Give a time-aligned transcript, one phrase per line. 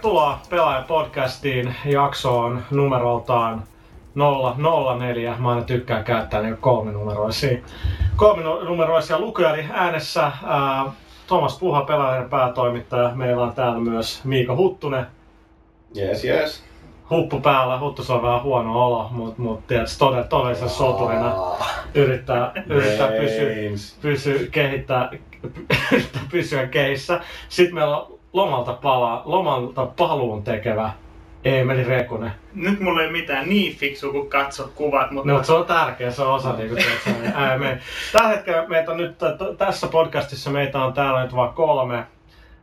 [0.00, 3.62] Tervetuloa Pelaaja-podcastiin jaksoon numeroltaan
[4.98, 5.34] 004.
[5.38, 7.58] Mä aina tykkään käyttää niin kolme numeroisia,
[8.16, 10.92] kolme numeroisia lukuja, eli äänessä ää,
[11.26, 13.12] Thomas Puha, pelaajan päätoimittaja.
[13.14, 15.06] Meillä on täällä myös Miika Huttunen.
[15.96, 16.64] Yes, yes.
[17.10, 21.34] Huppu päällä, Huttus on vähän huono olo, mutta mut, tietysti todella, todellisen soturina
[21.94, 25.10] yrittää, yrittää pysyä, pysyä, kehittää,
[26.30, 27.20] pysyä keissä.
[27.48, 30.90] Sitten meillä on lomalta, pala, lomalta paluun tekevä
[31.44, 32.32] Eemeli Rekunen.
[32.54, 35.32] Nyt mulla ei ole mitään niin fiksu kuin katso kuvat, mutta...
[35.32, 36.76] No, se on tärkeä, se on osa niinku,
[37.34, 37.78] ää, me,
[38.12, 42.04] Tällä hetkellä meitä on nyt, t- tässä podcastissa meitä on täällä nyt vaan kolme.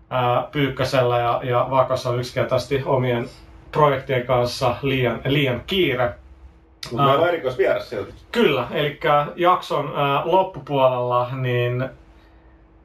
[0.10, 3.30] Ää, Pyykkäsellä ja, ja Vakossa on yksinkertaisesti omien
[3.72, 6.14] projektien kanssa liian, liian kiire.
[6.92, 8.14] Mutta meillä on erikoisvieras silti.
[8.32, 9.00] Kyllä, eli
[9.36, 11.90] jakson ää, loppupuolella niin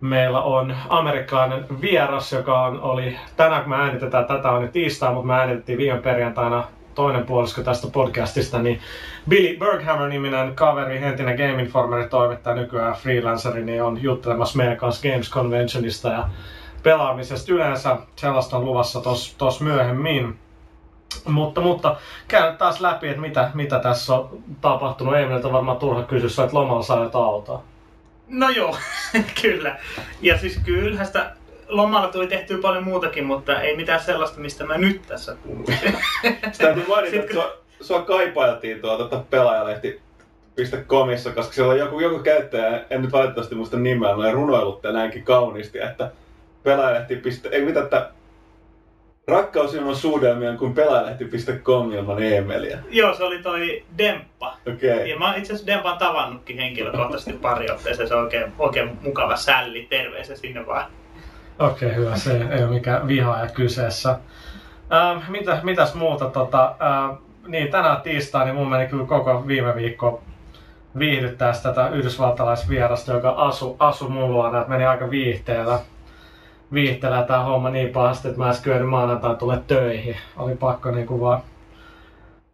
[0.02, 5.14] meillä on amerikkalainen vieras, joka on, oli, tänään kun me äänitetään, tätä on nyt tiistai,
[5.14, 6.64] mutta me äänitettiin viime perjantaina
[6.94, 8.80] toinen puolisko tästä podcastista, niin
[9.28, 15.30] Billy Berghammer-niminen kaveri, entinen Game Informerin toimittaja, nykyään freelanceri, niin on juttelemassa meidän kanssa Games
[15.30, 16.28] Conventionista ja
[16.82, 17.96] pelaamisesta yleensä.
[18.16, 20.38] Sellaista on luvassa tos, tos myöhemmin.
[21.28, 21.96] Mutta, mutta
[22.28, 24.28] käyn taas läpi, että mitä, mitä tässä on
[24.60, 25.16] tapahtunut.
[25.16, 27.62] Emililtä on varmaan turha kysyä, että lomalla saa autoa.
[28.32, 28.76] No joo,
[29.42, 29.78] kyllä.
[30.20, 31.32] Ja siis kyllähän sitä
[31.68, 35.96] lomalla tuli tehtyä paljon muutakin, mutta ei mitään sellaista, mistä mä nyt tässä puhuisin.
[36.52, 40.00] Sitä täytyy mainita, että sua, sua kaipailtiin tuota pelaajalehti
[40.86, 45.24] .comissa, koska siellä on joku, joku käyttäjä, en nyt valitettavasti muista nimeä, noin runoillut näinkin
[45.24, 46.10] kauniisti, että
[46.62, 47.22] pelaajalehti.
[47.50, 48.10] Ei mitä, että
[49.32, 52.78] Rakkaus ilman suudelmia kuin pelaajalehti.com ilman e-mailia.
[52.90, 54.56] Joo, se oli toi Demppa.
[54.68, 54.94] Okei.
[54.94, 55.06] Okay.
[55.06, 58.08] Ja mä itse asiassa Dempan tavannutkin henkilökohtaisesti pari otteeseen.
[58.08, 59.86] Se on oikein, oikein mukava sälli.
[59.90, 60.90] Terveisiä sinne vaan.
[61.58, 62.16] Okei, okay, hyvä.
[62.16, 64.18] Se ei ole mikään vihaaja kyseessä.
[64.92, 66.30] Ähm, mitä, mitäs muuta?
[66.30, 70.22] Tota, ähm, niin, tänään tiistai, niin mun meni kyllä koko viime viikko
[70.98, 75.78] viihdyttää tätä yhdysvaltalaisvierasta, joka asu, asu mun luona, että meni aika viihteellä
[76.72, 80.16] viihtelee tää homma niin pahasti, että mä en kyennyt maanantain tule töihin.
[80.36, 81.42] Oli pakko niinku vaan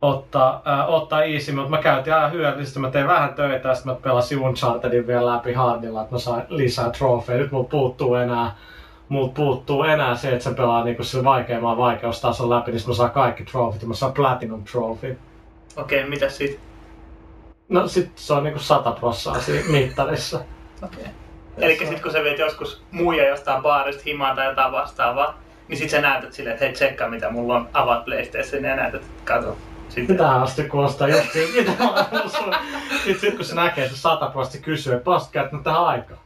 [0.03, 2.81] ottaa, äh, ottaa easy, mutta mä käytin aina hyödyllisesti.
[2.81, 6.43] Mä tein vähän töitä ja sitten mä pelasin Unchartedin vielä läpi hardilla, että mä sain
[6.49, 7.39] lisää trofeja.
[7.39, 8.55] Nyt mulla puuttuu enää
[9.09, 13.11] mulla puuttuu enää se, että se pelaa niinku sillä vaikeamman vaikeustason läpi, niin mä saan
[13.11, 15.19] kaikki trofit ja mä saan Platinum Trophy.
[15.77, 16.61] Okei, okay, mitä sit?
[17.69, 20.41] No sit se on niinku 100 prossaa siinä mittarissa.
[20.83, 21.01] Okei.
[21.01, 21.13] Okay.
[21.61, 25.39] Eli sitten kun sä viet joskus muija jostain baarista himaa tai jotain vastaavaa,
[25.69, 29.01] niin sit sä näytät silleen, että hei tsekkaa mitä mulla on, avaat PlayStation ja näytät,
[29.01, 29.57] että kato.
[29.89, 30.17] Sitten.
[30.17, 31.73] Tähän asti kuulostaa just mitä
[33.05, 36.21] Sitten sit, kun se näkee, se sata prosenttia kysyy, että palasit käyttänyt tähän aikaan.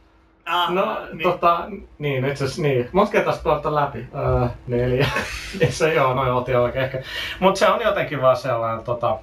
[0.45, 1.23] Ah, no, niin.
[1.23, 1.65] tota,
[1.99, 2.89] niin, itse asiassa niin.
[2.91, 4.07] Monta kertaa pelata läpi?
[4.15, 5.07] Öö, neljä.
[5.69, 7.01] se joo, noin oltiin oikein ehkä.
[7.39, 9.17] Mutta se on jotenkin vaan sellainen tota,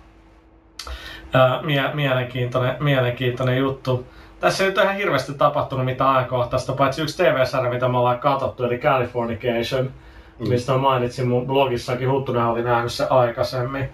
[1.35, 4.07] öö, mie- mielenkiintoinen, mielenkiintoinen juttu
[4.41, 8.65] tässä ei ole ihan hirveästi tapahtunut mitään ajankohtaista, paitsi yksi TV-sarja, mitä me ollaan katsottu,
[8.65, 9.91] eli Californication,
[10.39, 10.49] mm.
[10.49, 13.89] mistä mainitsin mun blogissakin, Huttunen oli nähnyt se aikaisemmin.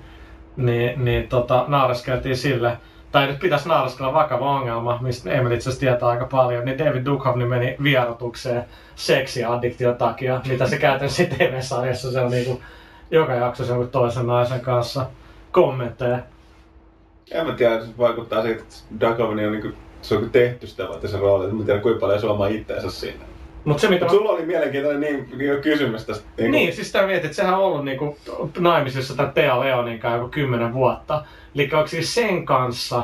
[0.57, 2.79] Niin, niin tota, naareskeltiin sille,
[3.13, 7.05] tai nyt pitäisi naareskella vakava ongelma, mistä Emil itse asiassa tietää aika paljon, niin David
[7.05, 8.65] Duchovny meni vierotukseen
[8.95, 12.61] seksiaddiktion takia, mitä se käytännössä TV-sarjassa, se on niinku
[13.11, 15.07] joka jaksossa jonkun toisen naisen kanssa
[15.53, 16.19] kommentteja.
[17.31, 19.69] En mä tiedä, se vaikuttaa siitä, että Duchovny on niinku
[20.09, 23.25] se on tehty sitä varten se rooli, että mä tiedän kuinka paljon suomaa itteensä siinä.
[23.65, 26.29] Mut se, mitä Mut sulla oli mielenkiintoinen niin, niin kysymys tästä.
[26.39, 28.17] Niin, niin siis sitä mietit, että sehän on ollut niin kuin,
[28.59, 31.25] naimisissa tämän Tea Leonin kanssa joku kymmenen vuotta.
[31.55, 33.03] Eli onko siis sen kanssa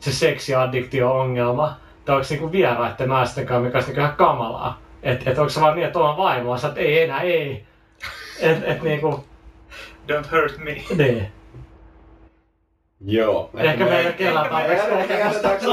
[0.00, 4.80] se seksiaddiktio-ongelma, tai onko se niin vieraiden naisten kanssa, mikä olisi niin ihan kamalaa?
[5.02, 7.64] Että et onko se vaan niin, että on vaimoa, että ei enää ei.
[8.40, 9.24] Et, et niinku...
[10.12, 10.76] Don't hurt me.
[10.96, 11.26] Niin.
[13.00, 13.50] Joo.
[13.54, 15.66] Ehkä me ei kellään tarpeeksi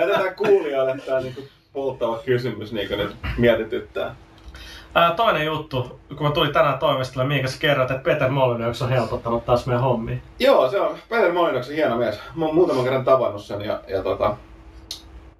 [0.00, 1.42] Jätetään kuulijoille tämä niinku
[1.72, 4.14] polttava kysymys niin nyt mietityttää.
[4.94, 8.88] Ää, toinen juttu, kun mä tulin tänään toimistolle, minkä sä kerroit, että Peter Molyneux on
[8.88, 10.16] helpottanut taas meidän hommia.
[10.38, 12.20] Joo, se on Peter Molyneux hieno mies.
[12.34, 14.36] Mä oon muutaman kerran tavannut sen ja, ja tota,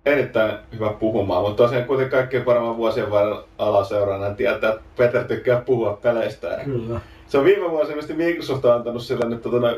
[0.07, 5.61] erittäin hyvä puhumaan, mutta tosiaan kuitenkin kaikki varmaan vuosien varrella alaseuraana tietää, että Peter tykkää
[5.61, 6.61] puhua peleistä.
[6.65, 7.01] Kyllä.
[7.27, 9.75] Se on viime vuosina Microsoft on antanut sille nyt tota,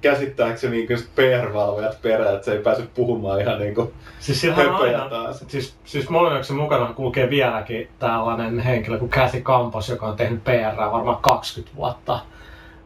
[0.00, 5.44] käsittääkseni niin PR-valvojat perään, että se ei pääse puhumaan ihan niin kuin siis aina, taas.
[5.48, 10.76] Siis, siis Molinoksen mukana kulkee vieläkin tällainen henkilö kuin Kathy Campos, joka on tehnyt PR
[10.76, 12.20] varmaan 20 vuotta.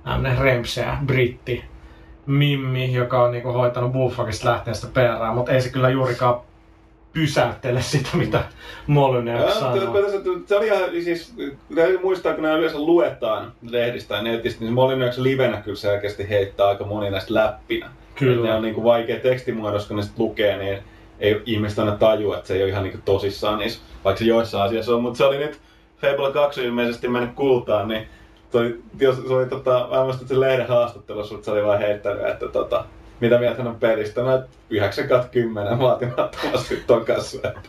[0.05, 1.65] Tämmöinen remseä britti
[2.27, 6.41] Mimmi, joka on niinku hoitanut Bullfrogista lähteestä PR, mutta ei se kyllä juurikaan
[7.12, 8.45] pysäyttele sitä, mitä
[8.87, 9.77] Molyneux sanoo.
[10.47, 11.35] Se oli ihan, siis,
[11.75, 16.67] täytyy muistaa, kun nämä yleensä luetaan lehdistä ja netistä, niin Molyneux livenä kyllä selkeästi heittää
[16.69, 17.91] aika moni näistä läppinä.
[18.15, 18.47] Kyllä.
[18.47, 20.79] Ne on niin kuin vaikea tekstimuodossa, kun ne sit lukee, niin
[21.21, 24.25] ei ihmiset aina tajua, että se ei ole ihan niin kuin tosissaan niissä, vaikka se
[24.25, 25.03] joissain asiassa on.
[25.03, 25.61] Mutta se oli nyt
[26.01, 28.06] Fable 2 ilmeisesti mennyt kultaan, niin
[28.53, 31.65] se oli, jos, se oli tota, mä muistan, että se lehden haastattelussa, mutta se oli
[31.65, 32.85] vaan heittänyt, että tota,
[33.20, 37.38] mitä mieltä hän on pelistä, no 9 10 vaatimattomasti ton kanssa.
[37.49, 37.61] Että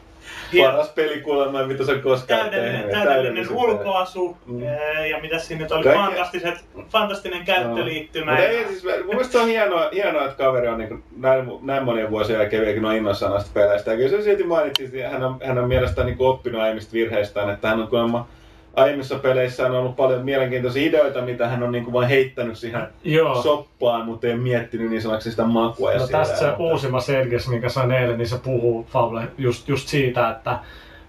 [0.61, 3.03] paras peli kuulemma, mitä se on koskaan täydellinen, tehnyt.
[3.03, 4.63] täydellinen ulkoasu Mm.
[4.67, 6.55] ää, ja mitä siinä nyt oli, Kaikki- fantastiset,
[6.89, 8.31] fantastinen käyttöliittymä.
[8.31, 11.83] Mutta ja- ei, siis, mun mielestä on hienoa, hienoa että kaveri on niin näin, näin
[11.83, 13.91] monien vuosien jälkeen vieläkin on innoissaan näistä peleistä.
[13.91, 17.49] Ja kyllä se silti mainitsi, että hän on, hän on mielestäni niin oppinut aiemmista virheistään,
[17.49, 18.27] että hän on kuulemma
[18.75, 22.87] aiemmissa peleissä on ollut paljon mielenkiintoisia ideoita, mitä hän on niin kuin vain heittänyt siihen
[23.03, 23.41] Joo.
[23.41, 25.91] soppaan, mutta ei miettinyt niin sanaksi sitä makua.
[25.93, 29.67] Ja No tästä se että- uusimma Serges, minkä sain eilen, niin se puhuu Fable just,
[29.69, 30.59] just siitä, että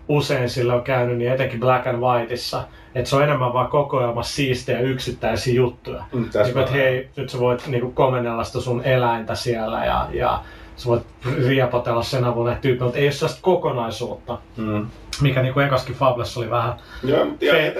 [0.09, 2.62] usein sillä on käynyt, niin etenkin Black and Whiteissa,
[2.94, 6.05] että se on enemmän vaan kokoelmassa siistejä yksittäisiä juttuja.
[6.12, 10.41] Mm, Niin, että hei, nyt sä voit niinku komennella sitä sun eläintä siellä ja, ja
[10.76, 11.02] sä voit
[11.46, 14.86] riepotella sen avulla näitä mutta ei ole sellaista kokonaisuutta, Mm.
[15.20, 16.74] mikä niinku ekaskin Fablessa oli vähän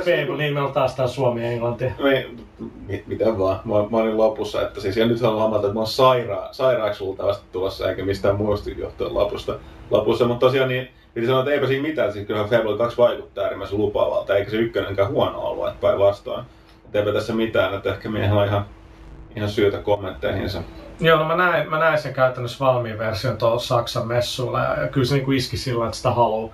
[0.04, 1.84] Fable, niin meillä on taas tää Suomi ja Englanti.
[2.02, 2.26] Me,
[2.86, 5.80] mi, mitä vaan, mä, mä olin lopussa, että siis, ja nyt haluan huomata, että mä
[5.80, 9.54] oon saira, sairaaksi luultavasti tulossa, eikä mistään muusta johtuen lopusta,
[9.90, 13.44] lopussa, mutta tosiaan niin, piti sanoa, että eipä siinä mitään, siis kyllähän Fable 2 vaikuttaa
[13.44, 16.44] äärimmäisen lupaavalta, eikä se ykkönenkään huono ollut, että päinvastoin.
[16.84, 18.64] Että eipä tässä mitään, että ehkä miehellä on ihan,
[19.36, 20.62] ihan syytä kommentteihinsa.
[21.00, 25.06] Joo, no mä näin, mä näin sen käytännössä valmiin version tuolla Saksan messuilla ja, kyllä
[25.06, 26.52] se niinku iski sillä, että sitä haluaa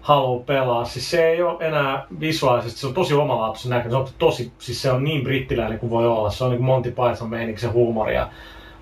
[0.00, 0.84] haluu pelaa.
[0.84, 3.90] Siis se ei ole enää visuaalisesti, se on tosi omalaatuisen näköinen.
[3.90, 6.30] Se on tosi, siis se on niin brittiläinen kuin voi olla.
[6.30, 8.28] Se on niin Monty Python meininki, se huumori ja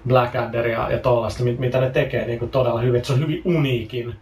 [0.08, 2.99] Blackadder ja, ja tollaista, mit, mitä ne tekee niin kuin todella hyvin.
[2.99, 4.14] Et se on hyvin uniikin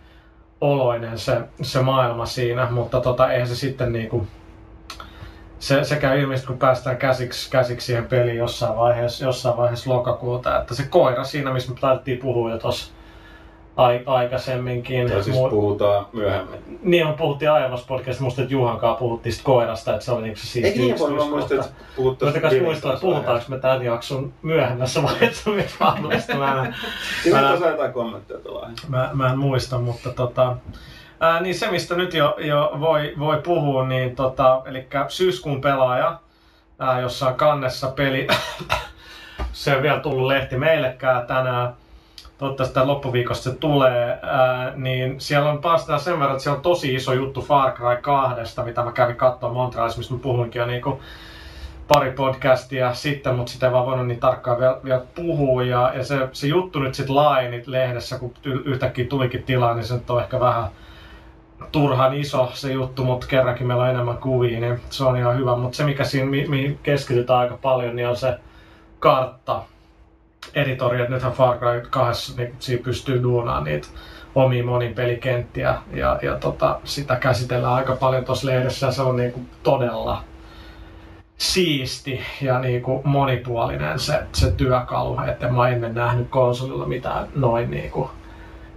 [0.60, 4.28] oloinen se, se maailma siinä, mutta tota, eihän se sitten niin kuin,
[5.64, 10.60] se, se käy ilmeisesti, kun päästään käsiksi, käsiksi siihen peliin jossain vaiheessa, jossain vaiheessa lokakuuta,
[10.60, 12.92] että se koira siinä, missä me taidettiin puhua jo tuossa
[13.76, 15.10] ai, aikaisemminkin.
[15.10, 16.78] Tai siis Mu- puhutaan myöhemmin.
[16.82, 20.46] niin, me puhuttiin aiemmassa podcastissa, musta, että Juhankaan puhuttiin koirasta, että se oli niinku se
[20.46, 24.32] siisti Eikö niin voi, mä muistan, että puhuttiin Voitakas muistaa, että puhutaanko me tämän jakson
[24.42, 26.36] myöhemmässä vaiheessa myös Fabulista.
[26.36, 26.74] Mä, en-
[27.32, 28.40] Mä- on tosiaan jotain kommentteja
[28.88, 30.56] mä, mä en muista, mutta tota,
[31.24, 36.18] ää, niin se mistä nyt jo, jo voi, voi puhua, niin tota, eli syyskuun pelaaja,
[36.78, 38.26] ää, jossa on kannessa peli,
[39.52, 41.74] se on vielä tullut lehti meillekään tänään,
[42.38, 46.62] toivottavasti tämän loppuviikosta se tulee, ää, niin siellä on päästään sen verran, että siellä on
[46.62, 50.66] tosi iso juttu Far Cry 2, mitä mä kävin katsomaan Montrealissa, mistä mä puhuinkin jo
[50.66, 51.00] niinku
[51.88, 55.62] pari podcastia sitten, mutta sitä ei vaan voinut niin tarkkaan vielä, vielä puhua.
[55.62, 60.00] Ja, ja se, se juttu nyt sitten laajeni lehdessä, kun yhtäkkiä tulikin tilaa, niin se
[60.08, 60.70] on ehkä vähän
[61.72, 65.56] turhan iso se juttu, mutta kerrankin meillä on enemmän kuvia, niin se on ihan hyvä.
[65.56, 68.38] Mutta se, mikä siinä, mi- mihin keskitytään aika paljon, niin on se
[68.98, 69.62] kartta
[70.54, 73.88] editori, että nythän Far Cry 2 niin siinä pystyy duunaamaan niitä
[74.34, 79.16] omia monin pelikenttiä ja, ja tota, sitä käsitellään aika paljon tuossa lehdessä ja se on
[79.16, 80.24] niinku todella
[81.38, 87.70] siisti ja niinku monipuolinen se, se työkalu, että mä oon ennen nähnyt konsolilla mitään noin
[87.70, 88.10] niinku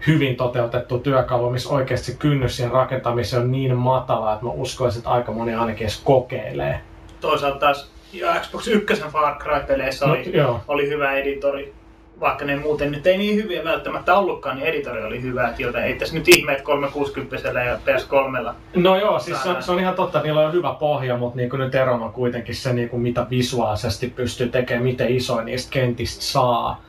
[0.08, 5.10] hyvin toteutettu työkalu, missä oikeasti kynnys siihen rakentamiseen on niin matala, että mä uskoisin, että
[5.10, 6.82] aika moni ainakin edes kokeilee.
[7.22, 10.60] Toisaalta taas ja Xbox 1 Far Cry-peleissä No, oli, joo.
[10.68, 11.74] oli hyvä editori.
[12.20, 15.54] Vaikka ne muuten nyt ei niin hyviä välttämättä ollutkaan, niin editori oli hyvä.
[15.58, 18.54] Joten ei tässä nyt ihme, että 360 ja PS3.
[18.76, 21.38] No joo, siis se on, se on ihan totta, että niillä on hyvä pohja, mutta
[21.38, 25.72] niin nyt erona on kuitenkin se, niin kuin mitä visuaalisesti pystyy tekemään, miten isoin niistä
[25.72, 26.82] kentistä saa.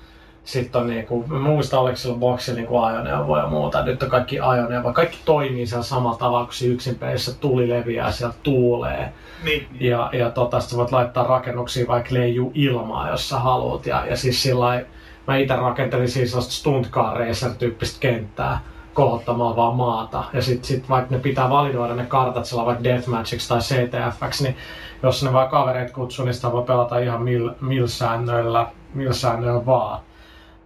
[0.48, 3.84] Sitten on niin kuin, mä muistan, oliko sillä boxilla niin ajoneuvoja ja muuta.
[3.84, 4.94] Nyt on kaikki ajoneuvoja.
[4.94, 9.12] Kaikki toimii siellä samalla tavalla, kun se yksin pelissä tuli leviää, sieltä tuulee.
[9.44, 9.68] Niin.
[9.80, 13.86] Ja, ja tota, sä voit laittaa rakennuksia vaikka leijuu ilmaa, jos sä haluat.
[13.86, 14.84] Ja, ja siis sillä
[15.26, 18.60] mä itse rakentelin siis sellaista stunt car racer tyyppistä kenttää
[18.94, 20.24] kohottamalla vaan maata.
[20.32, 24.56] Ja sit, sit vaikka ne pitää validoida ne kartat sillä vaikka Deathmatchiksi tai CTFX, niin
[25.02, 29.66] jos ne vaan kavereet kutsuu, niin sitä voi pelata ihan mil, mil säännöillä, mil säännöillä
[29.66, 30.07] vaan.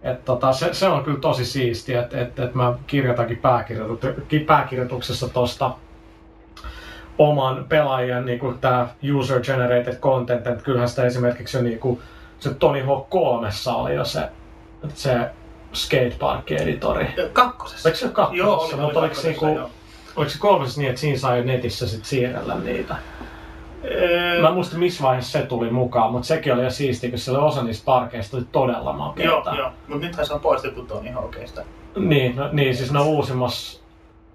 [0.03, 5.29] Et tota, se, se, on kyllä tosi siistiä, että et, et mä kirjoitankin pääkirjoitu- pääkirjoituksessa
[5.29, 5.71] tosta
[7.17, 11.99] oman pelaajan niin kuin tämä user generated content, että kyllähän sitä esimerkiksi jo niin kuin,
[12.39, 14.29] se Tony Hawk 3 oli jo se,
[14.93, 15.29] se
[15.73, 17.07] skatepark-editori.
[17.33, 17.89] Kakkosessa.
[17.89, 18.45] Oliko se kakkosessa?
[18.45, 19.71] Joo, oli, mutta oli oliko, kakkosessa, niinku,
[20.15, 22.95] oliko se kolmessa niin, että siinä sai netissä sit siirrellä niitä?
[23.85, 27.19] Öö, Mä en muista missä vaiheessa se tuli mukaan, mutta sekin oli jo siistiä, kun
[27.19, 29.55] siellä osa niistä parkeista oli todella Joo, makeita.
[29.57, 29.69] joo.
[29.87, 31.61] Mutta nythän se on poistettu Tony Hawkista.
[31.95, 33.83] Niin, no, niin, siis ne on uusimmassa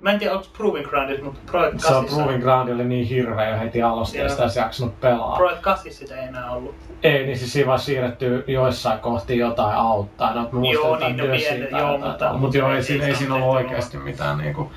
[0.00, 3.06] Mä en tiedä, onko Proving Groundissa, mutta Project Se on 8 Proving Ground oli niin
[3.06, 4.28] hirveä jo heti alusta ja Joo.
[4.30, 5.36] sitä olisi jaksanut pelaa.
[5.36, 6.74] Project 8 sitä ei enää ollut.
[7.02, 10.34] Ei, niin siis siinä vaan siirretty joissain kohti jotain auttaa.
[10.34, 11.24] No, mä muistan Joo, niin, no
[11.70, 14.72] tai joo, mutta- Mutta joo, ei, ei siinä, ei siinä ollut oikeasti mitään, niinku,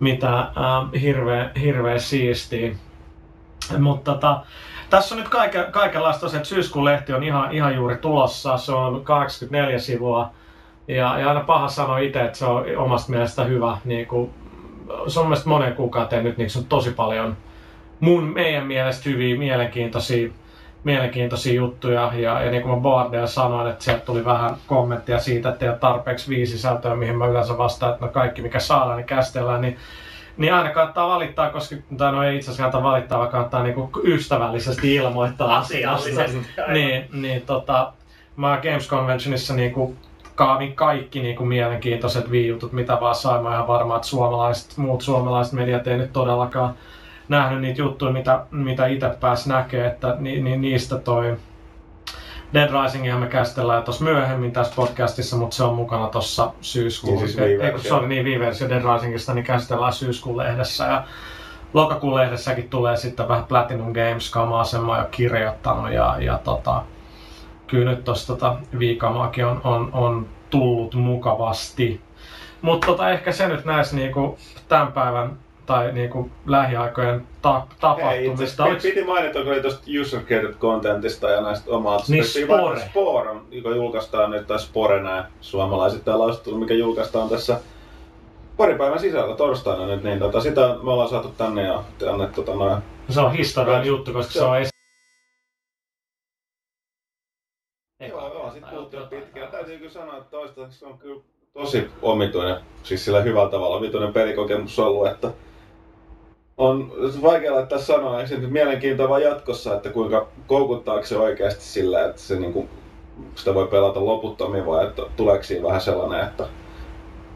[0.00, 2.70] mitään ähm, hirveä, hirveä siistiä.
[3.78, 4.40] Mutta tota,
[4.90, 8.56] tässä on nyt kaiken, kaikenlaista se, että syyskuun lehti on ihan, ihan juuri tulossa.
[8.56, 10.30] Se on 84 sivua.
[10.88, 13.78] Ja, ja aina paha sanoa itse, että se on omasta mielestä hyvä.
[13.84, 14.30] Niin kuin,
[15.06, 17.36] se on mielestäni monen kuukauteen nyt niin se on tosi paljon
[18.00, 20.28] mun, meidän mielestä hyviä, mielenkiintoisia,
[20.84, 22.12] mielenkiintoisia juttuja.
[22.14, 25.68] Ja, ja niin kuin mä Bardella sanoin, että sieltä tuli vähän kommenttia siitä, että ei
[25.68, 29.60] ole tarpeeksi viisi sisältöä, mihin mä yleensä vastaan, että no kaikki mikä saadaan, niin käsitellään.
[29.60, 29.76] Niin
[30.36, 33.90] niin aina kannattaa valittaa, koska, tai no ei itse asiassa kannata valittaa, vaan kannattaa niinku
[34.04, 36.22] ystävällisesti ilmoittaa asiasta.
[36.68, 37.92] Niin, niin tota,
[38.36, 39.96] mä Games Conventionissa niinku
[40.34, 43.42] kaavin kaikki niinku mielenkiintoiset viijutut, mitä vaan sain.
[43.42, 46.74] Mä ihan varma, että suomalaiset, muut suomalaiset mediat ei nyt todellakaan
[47.28, 51.36] nähnyt niitä juttuja, mitä, mitä itse pääs näkee, että ni, ni, niistä toi
[52.54, 57.28] Dead Risingia me käsitellään tuossa myöhemmin tässä podcastissa, mutta se on mukana tuossa syyskuun, Niin
[57.28, 60.84] siis ei, kun sorry, niin Wii-versio Dead Risingista, niin käsitellään syyskuun lehdessä.
[60.84, 61.04] Ja
[61.74, 65.92] lokakuun lehdessäkin tulee sitten vähän Platinum Games kamaa, sen mä oon jo kirjoittanut.
[65.92, 66.82] Ja, ja tota,
[67.66, 72.00] kyllä nyt tosta tota viikamaakin on, on, on tullut mukavasti.
[72.62, 78.34] Mutta tota, ehkä se nyt näissä niinku tämän päivän tai niinku lähiaikojen ta- itse tapahtumista.
[78.44, 82.00] asiassa Oliks- piti mainita, kun oli tuosta user created contentista ja näistä omaa.
[82.08, 82.80] Niin Spore.
[82.80, 87.60] Spore, on, joka julkaistaan nyt, tai Spore nämä suomalaiset täällä lausuttu, mikä julkaistaan tässä
[88.56, 92.58] pari päivän sisällä torstaina nyt, niin tota, sitä me ollaan saatu tänne ja annettu tota
[92.58, 92.82] noin.
[93.08, 94.70] Se on historiallinen juttu, koska se on esi-
[98.08, 99.50] Joo, joo, sit puhuttiin jo pitkään.
[99.50, 101.20] Täytyy kyllä sanoa, että toistaiseksi se on kyllä
[101.52, 105.30] tosi omituinen, siis sillä hyvällä tavalla omituinen pelikokemus ollut, että
[106.58, 106.92] on
[107.22, 112.20] vaikea laittaa sanoa, eikö se nyt mielenkiintoa jatkossa, että kuinka koukuttaako se oikeasti sillä, että
[112.20, 112.68] se niinku,
[113.34, 116.44] sitä voi pelata loputtomiin vai että tuleeko siinä vähän sellainen, että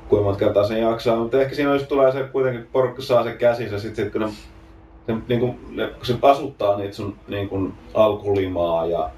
[0.08, 3.24] kuinka monta kertaa sen jaksaa, mutta ehkä siinä olisi tulee se kuitenkin, kun porukka saa
[3.24, 4.28] sen käsissä, ja sitten sit, kun ne,
[5.06, 9.10] se, niin kuin, ne, kun se asuttaa niitä sun niin kuin, alkulimaa ja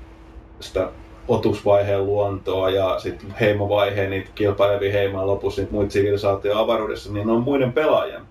[0.61, 0.89] sitä
[1.29, 7.33] otusvaiheen luontoa ja sitten heimovaiheen niitä kilpailevia heimoja lopussa niitä muita sivilisaatioita avaruudessa, niin ne
[7.33, 8.30] on muiden pelaajien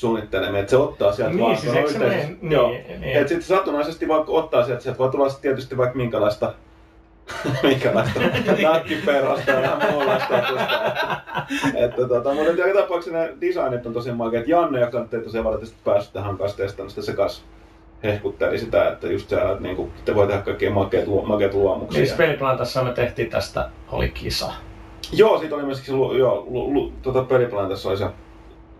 [0.00, 2.68] suunnittelemia, että se ottaa sieltä Niin, vaan, siis se yhteis- niin, joo.
[2.68, 3.04] niin.
[3.04, 6.52] Et sitten satunnaisesti vaikka ottaa sieltä, sieltä voi tulla tietysti vaikka minkälaista
[7.62, 8.20] minkälaista
[8.62, 10.38] nakkiperhosta ja ihan muunlaista.
[10.38, 10.68] Että,
[11.74, 14.48] että tota, mutta joka tapauksessa ne designit on tosi makeat.
[14.48, 17.42] Janne, joka nyt ei tosiaan valitettavasti päässyt tähän kanssa testaamaan sitä, se kanssa
[18.04, 22.04] hehkutteli sitä, että just se, että niinku, te voi tehdä kaikkia makeat, luo- makeat luomuksia.
[22.06, 24.52] Siis Peliplantassa me tehtiin tästä, oli kisa.
[25.12, 28.06] Joo, siitä oli myöskin se, joo, lu, lu, tota peliplantassa oli se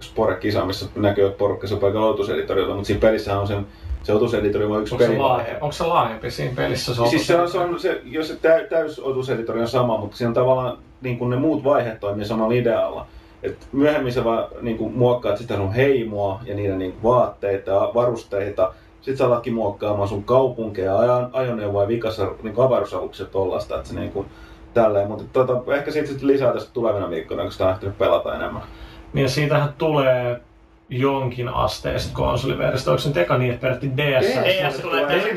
[0.00, 3.66] Spore-kisa, missä näkyy, että porukka se paikalla mutta siinä pelissä on sen,
[4.02, 5.42] se otuseditori on yksi Onko se, pelivaihe.
[5.42, 6.94] laaje, onko se laajempi siinä pelissä?
[6.94, 10.16] Se Siis se on, se on se, jos se tä, täys otuseditori on sama, mutta
[10.16, 13.06] siinä on tavallaan niin kuin ne muut vaiheet toimii samalla idealla.
[13.42, 17.70] Et myöhemmin sä vaan niin kuin, muokkaat sitä sun heimoa ja niiden niin kuin, vaatteita
[17.70, 18.72] ja varusteita.
[19.00, 23.94] Sitten sä alatkin muokkaamaan sun kaupunkeja, ajan, ajoneuvoja, vikassa niin kuin avaruusaluksia tollasta, että se
[23.94, 24.26] niin kuin,
[24.74, 25.08] tälleen.
[25.08, 28.62] Mutta tota, ehkä siitä sitten lisää tästä tulevina viikkoina, kun sitä on ehtinyt pelata enemmän.
[29.12, 30.40] Niin siitähän tulee
[30.88, 32.90] jonkin asteista konsoliversiosta.
[32.90, 34.26] Onko se nyt eka niin, että peräti DS?
[34.26, 35.34] DS tulee-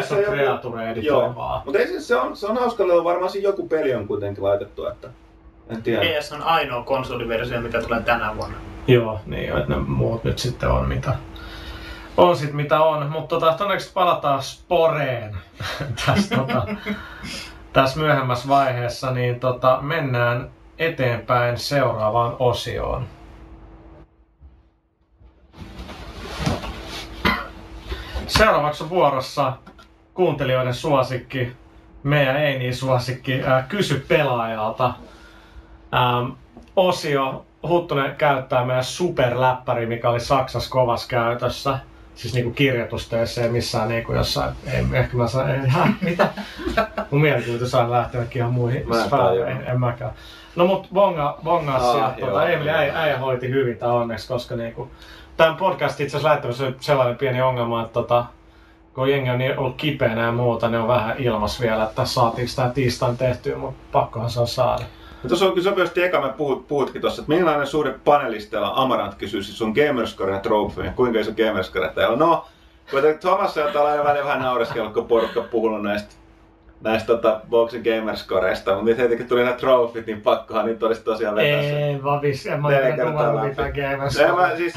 [0.00, 1.62] DS on Creature editoivaa.
[1.64, 4.44] Mutta ei, siis se, on, se on hauska, että varmaan siinä joku peli on kuitenkin
[4.44, 5.08] laitettu, että
[5.68, 6.20] en tiedä.
[6.20, 8.56] PS on ainoa konsoliversio, mikä tulee tänä vuonna.
[8.86, 11.12] Joo, niin että ne muut nyt sitten on mitä
[12.16, 15.36] on sit mitä on, mutta tota, todennäköisesti palataan Sporeen
[16.06, 16.66] tässä, tota,
[17.72, 23.06] tässä myöhemmässä vaiheessa, niin tota, mennään eteenpäin seuraavaan osioon.
[28.26, 29.52] Seuraavaksi on vuorossa
[30.14, 31.52] kuuntelijoiden suosikki,
[32.02, 34.86] meidän ei niin suosikki, ää, kysy pelaajalta.
[35.94, 36.30] Ähm,
[36.76, 41.78] osio Huttunen käyttää meidän superläppäri, mikä oli Saksassa kovassa käytössä.
[42.14, 45.60] Siis niinku kirjoitustöissä ja missään niinku jossain, ei, ehkä mä sain, ei,
[46.10, 46.28] mitä?
[47.10, 49.70] Mun mielikuvitus aina lähtenytkin ihan muihin Mä en sfääreihin, tajua.
[49.72, 50.10] en mäkään.
[50.56, 52.78] No mut bonga, bongaa Ah, tota, Emili joo.
[52.78, 54.90] äijä, äijä hoiti hyvin tää onneksi, koska niinku,
[55.36, 58.24] tämän podcastin itse asiassa lähettämässä sellainen pieni ongelma, että tota,
[58.94, 62.52] kun jengi on niin ollut kipeänä ja muuta, ne on vähän ilmas vielä, että saatiinko
[62.56, 64.84] tää tiistain tehtyä, mutta pakkohan se on saada.
[65.22, 69.14] Ja Tuossa on kyllä sopivasti eka, me puhut, puhutkin tuossa, että millainen suhde panelisteilla Amarant
[69.14, 72.18] kysyy siis sun Gamerscore ja Trophy, kuinka iso Gamerscore teillä on?
[72.18, 72.46] No,
[73.20, 76.14] samassa jotain aina välillä vähän naureskellut, kun porukka puhunut näistä
[76.80, 81.02] näistä tota, Boxing Gamerscoreista, mutta nyt heti kun tuli nämä trofit, niin pakkohan niitä olisi
[81.02, 81.86] tosiaan vetää se.
[81.86, 84.16] Ei, vavis, en mä oikein kertaa mitään gamers.
[84.16, 84.74] Ei, mä, siis,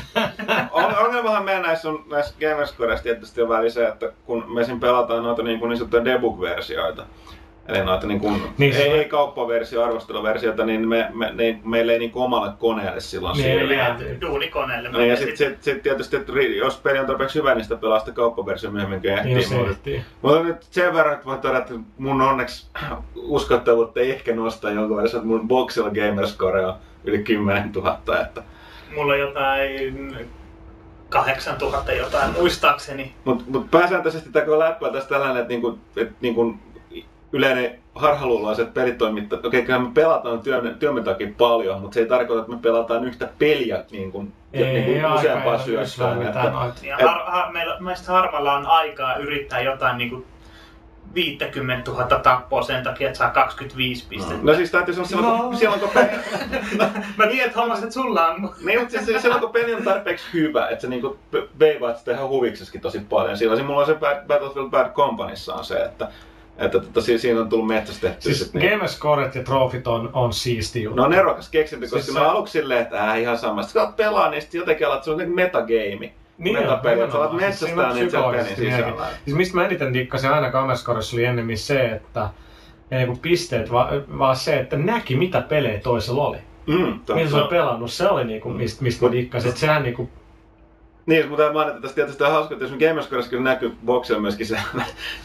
[0.71, 4.79] on, ongelmahan meidän näissä, on, näissä Gamerscoreissa tietysti on väli se, että kun me esim.
[4.79, 7.05] pelataan noita niin, kuin niin sanottuja debug-versioita,
[7.69, 11.93] eli noita niin kuin, Niin, niin, ei, ei kauppaversio, arvosteluversioita, niin me, me, ne, meillä
[11.93, 13.75] ei niin kuin omalle koneelle silloin Niin, siirry.
[13.75, 13.97] jää.
[14.21, 14.89] duunikoneelle.
[14.89, 17.99] Niin, ja sitten sit, sit tietysti, että jos peli on tarpeeksi hyvä, niin sitä pelaa
[17.99, 19.33] sitä kauppaversio myöhemmin, kun ehtii.
[19.33, 19.89] Niin, se mutta-.
[20.21, 22.67] Mutta nyt sen verran, että voi todeta, että mun onneksi
[23.15, 26.73] uskottavuutta ei ehkä nosta jonkun verran, että mun Boxilla Gamerscore on
[27.03, 28.43] yli 10 000, että
[28.95, 30.15] Mulla on jotain
[31.09, 33.13] 8000 jotain muistaakseni.
[33.25, 36.53] Mutta mut pääsääntöisesti tämä koko läppä on tässä tällainen, että niinku, et niinku
[37.33, 42.41] yleinen harhaluuloiset pelitoimittajat, okei kyllä me pelataan työn, työmme takia paljon, mutta se ei tarkoita,
[42.41, 46.85] että me pelataan yhtä peliä niin kuin, Ei, niin kuin useampaa Että.
[46.87, 50.25] Ja Et- har, har, meillä, meistä harvalla on aikaa yrittää jotain niinku
[51.15, 54.43] 50 000 tappoa sen takia, että saa 25 pistettä.
[54.43, 55.43] no siis täytyy sanoa, silloin, No.
[55.43, 56.07] kun, silloin kun peli,
[57.17, 58.53] Mä tiedän, että hommas, että sulla on.
[58.65, 61.17] niin, mutta siis silloin kun peli on tarpeeksi hyvä, että sä niinku
[61.59, 63.37] veivaat sitä ihan huvikseskin tosi paljon.
[63.37, 66.07] Silloin se mulla on se Bad, Battlefield Bad Companyssa on se, että,
[66.59, 68.21] että tota, si- siinä on tullut metsästettyä.
[68.21, 70.95] Siis sit niin- Gamerscoret ja trofit on, on siisti juttu.
[70.97, 73.63] No on erokas keksintö, koska Siis se- mä aluksi silleen, että äh, ihan sama.
[73.63, 76.13] Sitten kun pelaa, niin sitten jotenkin alat, se on niin metagame.
[76.37, 77.31] Niin metapeli, on, että sä alat.
[77.31, 79.05] Siis metsästää niitä siellä pelin sisällä.
[79.25, 82.29] Siis mistä mä eniten dikkasin aina Gamerscoressa oli ennemmin se, että
[82.91, 86.37] ei niinku pisteet, vaan, vaan se, että näki mitä pelejä toisella oli.
[86.67, 87.47] Mm, Mitä se on totta.
[87.47, 89.57] pelannut, se oli niinku, mistä, mistä mä dikkasin.
[89.57, 90.09] Sehän niinku,
[91.09, 94.59] Niin, mutta mainita tästä tietysti on hauska, että jos Gamerscoressa kyllä näkyy boksilla myöskin se,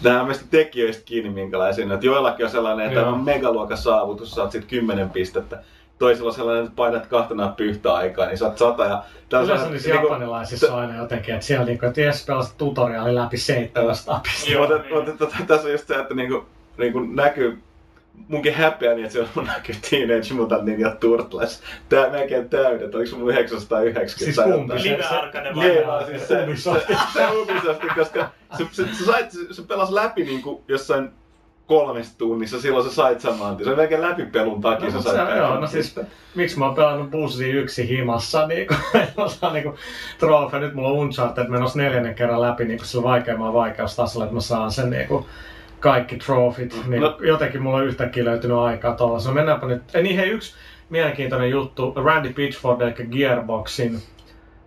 [0.03, 1.95] nämä on meistä tekijöistä kiinni minkälaisia.
[1.95, 3.09] Että joillakin on sellainen, että Joo.
[3.09, 5.63] on megaluokan saavutus, saat sitten 10 pistettä.
[5.99, 8.85] Toisella on sellainen, että painat kahta nappia yhtä aikaa, niin saat sata.
[8.85, 12.59] Ja on yleensä niissä niinku- japanilaisissa on aina jotenkin, että siellä niinku, että jes pelasit
[12.59, 14.53] tutoriaali läpi 700 pistettä.
[14.53, 14.95] Joo, mutta, niin.
[14.95, 16.45] mutta tota, tässä on just se, että niinku,
[16.79, 17.63] niinku näkyy
[18.29, 21.63] munkin häpeä niin, että siellä on näkyy Teenage Mutant Ninja Turtles.
[21.89, 24.73] Tää melkein täydet, oliko se mun 990 Siis tai kumpi?
[24.75, 24.85] jotain.
[24.85, 25.87] Live se- Live Niin, vai?
[25.87, 26.87] vaan siis se, se, Ubisoft.
[27.13, 31.11] se Ubisofti, koska se, se, se, sait, se, se pelas läpi niinku jossain
[31.67, 33.57] kolmessa tunnissa, silloin sä sait saman.
[33.65, 36.01] Se oli melkein läpi pelun takia, No, sä sait se, joo, no siis,
[36.35, 39.75] miksi mä oon pelannut bussi yksi himassa, niinku, en osaa niinku
[40.19, 40.61] trofea.
[40.61, 44.71] Nyt mulla on Uncharted menossa neljännen kerran läpi niinku sillä vaikeammalla vaikeustasolla, että mä saan
[44.73, 45.27] sen niinku
[45.85, 46.81] kaikki trofit.
[46.87, 47.19] Niin No.
[47.21, 49.19] Jotenkin mulla on yhtäkkiä löytynyt aikaa tuolla.
[49.27, 49.83] No mennäänpä nyt.
[49.95, 50.55] Ei niin hei, yksi
[50.91, 51.93] mielenkiintoinen juttu.
[52.05, 54.03] Randy Pitchford, eli Gearboxin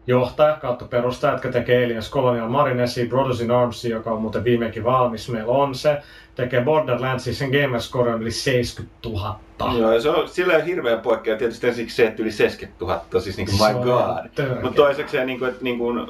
[0.07, 4.83] johtaja kautta perustaja, jotka tekee Aliens Colonial Marinesi, Brothers in Arms, joka on muuten viimekin
[4.83, 5.97] valmis, meillä on se.
[6.35, 9.39] Tekee Borderlandsin, sen Gamerscore on yli 70 000.
[9.79, 11.37] Joo, ja se on sillä hirveä poikkea.
[11.37, 14.61] Tietysti ensiksi se, että yli 70 000, siis niinku Se my god.
[14.61, 16.07] Mutta toiseksi niin kuin, että niin kuin,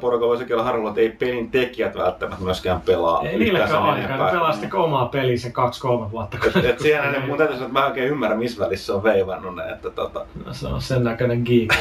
[0.00, 3.22] porukalla voisi olla harvoilla, että ei pelin tekijät välttämättä myöskään pelaa.
[3.22, 4.26] Ei niilläkään sen aikaa, enempää.
[4.26, 6.38] ne pelasti omaa peliä se kaksi-kolme vuotta.
[6.46, 9.56] Et, et siihen, niin mun täytyy sanoa, että mä oikein ymmärrä, missä välissä on veivannut
[9.56, 9.62] ne.
[9.62, 10.26] Että, tota.
[10.46, 11.74] No, se on sen näköinen geek.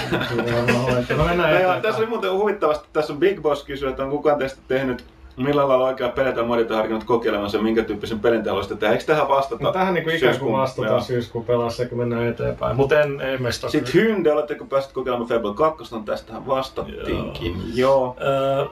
[1.18, 4.10] no mennään no, joo, tässä oli muuten huvittavasti, tässä on Big Boss kysyä, että on
[4.10, 5.06] kukaan teistä tehnyt
[5.38, 5.94] millä lailla
[6.36, 8.94] tai modit on harkinnut kokeilemaan sen, minkä tyyppisen pelin te haluaisitte tehdä.
[8.94, 9.64] Eikö tähän vastata?
[9.64, 11.02] No, tähän niinku ikään kuin syyskuun- vastataan joo.
[11.02, 12.76] syyskuun pelassa, kun mennään eteenpäin.
[12.76, 15.96] Mutta en, ei meistä Sitten Hynde, oletteko päässeet kokeilemaan Fable 2?
[15.96, 17.56] No tästähän vastattiinkin.
[17.76, 18.16] Joo.
[18.22, 18.66] Öö,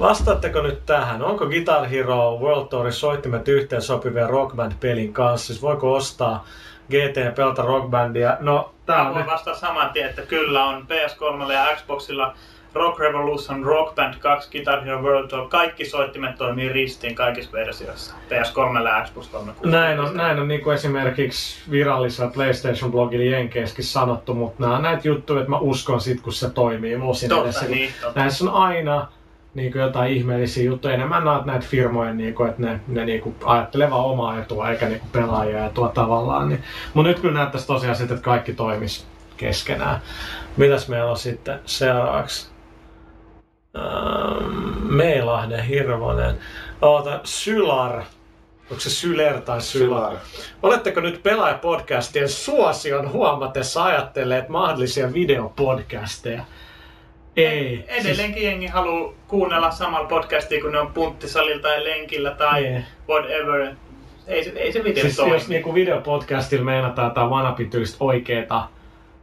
[0.00, 1.22] Vastaatteko nyt tähän?
[1.22, 5.46] Onko Guitar Hero World Tourin soittimet yhteen sopivia rockband-pelin kanssa?
[5.46, 6.44] Siis voiko ostaa
[6.90, 8.36] GT pelata rockbandia?
[8.40, 9.32] No, tää Mä on voin nyt...
[9.32, 12.34] vastata saman tien, että kyllä on PS3 ja Xboxilla
[12.74, 18.14] Rock Revolution, Rock Band 2, Guitar Hero World Tour, kaikki soittimet toimii ristiin kaikissa versioissa.
[18.14, 19.68] PS3 ja Xbox 360.
[19.78, 25.08] Näin on, näin on niin kuin esimerkiksi virallisella PlayStation-blogilla Jenkeissäkin sanottu, mutta nämä on näitä
[25.08, 27.66] juttuja, että mä uskon sit, kun se toimii musin Totta, edessä.
[27.66, 28.20] niin, totta.
[28.20, 29.08] Näissä on aina
[29.54, 30.94] niin kuin jotain ihmeellisiä juttuja.
[30.94, 34.70] Enemmän näet näitä firmoja, niin kuin, että ne, ne niin kuin ajattelee vaan omaa etua
[34.70, 36.48] eikä niin kuin pelaajia etua tavallaan.
[36.48, 36.62] Niin.
[36.94, 39.06] Mutta nyt kyllä näyttäisi tosiaan sitten, että kaikki toimis
[39.36, 40.00] keskenään.
[40.56, 42.53] Mitäs meillä on sitten seuraavaksi?
[43.76, 46.38] Ähm, Meilahden Hirvonen.
[46.82, 48.02] Oota, Sylar.
[48.70, 50.10] Onko se Syler tai Sylar?
[50.10, 50.16] Sylar.
[50.62, 56.42] Oletteko nyt pelaajapodcastien suosion huomatessa ajatelleet mahdollisia videopodcasteja?
[57.36, 57.84] Ei.
[57.88, 62.84] Edelleenkin jengi haluaa kuunnella samalla podcastia, kun ne on punttisalilla tai lenkillä tai Niin.
[63.08, 63.74] whatever.
[64.26, 65.32] Ei se, ei se video Siis toimi.
[65.32, 68.68] jos niinku videopodcastilla meinataan jotain vanapityistä oikeeta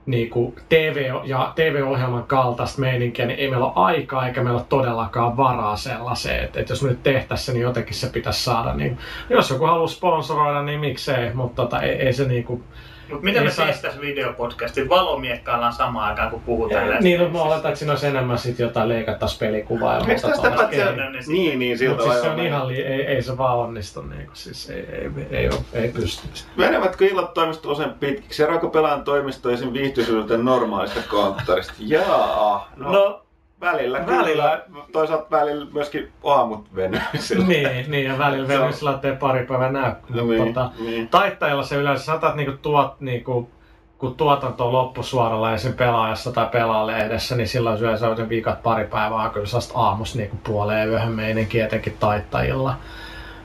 [0.06, 5.38] niinku TV- ja TV-ohjelman kaltaista meininkiä, niin ei meillä ole aikaa eikä meillä ole todellakaan
[5.38, 6.44] varaa sellaiseen.
[6.44, 8.74] Että, että jos me nyt tehtäisiin se, niin jotenkin se pitäisi saada.
[8.74, 8.98] Niin,
[9.30, 12.64] jos joku haluaa sponsoroida, niin miksei, mutta tota, ei, ei se niinku,
[13.12, 17.04] Mutta miten Ei me saa- siis tässä videopodcastin valomiekkaillaan samaan aikaan, kun puhutaan näistä?
[17.04, 19.94] niin, no, mä oletan, että siinä olisi enemmän sit jotain leikattaisiin pelikuvaa.
[19.94, 20.70] ja Eikö tästä.
[20.72, 20.80] Ei.
[21.28, 24.26] Niin, niin, siltä Mutta siis se on ihan, li- ei, ei se vaan onnistu, niin
[24.26, 26.28] kuin, siis ei, ei, ei, ole, ei pysty.
[26.58, 28.44] Menevätkö illat toimistolla usein pitkiksi?
[28.44, 29.74] Eroako pelaajan toimisto esim.
[29.74, 31.74] viihtyisyydeltä normaalista konttorista?
[31.80, 33.22] Jaa, no, No,
[33.62, 34.62] välillä, välillä.
[34.68, 34.86] kyllä.
[34.92, 37.46] Toisaalta välillä myöskin aamut venymisellä.
[37.54, 39.92] niin, niin, ja välillä Se vielä sillä ettei pari päivää näy.
[40.10, 41.08] No niin, tota, niin.
[41.08, 43.50] taittajilla se yleensä saatat niinku tuot niinku,
[43.98, 45.74] kun tuotanto on loppusuoralla esim.
[45.74, 50.18] pelaajassa tai pelaalehdessä, niin silloin se yleensä on sen viikat pari päivää kyllä sellaista aamusta
[50.18, 52.76] niinku puoleen yöhön meininki etenkin taittajilla.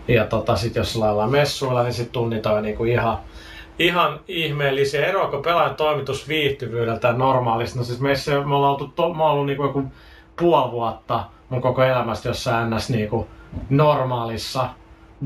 [0.09, 3.19] Ja tota, sit jos ollaan messuilla, niin sit tunnit on niinku ihan,
[3.79, 5.07] ihan ihmeellisiä.
[5.07, 7.79] Eroako pelaajan toimitus viihtyvyydeltä normaalista?
[7.79, 9.85] No siis meissä me ollaan oltu, to, mä oon ollut niinku joku
[10.38, 12.90] puoli vuotta mun koko elämästä jossain ns.
[12.90, 13.27] Niinku
[13.70, 14.68] normaalissa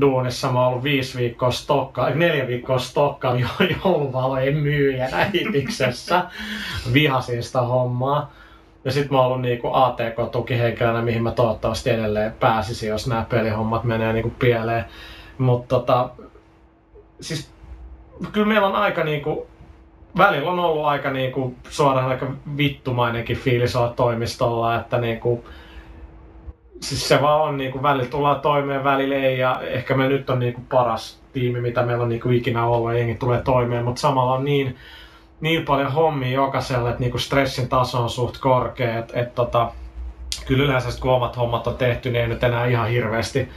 [0.01, 0.51] duunissa.
[0.51, 6.23] Mä oon ollut viisi viikkoa stokka, neljä viikkoa stokkaan jo jouluvalojen myyjänä Hitiksessä.
[6.93, 8.31] Vihasin sitä hommaa.
[8.85, 13.83] Ja sit mä oon ollut niinku ATK-tukihenkilönä, mihin mä toivottavasti edelleen pääsisin, jos nämä pelihommat
[13.83, 14.85] menee niinku pieleen.
[15.37, 16.09] Mutta tota,
[17.21, 17.51] siis
[18.31, 19.47] kyllä meillä on aika niinku,
[20.17, 25.45] välillä on ollut aika niinku suoraan aika vittumainenkin fiilis olla toimistolla, että niinku,
[26.81, 30.39] siis se vaan on niinku, välillä tullaan toimeen, välillä ei ja ehkä me nyt on
[30.39, 34.33] niinku paras tiimi, mitä meillä on niinku ikinä ollut ja jengi tulee toimeen, mutta samalla
[34.33, 34.77] on niin,
[35.41, 39.71] niin paljon hommia jokaiselle, että niinku stressin taso on suht korkea, että et tota,
[40.45, 43.49] kyllä yleensä kun omat hommat on tehty, niin ei nyt enää ihan hirveästi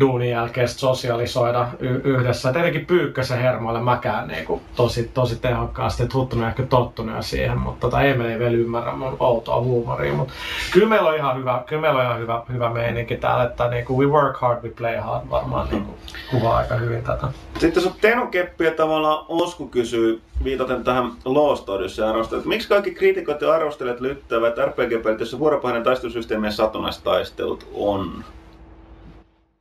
[0.00, 2.48] duunin jälkeen sit sosialisoida y- yhdessä.
[2.48, 7.58] Et Tietenkin Pyykkösen hermoille mäkään niinku tosi, tosi tehokkaasti, että Huttunen on ehkä tottunut siihen,
[7.58, 10.12] mutta tota, Emeli ei vielä ymmärrä mun outoa huumoria.
[10.12, 10.34] Mutta
[10.72, 14.00] kyllä meillä on ihan hyvä, kyllä meillä on ihan hyvä, hyvä meininki täällä, että niinku,
[14.00, 15.94] we work hard, we play hard varmaan niinku,
[16.30, 17.28] kuvaa aika hyvin tätä.
[17.58, 22.68] Sitten jos on Tenon keppiä tavallaan Osku kysyy, viitaten tähän Lost Odyssey arvosteluun, että miksi
[22.68, 28.24] kaikki kriitikot ja arvostelijat lyttävät RPG-pelit, jossa vuoropainen taistelusysteemien satunnaistaistelut on?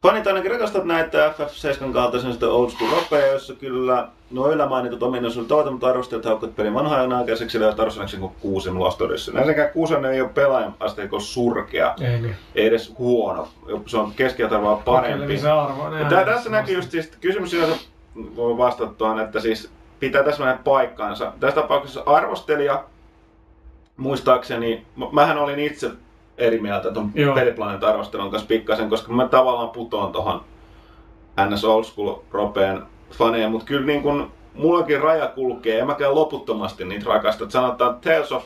[0.05, 5.03] Fanit ainakin rakastavat näitä FF7 kaltaisen sitä old school ropeja, joissa kyllä nuo yllä mainitut
[5.03, 9.33] ominaisuudet ovat, mutta arvostelijat haukkuvat pelin vanhaan aikaiseksi ja tarvitsevaksi kuin kuusen Lost Odyssey.
[9.33, 12.35] Näissäkään kuusen ei ole pelaajan asteikon surkea, Ei niin.
[12.55, 13.47] ei edes huono.
[13.85, 15.33] Se on keskiarvoa parempi.
[15.99, 17.75] Ja tää, tässä näkyy just siis, kysymys sinänsä
[18.35, 21.33] voi vastata tuohon, että siis pitää tässä mennä paikkaansa.
[21.39, 22.83] Tässä tapauksessa arvostelija,
[23.97, 25.91] muistaakseni, mähän olin itse
[26.37, 27.35] eri mieltä tuon Joo.
[27.35, 30.43] Peliplanet arvostelun kanssa pikkasen, koska mä tavallaan putoon tuohon
[31.49, 36.85] NS Old School ropeen faneen, mutta kyllä niin kun, mullakin raja kulkee, en mäkään loputtomasti
[36.85, 37.43] niitä rakasta.
[37.43, 38.43] Et Sanotaan Tales of,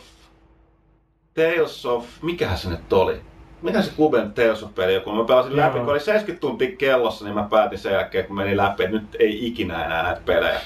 [1.34, 3.22] Tales of, mikähän se nyt oli?
[3.62, 5.66] Mitä se Kuben Tales of peli, kun mä pelasin Joo.
[5.66, 8.96] läpi, kun oli 70 tuntia kellossa, niin mä päätin sen jälkeen, kun meni läpi, että
[8.96, 10.60] nyt ei ikinä enää näitä pelejä.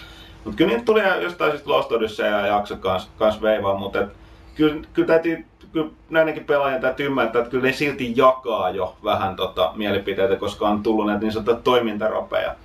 [0.43, 4.07] Mutta kyllä niitä tuli jostain siis Lost Odyssey ja jakso kans, kans veivaa, mutta
[4.55, 9.36] kyllä, kyllä täytyy kyllä näidenkin pelaajien täytyy ymmärtää, että kyllä ne silti jakaa jo vähän
[9.36, 12.55] tota mielipiteitä, koska on tullut näitä niin sanottuja toimintaropeja.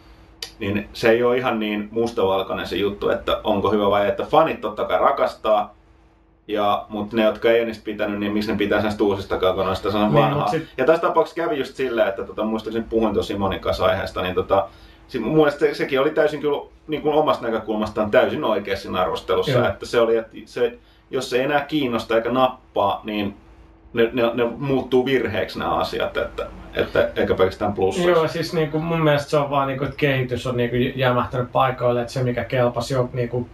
[0.58, 4.60] Niin se ei ole ihan niin mustavalkoinen se juttu, että onko hyvä vai että fanit
[4.60, 5.74] totta kai rakastaa,
[6.48, 9.96] ja, mutta ne, jotka ei niistä pitänyt, niin miksi ne pitää sen uusista kokonaista, se
[9.96, 10.48] on Niin, vanhaa.
[10.48, 14.22] sit- Ja tässä tapauksessa kävi just silleen, että tota, muistaakseni puhuin tuossa Simonin kanssa aiheesta,
[14.22, 14.68] niin tota,
[15.08, 19.00] si- mun mielestä se, sekin oli täysin kyllä niin kuin omasta näkökulmastaan täysin oikea siinä
[19.00, 19.68] arvostelussa, Joo.
[19.68, 20.78] että se oli, että se,
[21.10, 23.36] jos se ei enää kiinnosta eikä nappaa, niin
[23.92, 28.10] ne, ne, ne muuttuu virheeksi nämä asiat, että, että eikä pelkästään plussa.
[28.10, 32.00] Joo, siis niinku, mun mielestä se on vaan, niinku, että kehitys on niinku, jämähtänyt paikoille,
[32.00, 33.48] että se mikä kelpasi jo niinku,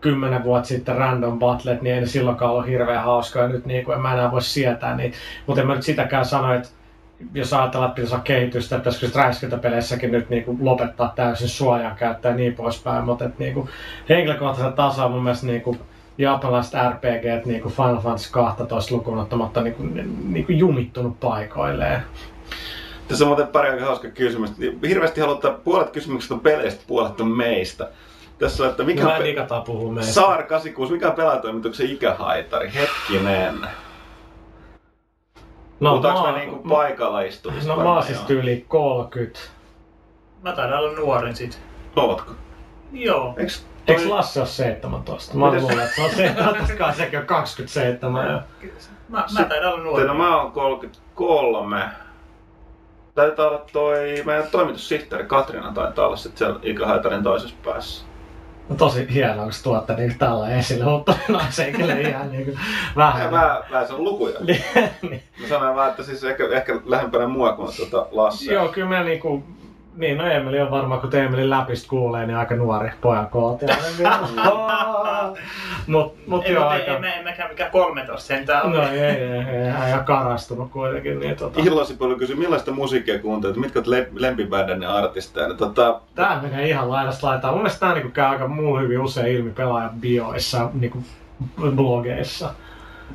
[0.00, 3.92] kymmenen vuotta sitten random battlet, niin ei ne silloinkaan ollut hirveän hauskaa, ja nyt niinku,
[3.92, 5.16] en mä enää voi sietää niitä.
[5.46, 6.68] Mutta en mä nyt sitäkään sano, että
[7.34, 12.36] jos ajatellaan, että pitäisi kehitystä, että pitäisikö räiskintäpeleissäkin nyt niinku lopettaa täysin suojan käyttää ja
[12.36, 13.68] niin poispäin, mutta et niinku,
[14.08, 15.76] henkilökohtaisen tasolla mun mielestä niinku,
[16.18, 19.82] japanilaiset RPG, niinku Final Fantasy 12 lukuun ottamatta niinku,
[20.22, 22.02] niinku jumittunut paikoilleen.
[23.08, 24.50] Tässä on muuten pari aika hauska kysymys.
[24.88, 27.88] Hirveästi halutaan, puolet kysymyksistä on peleistä, puolet on meistä.
[28.38, 29.34] Tässä on, että mikä Mä on pe-
[29.66, 30.12] puhuu meistä.
[30.12, 32.70] Saar 86, mikä on pelaatoimituksen ikähaitari?
[32.74, 33.60] Hetkinen.
[35.80, 37.68] No, Puhutaanko mä, me niinku paikalla istuvista?
[37.68, 39.40] no mä oon siis tyyli 30.
[40.42, 41.60] Mä taidan olla nuorin sit.
[41.96, 42.32] Ootko?
[42.92, 43.34] Joo.
[43.36, 45.36] Eiks Eikö toi- Lasse ole 17?
[45.36, 48.26] Mä Mites- luulen, että se on 17, sekin on 27.
[48.26, 48.42] Ja...
[49.08, 49.96] Mä, mä taidan olla nuori.
[50.04, 51.84] Teillä mä oon 33.
[53.14, 58.04] Taitaa olla toi meidän toimitussihteeri Katriina taitaa olla sit siellä ikähaitarin toisessa päässä.
[58.68, 62.58] No tosi hienoa, kun sä tuotte niin tällä esille, mutta naisen kyllä ihan niin kuin,
[62.96, 63.30] vähän.
[63.30, 64.40] Mä, mä en sano lukuja.
[64.40, 64.64] Niin,
[65.10, 65.22] niin.
[65.40, 68.52] Mä sanoin vaan, että siis ehkä, ehkä lähempänä mua kuin tuota Lasse.
[68.52, 69.42] Joo, kyllä me niinku,
[69.98, 73.28] niin no Emeli on varmaan, kun Emelin läpistä kuulee, niin aika nuori pojan
[73.98, 74.18] vielä.
[75.86, 77.06] mut, mut Ei, joo, mutta aika...
[77.06, 78.76] ei, ei, mekään mikään 13 sentään ole.
[78.76, 81.20] No ei, ei, ei, ei, ihan karastunut kuitenkin.
[81.20, 81.60] Niin, tota...
[81.60, 85.54] Illasi paljon kysyi, millaista musiikkia kuuntelet, mitkä olet le- lempibändänne artisteja.
[85.54, 87.54] Tota, Tää menee ihan laidasta laitaan.
[87.54, 90.98] Mun mielestä tää niinku käy aika muu hyvin usein ilmi pelaajan bioissa, niinku
[91.76, 92.50] blogeissa.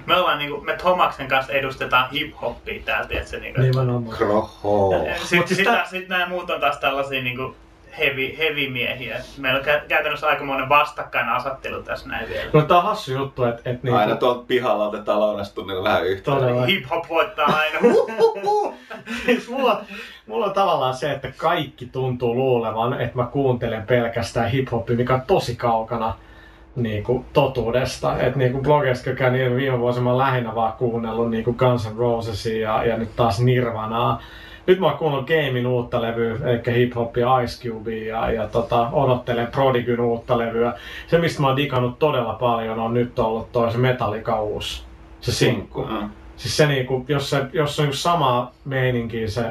[0.06, 3.40] Me ollaan niinku, me Tomaksen kanssa edustetaan hip-hoppia täällä, tiedätkö?
[3.40, 3.62] Niinku.
[3.62, 4.18] Nimenomaan.
[4.18, 4.90] kroho.
[5.16, 7.56] Sitten siis sit, tää- sit nämä muut on taas tällaisia niinku
[8.00, 9.18] heavy, heavy miehiä.
[9.38, 12.50] Meillä on kä- käytännössä aikamoinen vastakkainasettelu tässä näin vielä.
[12.54, 16.38] No tää on hassu juttu, että et, niinku, Aina tuolta pihalla otetaan lounastunnilla vähän yhteen.
[16.38, 16.66] Todella.
[16.66, 17.80] Hip-hop voittaa aina.
[19.26, 19.82] siis mulla,
[20.28, 25.22] mulla on tavallaan se, että kaikki tuntuu luulevan, että mä kuuntelen pelkästään hip-hopia, mikä on
[25.22, 26.14] tosi kaukana
[26.76, 28.20] niinku, totuudesta.
[28.20, 31.98] Et niinku blogeista käyn ilmi viime vuosina mä oon lähinnä vaan kuunnellut niinku Guns N'
[31.98, 34.22] Rosesia ja, ja nyt taas Nirvanaa.
[34.68, 38.90] Nyt mä oon kuunnellut Gamein uutta levyä, eli hip-hop ja Ice Cubea ja, ja tota,
[38.92, 40.74] odottelen Prodigyn uutta levyä.
[41.08, 44.84] Se, mistä mä oon digannut todella paljon, on nyt ollut toi se Metallica uusi,
[45.22, 45.84] se sinkku.
[45.84, 46.10] Mm.
[46.36, 49.44] Siis se niinku, jos, se, jos se on sama meininki se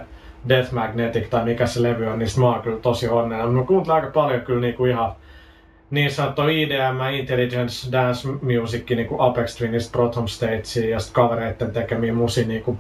[0.49, 3.55] Death Magnetic tai mikä se levy on, niin mä oon kyllä tosi onnellinen.
[3.55, 5.13] Mä kuuntelen aika paljon kyllä niinku ihan
[5.93, 12.15] niin sanottu IDM, Intelligence Dance Music, niinku Apex Twinista, Proton Stagea ja sitten kavereitten tekemiä
[12.15, 12.79] musi niinku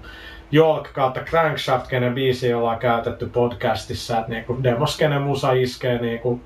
[0.51, 6.41] Jolk kautta Crankshaft, kenen biisi ollaan käytetty podcastissa, että niinku demoskenen musa iskee niinku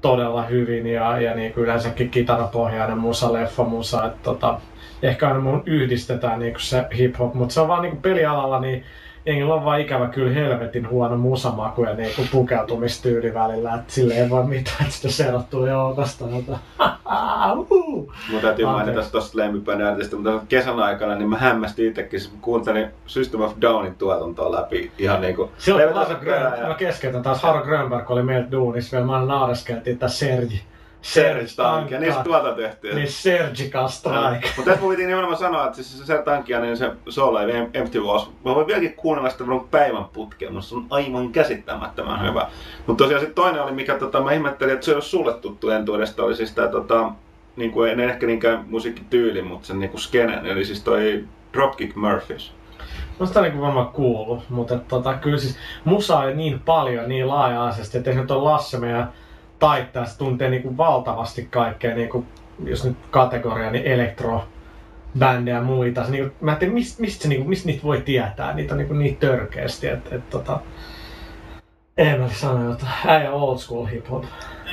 [0.00, 4.60] todella hyvin ja, ja niinku yleensäkin kitarapohjainen musa, leffa musa, että tota,
[5.02, 8.84] ehkä aina mun yhdistetään niinku se hip-hop, mutta se on vaan niinku pelialalla, niin
[9.26, 14.30] jengillä on vaan ikävä kyllä helvetin huono musamaku ja niinku pukeutumistyyli välillä, että sille ei
[14.30, 16.24] voi mitään, että sitä serottuu joukosta.
[16.36, 16.58] Jota.
[17.70, 18.12] Uhu.
[18.30, 22.86] Mun täytyy mainita tuosta lempipään artista, mutta kesän aikana niin mä hämmästin itsekin, kun kuuntelin
[23.06, 25.50] System of Downin tuotantoa läpi ihan niinku...
[25.58, 25.88] Silloin
[26.20, 30.08] Grön, ja- mä keskeytän taas, Harro Grönberg oli meiltä duunissa vielä, mä aina naureskeltiin, että
[30.08, 30.62] Sergi.
[31.02, 32.94] Serge Tankia, niistä tuotantotehtyjä.
[32.94, 34.48] Niin Surgical Strike.
[34.56, 38.00] Mutta tässä mun piti nimenomaan sanoa, että siis se Serge Tankia, niin se Em- Empty
[38.00, 42.48] Walls, mä voin vieläkin kuunnella sitä päivän putkeen, mutta se on aivan käsittämättömän hyvä.
[42.86, 45.70] Mutta tosiaan sitten toinen oli, mikä tota, mä ihmettelin, että se ei ole sulle tuttu
[45.70, 47.12] entuudesta, oli siis tää tota,
[47.56, 51.96] niin kuin, ei ehkä niinkään musiikkityyli, mutta sen niin kuin skenen, eli siis toi Dropkick
[51.96, 52.52] Murphys.
[53.18, 57.98] No sitä niinku varmaan kuullut, mutta tota, kyllä siis musa on niin paljon, niin laaja-alaisesti,
[57.98, 59.12] että esimerkiksi tuon Lasse meidän
[59.60, 62.26] taittaa, se tuntee niinku valtavasti kaikkea, niinku,
[62.64, 64.44] jos nyt kategoria, niin elektro,
[65.18, 66.04] bändejä ja muita.
[66.04, 68.78] Se, niinku, mä en tiedä, mistä, mistä, se, niinku, mistä niitä voi tietää, niitä on
[68.78, 70.60] niinku niin törkeästi, että et, tota,
[71.96, 74.24] Emeli sanoi jotain, äijä old school hip hop.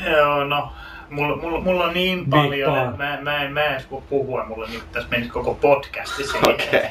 [0.05, 0.71] Joo, no.
[1.09, 4.45] Mulla, mulla, mulla on niin Big paljon, että mä, mä, en, mä en edes puhua,
[4.45, 6.49] mulla nyt tässä menisi koko podcasti siihen.
[6.49, 6.81] Okei.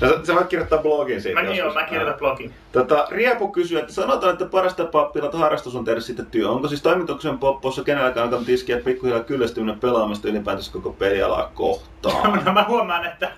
[0.00, 1.40] Sä- Sä voit kirjoittaa blogin siitä.
[1.42, 2.54] Mä, niin joo, mä kirjoitan blogin.
[2.72, 6.50] Tota, Riepu kysyy, että sanotaan, että parasta pappilata harrastus on tehdä sitten työ.
[6.50, 12.40] Onko siis toimituksen poppossa kenelläkään alkanut iskiä pikkuhiljaa kyllästyminen pelaamista ylipäätänsä koko pelialaa kohtaan?
[12.44, 13.30] No mä huomaan, että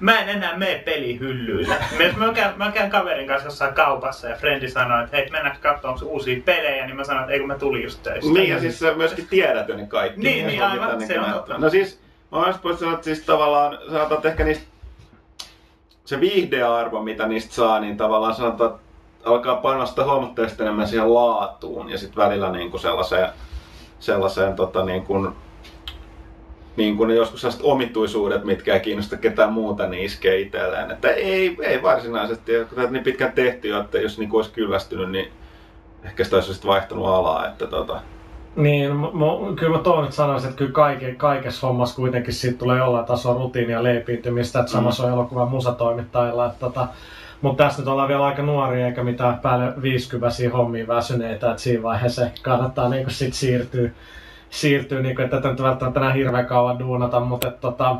[0.00, 1.74] mä en enää mene pelihyllyille.
[2.18, 5.60] Mä, mä, käyn, mä käyn kaverin kanssa jossain kaupassa ja frendi sanoi, että hei mennäänkö
[5.62, 8.32] katsomaan onko uusia pelejä, niin mä sanoin, että ei kun mä tulin just töistä.
[8.32, 10.20] niin, ja siis sä myöskin tiedät jo ne kaikki.
[10.20, 11.58] Niin, niin, aivan, se on totta.
[11.58, 12.00] No siis,
[12.32, 14.64] mä olisin voinut sanoa, että siis tavallaan, sanotaan, että ehkä niistä,
[16.08, 18.82] se viihdearvo, mitä niistä saa, niin tavallaan sanotaan, että
[19.24, 23.28] alkaa panostaa huomattavasti enemmän siihen laatuun ja sitten välillä niin kuin sellaiseen,
[24.00, 25.28] sellaiseen tota, niin kuin,
[26.76, 30.90] niin kuin joskus sellaiset omituisuudet, mitkä ei kiinnosta ketään muuta, niin iskee itselleen.
[30.90, 35.10] Että ei, ei varsinaisesti, kun tätä niin pitkään tehty että jos niin kuin olisi kyllästynyt,
[35.10, 35.32] niin
[36.04, 37.46] ehkä sitä olisi vaihtanut alaa.
[37.46, 38.00] Että tota,
[38.58, 42.78] Niin, mä, mä, kyllä mä tuon sanoisin, että kyllä kaiken, kaikessa hommassa kuitenkin siitä tulee
[42.78, 46.46] jollain tasolla rutiinia ja leipiintymistä, että samassa on elokuvan musatoimittajilla.
[46.46, 46.88] Että tota,
[47.42, 51.82] mutta tässä nyt ollaan vielä aika nuoria eikä mitään päälle 50 hommia väsyneitä, että siinä
[51.82, 53.90] vaiheessa kannattaa niinku sit siirtyä,
[54.50, 57.96] siirtyä niinku, että tätä nyt välttämättä enää hirveän kauan duunata, mutta et, tota,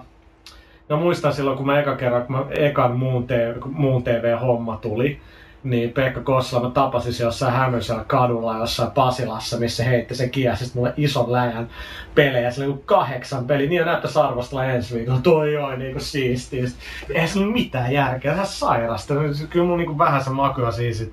[0.88, 5.20] No muistan silloin, kun mä eka kerran, kun mä ekan muun, TV, muun TV-homma tuli,
[5.70, 10.28] niin Pekka Kossala mä tapasin se jossain Hämöisellä kadulla jossain Pasilassa, missä se heitti se
[10.28, 11.70] kiesi mulle ison läjän
[12.14, 16.64] pelejä, sillä niinku kahdeksan peli, niin näyttäisi arvostella ensi viikolla, toi joo, niinku siistiä.
[17.10, 19.14] Eihän se mitään järkeä, ihan sairasta.
[19.50, 21.12] Kyllä mun niinku vähän se maku ja siisit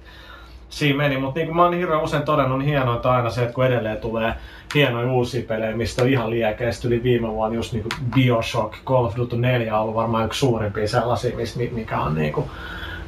[0.70, 3.54] siinä meni, mutta niin kuin mä oon hirveän usein todennut, niin hienointa aina se, että
[3.54, 4.34] kun edelleen tulee
[4.76, 9.16] hienoja uusia pelejä, mistä on ihan liekeistä yli viime vuonna just niinku Bioshock, Call of
[9.16, 11.38] Duty 4 on ollut varmaan yksi suurimpia sellaisia,
[11.72, 12.50] mikä on niinku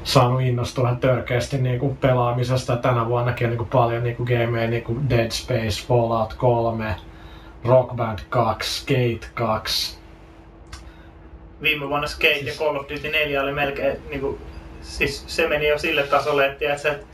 [0.08, 2.78] saanut innostua törkeästi niin kuin pelaamisesta.
[2.78, 6.96] Tänä vuonnakin on niin kuin paljon niin kuin gameja, niin kuin Dead Space, Fallout 3,
[7.66, 9.98] Rock Band 2, Skate 2.
[11.62, 12.60] Viime vuonna Skate siis...
[12.60, 14.38] ja Call of Duty 4 oli melkein, niin kuin,
[14.82, 17.06] siis se meni jo sille tasolle, että, tiedätkö, että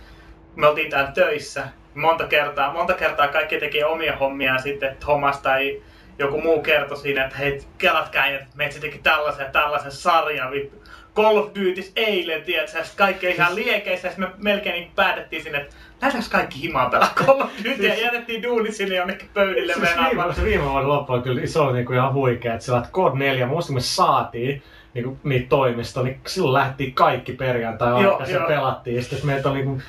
[0.55, 5.43] me oltiin täällä töissä monta kertaa, monta kertaa kaikki teki omia hommia sitten, että hommasta
[5.43, 5.81] tai
[6.19, 10.82] joku muu kertoi siinä, että hei, kelatkaa, että meitä teki tällaisen ja tällaisen sarjan, vittu.
[11.15, 15.75] Call of Duty eilen, tiedätkö, kaikki ihan siis- liekeissä, me melkein niin päätettiin sinne, että
[16.01, 17.99] lähdetäänkö kaikki himaan pelaa Call of Duty, siis...
[17.99, 21.73] ja jätettiin duuni sinne jonnekin pöydille siis viime, se viime vuoden loppu kyllä se oli
[21.73, 26.19] niinku ihan huikea, että sillä että Code 4, muista me saatiin, niinku, niitä toimista, niin
[26.27, 29.81] silloin lähti kaikki perjantai aikaisin pelattiin, ja sitten meiltä oli niinku,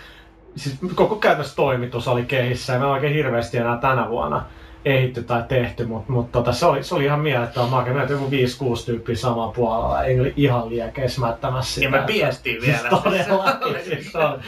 [0.57, 4.45] siis koko käytössä toimitus oli kehissä, ja me oikein hirveästi enää tänä vuonna
[4.85, 7.95] ehitty tai tehty, mutta mut tota, se, oli, se oli ihan mielettömän makea.
[7.95, 8.31] Meitä joku 5-6
[8.87, 11.87] tyyppiä samaan puolella, ei oli ihan liekeissä mättämässä sitä.
[11.87, 12.89] Ja me piestiin vielä.
[12.89, 12.93] Siis
[13.29, 14.39] todellakin, siis se, oli,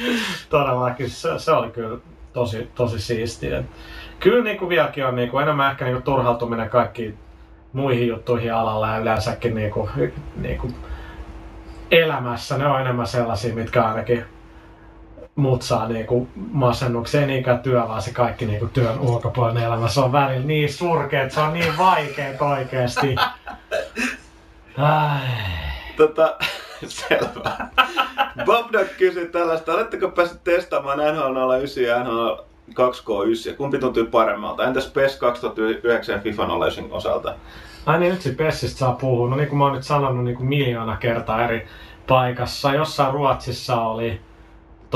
[0.51, 1.99] todellakin se, se, oli kyllä
[2.33, 3.63] tosi, tosi siistiä.
[4.21, 7.19] Kyllä niin kuin vieläkin on niin kuin, enemmän ehkä niin kuin turhautuminen kaikkiin
[7.73, 9.91] muihin juttuihin alalla ja yleensäkin niin kuin,
[10.37, 10.75] niin kuin
[11.91, 12.59] elämässä.
[12.59, 14.25] Ne on enemmän sellaisia, mitkä ainakin
[15.37, 19.89] mut saa niinku masennukseen, ei niinkään työ, vaan se kaikki niinku työn ulkopuolinen elämä.
[19.89, 23.17] Se on välillä niin surkeet, se on niin vaikeet oikeesti.
[24.79, 25.21] Ai.
[25.97, 26.37] Tota,
[26.87, 27.57] selvä.
[28.45, 33.57] Bob Duck kysyi tällaista, oletteko päässyt testaamaan NHL 09 ja NHL 2K9?
[33.57, 34.65] Kumpi tuntuu paremmalta?
[34.65, 37.35] Entäs PES 2009 ja FIFA 09 osalta?
[37.87, 39.31] Ai niin, nyt sit PESistä saa puhua.
[39.31, 41.67] No niin kuin mä oon nyt sanonut niin kuin miljoona kertaa eri
[42.07, 42.75] paikassa.
[42.75, 44.21] Jossain Ruotsissa oli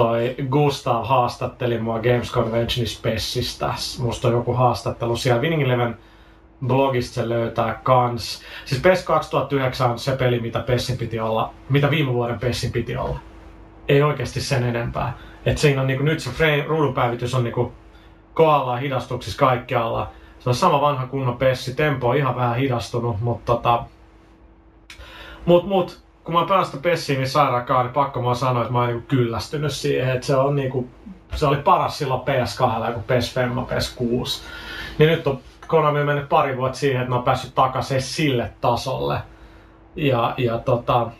[0.00, 3.74] toi Gustav haastatteli mua Games Convention Spessistä.
[3.98, 5.40] Musta on joku haastattelu siellä.
[5.42, 5.98] Winning Eleven
[6.66, 8.42] blogista se löytää kans.
[8.64, 12.96] Siis PES 2009 on se peli, mitä PESin piti olla, mitä viime vuoden PESin piti
[12.96, 13.18] olla.
[13.88, 15.18] Ei oikeasti sen enempää.
[15.46, 17.72] Et siinä on niinku, nyt se frame, ruudunpäivitys on niinku
[18.34, 20.10] kohdallaan hidastuksissa kaikkialla.
[20.38, 23.84] Se on sama vanha kunnon PESsi, tempo on ihan vähän hidastunut, mutta tota,
[25.46, 29.06] mut, mut kun mä päästä pessiin sairaakaan, niin pakko mä sanoa, että mä oon niinku
[29.08, 30.88] kyllästynyt siihen, että se on niinku,
[31.34, 34.42] se oli paras silloin PS2 kun PS Femma, PS6.
[34.98, 39.18] Niin nyt on Konami mennyt pari vuotta siihen, että mä oon päässyt takaisin sille tasolle.
[39.96, 41.10] Ja, ja tota,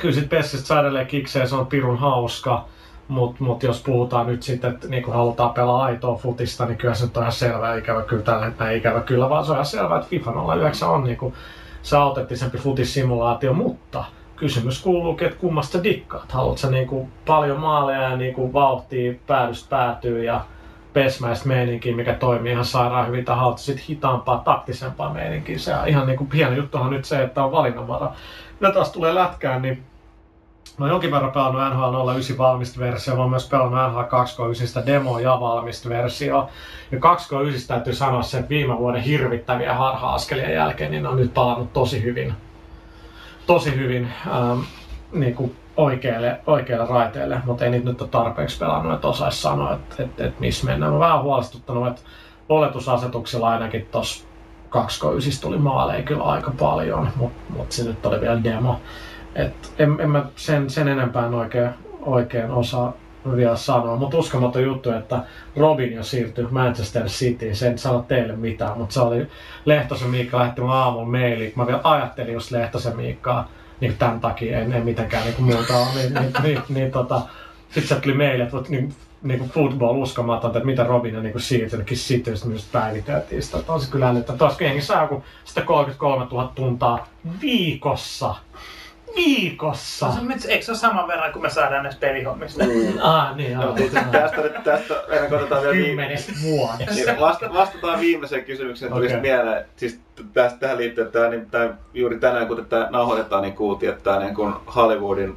[0.00, 2.64] kyllä sit Pessistä saa edelleen kikseen, se on pirun hauska.
[3.08, 7.04] Mutta mut jos puhutaan nyt sitten, että niin halutaan pelaa aitoa futista, niin kyllä se
[7.04, 10.08] on ihan selvä ikävä kyllä tällä hetkellä ikävä kyllä, vaan se on ihan selvä, että
[10.08, 11.34] FIFA 09 on niinku
[11.98, 14.04] autenittisempi futissimulaatio, mutta
[14.36, 16.32] kysymys kuuluu, että kummasta dikkaat.
[16.32, 20.44] Haluatko niinku paljon maaleja ja niinku vauhtia päädystä päätyy ja
[20.92, 25.58] pesmäistä meininkiä, mikä toimii ihan sairaan hyvin, tai haluatko sitten hitaampaa, taktisempaa meininkiä.
[25.58, 28.12] Se on ihan niinku hieno juttuhan nyt se, että on valinnanvara.
[28.60, 29.82] Mitä taas tulee lätkään, niin
[30.80, 34.86] Mä oon jonkin verran pelannut NHL 09 valmista versio, mä oon myös pelannut NHL 2K9
[34.86, 36.48] demo ja valmista versio.
[36.92, 41.72] Ja 2K9 täytyy sanoa sen, että viime vuoden hirvittäviä harha-askelien jälkeen, niin on nyt palannut
[41.72, 42.34] tosi hyvin,
[43.46, 44.58] tosi hyvin ähm,
[45.12, 49.72] niin kuin oikealle, oikealle raiteelle, mutta ei niitä nyt ole tarpeeksi pelannut, että osaisi sanoa,
[49.72, 50.92] että, että, että missä mennään.
[50.92, 52.00] Mä oon vähän huolestuttanut, että
[52.48, 54.24] oletusasetuksella ainakin tuossa
[54.70, 58.80] 2K9 tuli maaleja kyllä aika paljon, mutta mut se nyt oli vielä demo.
[59.34, 62.92] Et en, en mä sen, sen enempää oikein, oikein osaa
[63.36, 65.24] vielä sanoa, mutta uskomaton juttu, että
[65.56, 69.26] Robin jo siirtyi Manchester Cityin, sen sano teille mitään, mutta se oli
[69.64, 74.58] Lehtosen Miikka lähetti mun aamulla maili, mä vielä ajattelin just Lehtosen Miikkaa, niin tämän takia
[74.58, 77.20] en, en mitenkään niin muuta ole, niin, niin, niin, niin tota,
[77.70, 81.40] sitten se tuli meille, että niin, niin kuin football uskomatonta, että mitä Robin on niin
[81.40, 83.58] siirtynytkin sitten, just myös päiviteltiin sitä.
[83.78, 84.32] Se kyllä älyttä.
[84.32, 87.06] Tuossa saa joku 133 000 tuntaa
[87.40, 88.34] viikossa
[89.16, 90.12] viikossa.
[90.12, 92.64] Se on, eikö se ole saman verran kuin me saadaan näistä pelihommista?
[92.64, 92.98] Mm.
[93.00, 93.76] Ah, niin, joo.
[94.12, 97.12] tästä, tästä ennen kuin otetaan vielä vuodessa.
[97.12, 99.02] Niin, vasta, vastataan viimeiseen kysymykseen, okay.
[99.02, 99.64] tulisi mieleen.
[99.76, 100.00] Siis
[100.32, 104.04] tästä tähän liittyy, että tämä, niin, tämä, juuri tänään kun tätä nauhoitetaan, niin kuultiin, että
[104.04, 105.36] tämä niin kuin Hollywoodin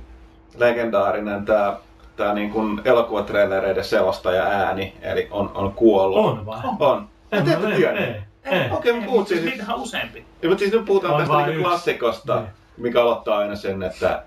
[0.58, 1.78] legendaarinen tämä
[2.16, 6.26] tämä niin kuin elokuvatrailereiden selostaja ääni, eli on, on kuollut.
[6.26, 6.60] On vai?
[6.80, 7.08] On.
[7.32, 8.72] En, en, en, en, en.
[8.72, 9.44] Okei, mutta puhut siis...
[9.44, 10.26] Niitähän useampi.
[10.42, 12.36] Ja, mutta siis nyt puhutaan on tästä niin klassikosta.
[12.36, 14.24] Niin mikä aloittaa aina sen, että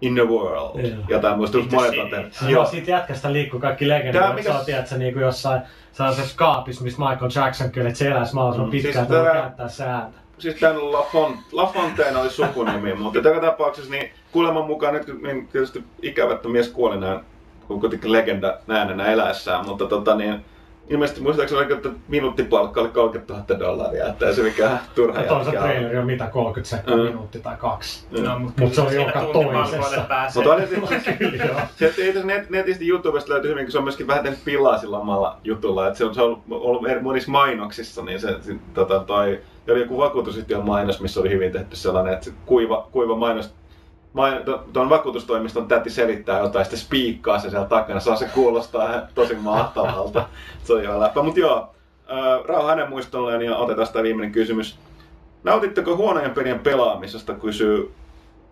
[0.00, 0.84] in the world.
[0.84, 0.98] Yeah.
[1.08, 2.36] Jotain muista monet on tehnyt.
[2.48, 4.34] Joo, siitä jätkästä liikkuu kaikki legendat.
[4.34, 4.52] Mikä...
[4.52, 5.62] Sä tiedät, että niinku jossain
[5.92, 9.42] sellaisessa kaapissa, missä Michael Jackson kyllä, että se eläisi mahdollisimman mm, pitkään, siis että tämä...
[9.42, 10.18] käyttää sääntä.
[10.38, 15.22] Siis tämän La, Font, La Fontaine oli sukunimi, mutta joka tapauksessa niin kuuleman mukaan nyt
[15.22, 17.20] niin tietysti ikävä, että mies kuoli näin,
[17.68, 20.44] kun kuitenkin legenda näänenä eläessään, mutta tota niin,
[20.88, 25.28] ilmeisesti muistaakseni aika, että minuuttipalkka oli 30 000 dollaria, että ei se mikään turha Ja
[25.28, 27.02] toisaalta traileri on mitä 30 sekkaa Mm.
[27.02, 28.06] minuutti tai kaksi.
[28.22, 30.30] No, mutta Mut se siinä joka toisessa.
[30.34, 31.60] Mutta on tietysti, Kyllä joo.
[31.76, 34.78] Sieltä itse asiassa net, netistä YouTubesta löytyy hyvin, kun se on myöskin vähän tehnyt pilaa
[34.78, 35.86] sillä omalla jutulla.
[35.86, 39.80] Että se on, se on ollut eri- monissa mainoksissa, niin se, se tota, toi, oli
[39.80, 43.54] joku vakuutusyhtiön mainos, missä oli hyvin tehty sellainen, että se kuiva, kuiva mainos,
[44.72, 50.28] tuon vakuutustoimiston täti selittää jotain, sitten spiikkaa se siellä takana, saa se kuulostaa tosi mahtavalta.
[50.64, 51.22] Se on ihan läppä.
[51.22, 51.74] Mutta joo,
[52.48, 54.78] rauha hänen muistolleen ja otetaan tämä viimeinen kysymys.
[55.44, 57.94] Nautitteko huonojen pelien pelaamisesta, kysyy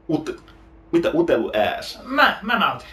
[0.08, 0.42] ut,
[0.92, 2.00] mitä utelu ääs?
[2.04, 2.88] Mä, mä nautin.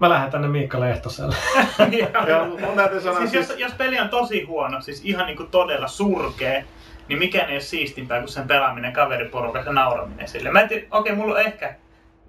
[0.00, 1.36] Mä lähden tänne Miikka Lehtoselle.
[2.28, 5.44] Ja mun täytyy sanoa, siis siis, jos, jos peli on tosi huono, siis ihan niinku
[5.44, 6.64] todella surkee,
[7.08, 10.50] niin mikään ei ole siistimpää kuin sen pelaaminen kaveriporukassa ja nauraminen sille.
[10.50, 11.74] Mä en tiedä, okei, mulla on ehkä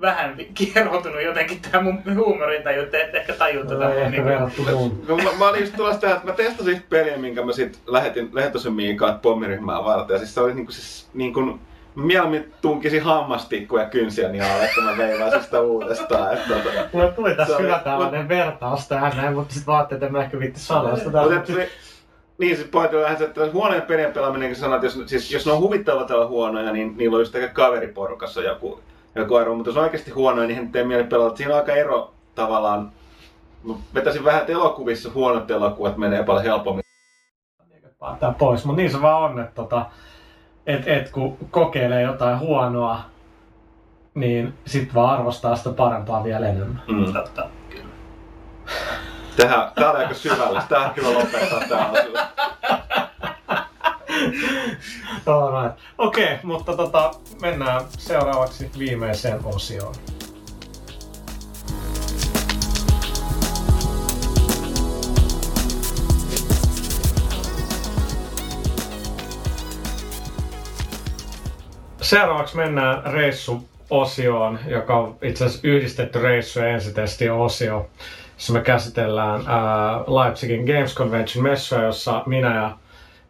[0.03, 3.89] vähän kieroutunut jotenkin tää mun huumorintaju, että ette ehkä tajua tätä.
[3.89, 5.05] Ei mun ehkä niinku- verrattu muun.
[5.07, 7.79] No, mä, mä olin just tulossa tähän, että mä testasin yhtä peliä, minkä mä sit
[7.87, 10.13] lähetin Lehtosen Miikaan pommiryhmää varten.
[10.13, 11.59] Ja siis se oli niinku siis niinku,
[11.95, 16.33] mieluummin tunkisin hammastikkuja kynsiä niin alle, että mä veivaisin sitä uudestaan.
[16.33, 20.17] Että, tota, Mulle tuli tässä hyvä tällainen vertaus tähän näin, mutta sit mä ajattelin, että
[20.17, 21.11] mä ehkä vitti sanoa sitä.
[22.37, 25.45] Niin, siis pointti on vähän se, että huonojen pelien pelaaminen, kun sanot, jos, siis, jos
[25.45, 28.79] ne on huvittavalla tavalla huonoja, niin niillä on just ehkä kaveriporukassa joku,
[29.15, 29.55] joku ero.
[29.55, 31.37] Mutta jos on oikeasti huonoja, niin ei mieli pelata.
[31.37, 32.91] Siinä on aika ero tavallaan.
[33.63, 36.83] Mä vetäisin vähän, että elokuvissa huonot elokuvat menee paljon helpommin.
[38.19, 39.85] Tää pois, mutta niin se vaan on, että tota,
[40.67, 43.01] et, et kun kokeilee jotain huonoa,
[44.13, 46.81] niin sit vaan arvostaa sitä parempaa vielä enemmän.
[46.87, 47.13] Mm.
[47.13, 47.85] Totta, kyllä.
[49.37, 50.69] Tähän, tää oli aika syvällistä.
[50.69, 52.19] Tää on kyllä lopettaa tää osuus.
[55.97, 57.11] Okei, okay, mutta tota,
[57.41, 59.95] mennään seuraavaksi viimeiseen osioon.
[72.01, 77.89] Seuraavaksi mennään reissuosioon, joka on itse asiassa yhdistetty reissu- ja ensitesti-osio,
[78.33, 82.77] jossa me käsitellään ää, Leipzigin Games Convention messua, jossa minä ja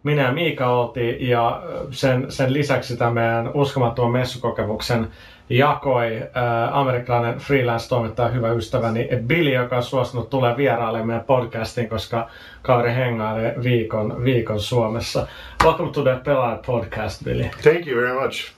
[0.04, 5.08] minä ja Miika oltiin ja sen, sen lisäksi tämän meidän uskomattoman messukokemuksen
[5.50, 12.30] jakoi äh, amerikkalainen freelance-toimittaja, hyvä ystäväni Billy, joka on suostunut tulee vierailemaan meidän podcastiin, koska
[12.62, 15.28] kaveri hengailee viikon, viikon Suomessa.
[15.64, 17.50] Welcome to the Pelaaja Podcast, Billy.
[17.62, 18.52] Thank you very much.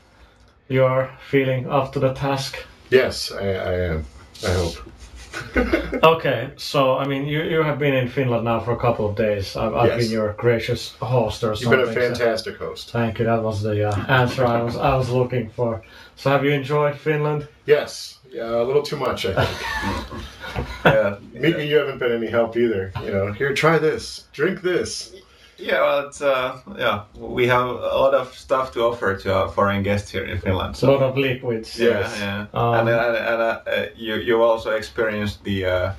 [0.69, 2.53] You're feeling up to the task?
[2.93, 3.99] Yes, I, I am.
[4.43, 4.94] I hope.
[6.03, 9.15] Okay, so I mean, you, you have been in Finland now for a couple of
[9.15, 9.55] days.
[9.55, 10.03] I've, I've Yes.
[10.03, 11.79] been your gracious host or something.
[11.79, 12.91] You've been a so- fantastic host.
[12.91, 13.25] Thank you.
[13.25, 15.81] That was the uh, answer I was I was looking for.
[16.15, 17.47] So, have you enjoyed Finland?
[17.65, 20.21] Yes, yeah, a little too much, I think.
[20.85, 21.17] Yeah.
[21.33, 22.91] Mika, you haven't been any help either.
[23.03, 25.13] You know, here, try this, drink this.
[25.57, 29.49] Yeah, well, it's uh, yeah, we have a lot of stuff to offer to our
[29.49, 30.83] foreign guests here in Finland.
[30.83, 31.79] A lot of liquids.
[31.79, 32.17] yeah, Yes.
[32.19, 35.91] yeah, Um, and and, and uh, uh, you you also experienced the uh,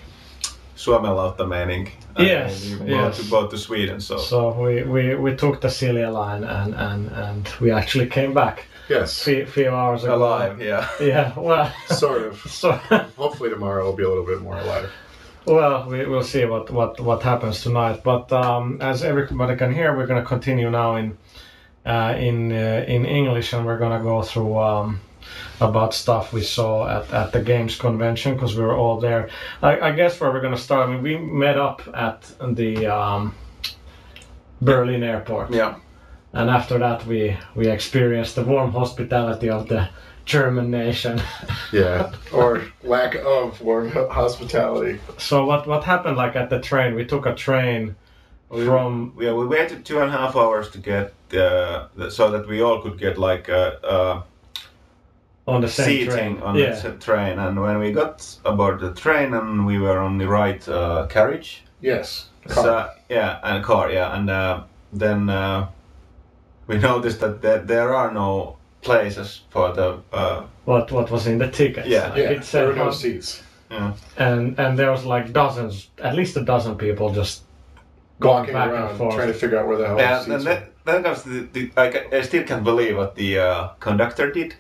[0.76, 1.88] Suomenlautta meining.
[2.18, 3.16] uh, Yes, you yes.
[3.16, 4.18] Both to, both to Sweden, so.
[4.18, 8.66] So we, we, we took the Silja line and, and, and we actually came back
[8.88, 10.14] Yes, a few, few hours ago.
[10.16, 10.86] Alive, yeah.
[11.00, 11.32] Yeah.
[11.38, 11.72] Well.
[11.88, 12.38] sort of.
[12.50, 12.72] So.
[13.16, 14.90] Hopefully tomorrow will be a little bit more alive.
[15.46, 18.02] Well, we will see what, what, what happens tonight.
[18.02, 21.16] But um, as everybody can hear, we're going to continue now in
[21.84, 25.00] uh, in uh, in English, and we're going to go through um,
[25.60, 29.28] about stuff we saw at, at the games convention because we were all there.
[29.62, 30.88] I, I guess where we're going to start.
[30.88, 32.22] I mean, we met up at
[32.56, 33.34] the um,
[34.60, 35.76] Berlin airport, Yeah.
[36.32, 39.88] and after that, we we experienced the warm hospitality of the
[40.26, 41.20] German nation.
[41.72, 44.98] Yeah, or lack of warm hospitality.
[45.18, 46.16] so what what happened?
[46.16, 47.94] Like at the train, we took a train
[48.50, 52.46] from Yeah, we waited two and a half hours to get uh, the, so that
[52.48, 54.22] we all could get like uh, uh,
[55.46, 56.38] on the same seating train.
[56.42, 56.70] on yeah.
[56.74, 57.38] the s- train.
[57.38, 61.62] And when we got aboard the train and we were on the right uh, carriage,
[61.80, 62.28] Yes.
[62.48, 64.62] so, yeah, and car, yeah, and uh,
[64.92, 65.68] then uh,
[66.66, 71.38] we noticed that there, there are no places for the uh, what what was in
[71.38, 71.88] the tickets.
[71.88, 72.08] Yeah.
[72.08, 73.42] Like yeah, it said there were no seats.
[73.70, 77.42] yeah, and and there was like dozens, at least a dozen people just
[78.20, 79.14] going Walking back and around forth.
[79.14, 80.50] trying to figure out where the hell yeah, the seats and were.
[80.54, 84.54] then, then comes the, the I, I still can't believe what the uh, conductor did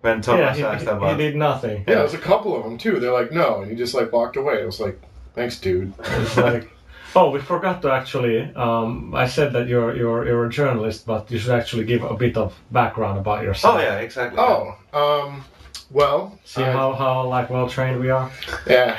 [0.00, 1.78] when yeah, Thomas he, asked he, he did nothing.
[1.86, 2.98] Yeah, there was a couple of them too.
[3.00, 4.62] They're like, no, and he just like walked away.
[4.62, 5.00] It was like,
[5.34, 5.92] thanks, dude.
[5.98, 6.70] It's like,
[7.16, 8.42] oh, we forgot to actually.
[8.54, 12.14] Um, I said that you're you're you're a journalist, but you should actually give a
[12.14, 13.76] bit of background about yourself.
[13.76, 14.38] Oh yeah, exactly.
[14.40, 15.44] Oh, um,
[15.90, 18.30] well, See I- how how like well trained we are.
[18.66, 18.96] Yeah,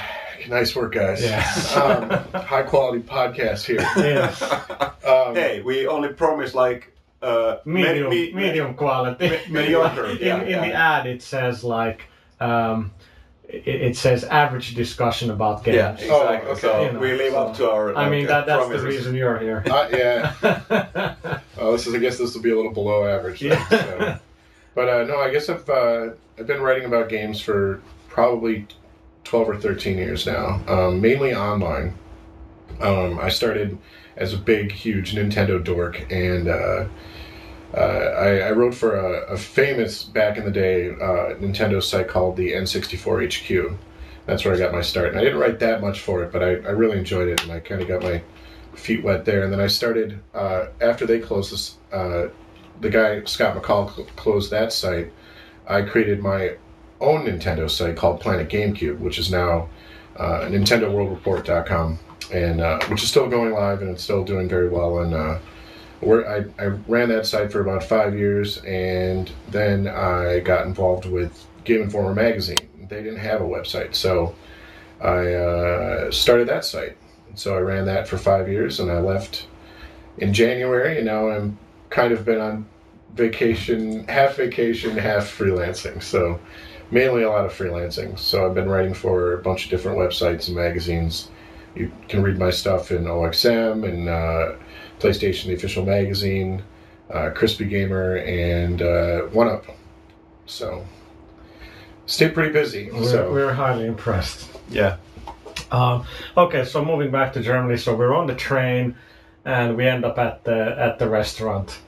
[0.49, 1.23] Nice work, guys.
[1.23, 1.45] Yeah.
[2.33, 3.81] um, high quality podcast here.
[3.97, 4.91] yeah.
[5.07, 6.91] Um, hey, we only promise like
[7.21, 9.29] uh, medium, me- me- medium quality.
[9.29, 12.07] me- mediocre, in, yeah, in the ad, it says like,
[12.39, 12.91] um,
[13.51, 15.75] it, it says average discussion about games.
[15.75, 16.51] Yeah, Oh, exactly.
[16.51, 16.59] okay.
[16.61, 17.89] So You know, we live up to our.
[17.95, 19.63] I like, mean, uh, that, that's the reason you're here.
[19.69, 21.15] uh, yeah.
[21.57, 21.93] Oh, this is.
[21.93, 23.41] I guess this will be a little below average.
[23.41, 23.67] Then, Yeah.
[23.69, 24.19] so.
[24.73, 28.65] But uh, no, I guess I've uh, I've been writing about games for probably
[29.25, 31.93] twelve or thirteen years now, um, mainly online.
[32.79, 33.77] Um, I started
[34.15, 36.47] as a big, huge Nintendo dork, and
[37.73, 42.07] uh, I, I wrote for a, a famous back in the day uh, Nintendo site
[42.07, 43.77] called the N64 HQ.
[44.25, 46.43] That's where I got my start, and I didn't write that much for it, but
[46.43, 48.21] I, I really enjoyed it, and I kind of got my
[48.75, 49.43] feet wet there.
[49.43, 51.77] And then I started uh, after they closed this.
[51.91, 52.27] Uh,
[52.81, 55.11] the guy Scott McCall cl- closed that site.
[55.67, 56.55] I created my
[56.99, 59.69] own Nintendo site called Planet GameCube, which is now
[60.17, 61.99] uh, NintendoWorldReport.com,
[62.33, 64.99] and uh, which is still going live and it's still doing very well.
[64.99, 65.13] And
[66.01, 71.05] where I, I ran that site for about five years, and then I got involved
[71.05, 72.69] with Game Informer magazine.
[72.89, 74.35] They didn't have a website, so
[74.99, 76.97] I uh, started that site.
[77.35, 79.47] So I ran that for five years, and I left
[80.17, 81.57] in January, and now I'm
[81.89, 82.65] kind of been on
[83.13, 86.01] vacation, half vacation, half freelancing.
[86.01, 86.39] So
[86.89, 88.17] mainly a lot of freelancing.
[88.17, 91.29] So I've been writing for a bunch of different websites and magazines.
[91.75, 94.55] You can read my stuff in OXM and uh,
[95.01, 96.63] PlayStation, the official magazine,
[97.09, 99.65] uh, Crispy Gamer, and uh, One Up.
[100.45, 100.85] So
[102.05, 102.89] stay pretty busy.
[102.91, 104.49] We're, so we're highly impressed.
[104.69, 104.97] Yeah.
[105.71, 106.05] Um,
[106.37, 108.95] okay, so moving back to Germany, so we're on the train,
[109.45, 111.79] and we end up at the at the restaurant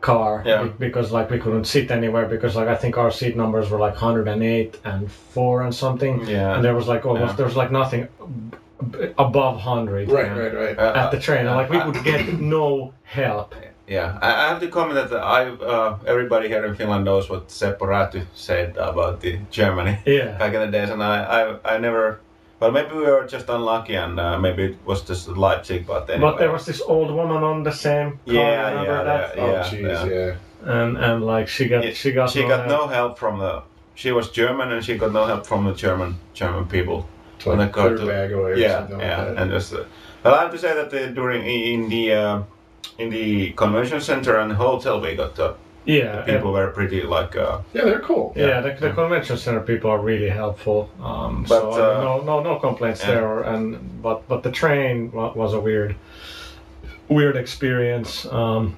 [0.00, 0.64] car Yeah.
[0.78, 3.94] because like we couldn't sit anywhere because like I think our seat numbers were like
[3.94, 6.54] 108 and four and something, Yeah.
[6.54, 7.36] and there was like almost Yeah.
[7.36, 8.06] there was like nothing
[8.50, 8.58] b-
[9.18, 10.78] above 100 right, right, right.
[10.78, 13.54] Uh, at the train, and like we uh, would get no help.
[13.88, 17.48] Yeah, I I have to comment that I uh, everybody here in Finland knows what
[17.48, 21.16] Seppo Räty said about the Germany Yeah, back in the days, and I,
[21.64, 22.18] I, I never.
[22.58, 26.30] Well, maybe we were just unlucky, and uh, maybe it was just Leipzig, but anyway.
[26.30, 28.34] but there was this old woman on the same car.
[28.34, 29.36] Yeah, remember yeah, that?
[29.36, 30.04] yeah, Oh, yeah, jeez, yeah.
[30.14, 30.34] yeah.
[30.74, 32.80] And and like she got Yeah, she got she no got help.
[32.80, 33.62] no help from the.
[33.94, 37.06] She was German, and she got no help from the German German people.
[37.40, 39.42] To like got to- bag away or yeah, something yeah, like that.
[39.42, 39.72] and just.
[39.72, 39.84] Uh,
[40.24, 42.42] well, I have to say that uh, during in the uh,
[42.98, 47.36] in the convention center and hotel, we got uh, yeah, people were pretty like.
[47.36, 48.32] Uh, yeah, they're cool.
[48.34, 50.90] Yeah, the, the convention center people are really helpful.
[51.00, 53.10] Um, But, so uh, no, no, no complaints yeah.
[53.12, 53.42] there.
[53.42, 55.94] And but but the train was a weird,
[57.08, 58.26] weird experience.
[58.26, 58.76] Um,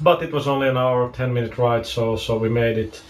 [0.00, 3.02] but it was only an hour, ten minute ride, so so we made it,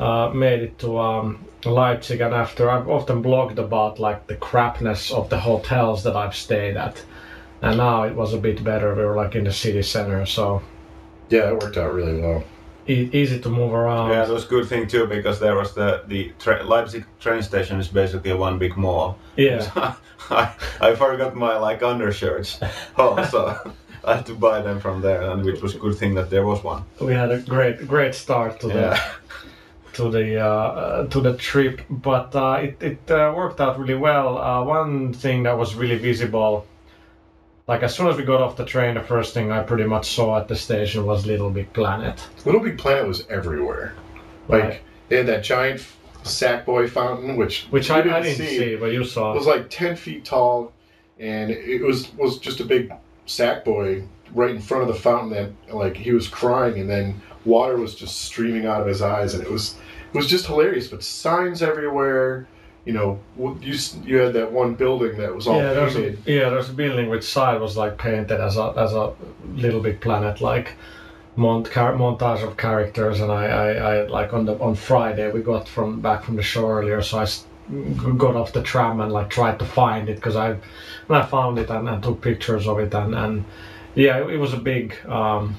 [0.00, 2.20] uh, made it to um, Leipzig.
[2.20, 6.76] And after I've often blogged about like the crapness of the hotels that I've stayed
[6.76, 7.02] at,
[7.62, 8.94] and now it was a bit better.
[8.94, 10.62] We were like in the city center, so
[11.28, 12.42] Yeah, it worked out really well.
[12.88, 14.10] e- easy to move around.
[14.10, 17.42] Yeah, it was a good thing too because there was the the tra- Leipzig train
[17.42, 19.16] station is basically one big mall.
[19.36, 19.70] yeah.
[20.30, 22.60] I, I forgot my like undershirts
[22.96, 23.40] oh so
[24.04, 26.46] I had to buy them from there, and which was a good thing that there
[26.46, 26.82] was one.
[27.00, 28.94] we had a great great start to Yeah.
[28.94, 29.00] the
[29.94, 33.94] to the uh, uh, to the trip, but uh, it it uh, worked out really
[33.94, 34.38] well.
[34.38, 36.66] Uh, one thing that was really visible,
[37.66, 40.06] like as soon as we got off the train, the first thing I pretty much
[40.14, 42.20] saw at the station was Little Big Planet.
[42.44, 43.94] Little Big Planet was everywhere.
[44.48, 44.80] Like Right.
[45.08, 45.86] they had that giant
[46.24, 49.32] Sackboy fountain, which Which I, I didn't see, but you saw.
[49.32, 50.72] It was like ten feet tall,
[51.18, 52.92] and it was was just a big
[53.26, 55.30] Sackboy right in front of the fountain.
[55.30, 59.34] That like he was crying, and then water was just streaming out of his eyes,
[59.34, 59.76] and it was
[60.12, 60.88] it was just hilarious.
[60.88, 62.46] But signs everywhere.
[62.86, 63.20] You know,
[63.60, 66.72] you you had that one building that was all yeah, there's a, yeah, there's a
[66.72, 69.12] building which side was like painted as a as a
[69.54, 70.72] Little Big Planet like
[71.36, 75.42] mont car- montage of characters, and I, I, I like on the on Friday we
[75.42, 77.26] got from back from the show earlier, so I
[78.16, 80.60] got off the tram and like tried to find it because I and
[81.08, 83.44] I found it and, and took pictures of it and and
[83.94, 84.94] yeah, it, it was a big.
[85.06, 85.56] Um,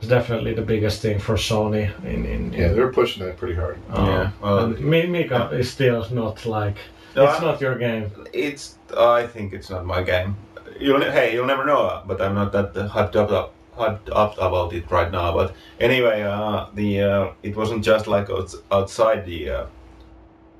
[0.00, 3.76] it's definitely the biggest thing for Sony in in, Yeah, they're pushing that pretty hard.
[3.92, 6.76] um, Yeah, well, and Mi- Mika is still not like
[7.16, 8.10] No, it's I- not your game.
[8.32, 10.34] It's I think it's not my game.
[10.78, 14.34] You'll ne- hey, you'll never know, but I'm not that hyped up, up hyped up
[14.38, 15.32] about it right now.
[15.34, 18.28] But anyway, uh, the uh, it wasn't just like
[18.70, 19.64] outside the uh,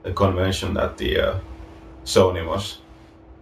[0.02, 1.34] the convention that the uh,
[2.04, 2.78] Sony was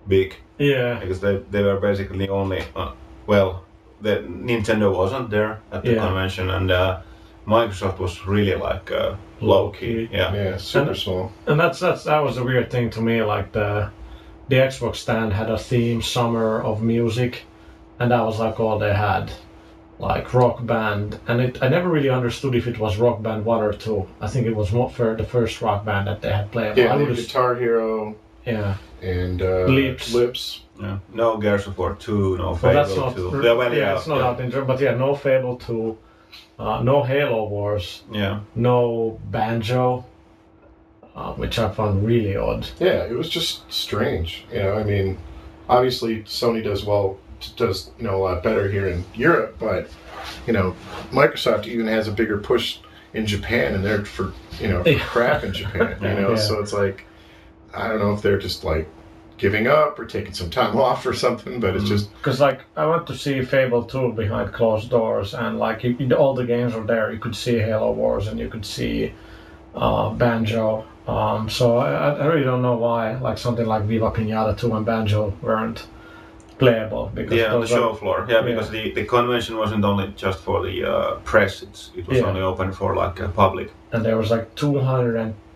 [0.09, 2.92] big Yeah, because they they were basically only uh,
[3.26, 3.64] well,
[4.01, 6.07] the Nintendo wasn't there at the Yeah.
[6.07, 6.70] convention and.
[6.70, 7.01] Uh,
[7.46, 10.34] Microsoft was really like uh, low key, yeah.
[10.34, 11.32] Yeah, super And- small.
[11.46, 13.22] and that's that's that was a weird thing to me.
[13.22, 13.88] Like the
[14.51, 17.44] the Xbox stand had a theme summer of music,
[17.99, 19.30] and that was like all they had,
[19.99, 21.18] like rock band.
[21.26, 24.07] And it I never really understood if it was rock band one or two.
[24.20, 26.76] I think it was more for the first rock band that they had played.
[26.76, 28.14] Yeah, I the would've- Guitar Hero
[28.49, 28.74] yeah.
[29.03, 30.12] and uh, Lips.
[30.14, 30.62] Lips.
[30.80, 30.99] Yeah.
[31.12, 33.16] No Gears of War 2, no Well, Fable that's not.
[33.16, 33.40] 2.
[33.44, 34.26] Yeah, well, yeah, yeah, it's not yeah.
[34.28, 35.99] out in German, but yeah, no Fable two,
[36.59, 38.40] uh, no Halo Wars, Yeah.
[38.55, 40.05] no Banjo,
[41.16, 42.66] uh, which I found really odd.
[42.78, 44.44] Yeah, it was just strange.
[44.53, 45.18] You know, I mean,
[45.68, 47.18] obviously Sony does well,
[47.57, 49.88] does you know a lot better here in Europe, but
[50.46, 50.74] you know,
[51.11, 52.78] Microsoft even has a bigger push
[53.14, 55.96] in Japan, and they're for you know for crap in Japan.
[56.01, 56.36] You know, Yeah.
[56.36, 57.05] so it's like
[57.74, 58.88] I don't know if they're just like
[59.36, 61.88] giving up or taking some time off or something, but it's Mm.
[61.88, 65.96] just Because like I went to see Fable 2 behind closed doors, and like you,
[65.98, 67.12] you- all the games were there.
[67.12, 69.12] You could see Halo Wars, and you could see
[69.74, 70.84] uh, Banjo.
[71.06, 74.84] Um, so I, I really don't know why like something like Viva Pinata 2 and
[74.84, 75.86] Banjo weren't
[76.58, 78.26] playable because Yeah, on the those are- show floor.
[78.28, 82.18] Yeah, because the, the convention wasn't only just for the uh, press, it's, it was
[82.18, 82.24] Yeah.
[82.24, 83.70] only open for like uh, public.
[83.92, 84.52] and there was like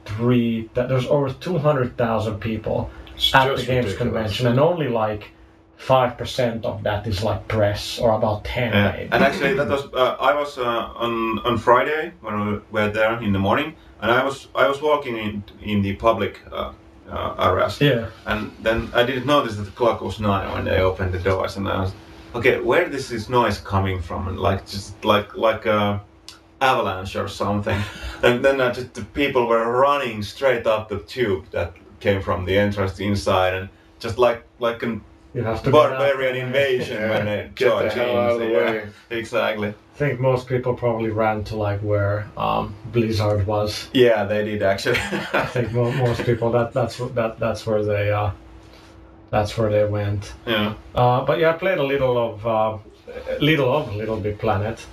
[0.07, 3.97] 203 that there's over 200,000 people it's at the games ridiculous.
[3.97, 5.31] convention and only like
[5.79, 8.93] 5% of that is like press or about 10 Yeah.
[8.93, 9.09] maybe.
[9.13, 13.21] And actually, that was uh, I was uh, on on Friday when we were there
[13.21, 16.71] in the morning, and I was I was walking in in the public uh,
[17.11, 20.79] uh, areas, yeah and then I didn't notice that the clock was nine when they
[20.81, 21.93] opened the doors, and I was
[22.35, 24.29] okay, where is this is noise coming from?
[24.29, 26.01] And like just like like a
[26.63, 27.81] avalanche or something,
[28.23, 32.45] and then uh, just the people were running straight up the tube that came from
[32.47, 33.69] the entrance inside, and
[34.01, 35.01] just like like an
[35.35, 38.85] you have to barbarian invasion Yeah, when they charge in, out of the yeah.
[39.19, 39.69] Exactly.
[39.69, 43.89] I think most people probably ran to like where um, Blizzard was.
[43.95, 44.99] Yeah, they did actually.
[45.33, 48.31] I think mo- most people that that's that that's where they uh,
[49.31, 50.33] that's where they went.
[50.47, 50.75] yeah.
[50.95, 52.79] Uh, but yeah, I played a little of uh,
[53.41, 54.85] little of Little Big Planet,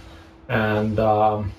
[0.47, 1.51] and um,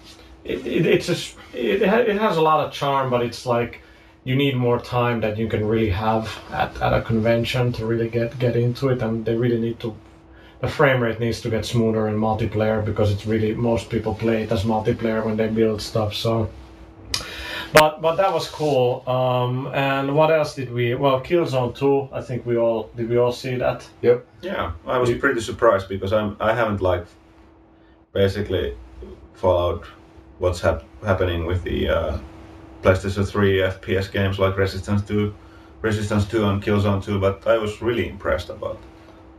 [0.45, 3.81] it, it, it's just it, it has a lot of charm, but it's like
[4.25, 8.09] you need more time that you can really have at, at a convention to really
[8.09, 9.95] get get into it, and they really need to.
[10.61, 14.43] The frame rate needs to get smoother in multiplayer because it's really most people play
[14.43, 16.15] it as multiplayer when they build stuff.
[16.15, 16.51] So,
[17.73, 19.03] but but that was cool.
[19.09, 20.95] Um, and what else did we?
[20.95, 22.11] Well, Killzone 2.
[22.13, 23.09] I think we all did.
[23.09, 23.89] We all see that.
[24.03, 24.27] Yep.
[24.43, 27.07] Yeah, I was pretty surprised because I'm I haven't like
[28.13, 28.77] basically
[29.33, 29.87] followed
[30.41, 32.19] what's hap- happening with the uh,
[32.83, 35.33] PlayStation 3 FPS games like Resistance 2,
[35.83, 38.79] Resistance 2 and Killzone 2, but I was really impressed about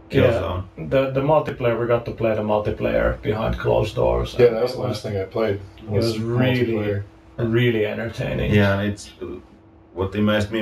[0.10, 0.64] Killzone.
[0.89, 4.36] The the multiplayer we got to play the multiplayer behind closed doors.
[4.38, 5.60] Yeah, and that was the last thing I played.
[5.78, 7.04] It was really- multiplayer.
[7.38, 8.54] really entertaining.
[8.54, 9.12] Yeah, it's
[9.93, 10.62] what amazed me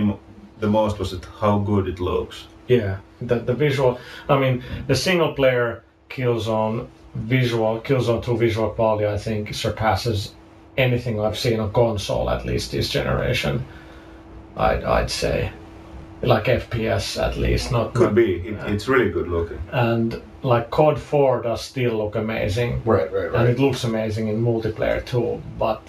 [0.59, 2.47] the most was it how good it looks.
[2.67, 2.97] Yeah.
[3.21, 3.97] The the visual.
[4.29, 10.33] I mean, the single player Killzone visual Killzone 2 visual quality I think surpasses
[10.77, 13.65] anything I've seen on console at least this generation.
[14.57, 15.51] I'd I'd say.
[16.21, 18.35] Like FPS at least, not Could be.
[18.35, 18.67] It, Yeah.
[18.67, 19.61] It's really good looking.
[19.71, 22.81] and like COD 4 does still look amazing.
[22.85, 25.41] Right, right, right and it looks amazing in multiplayer too.
[25.57, 25.81] But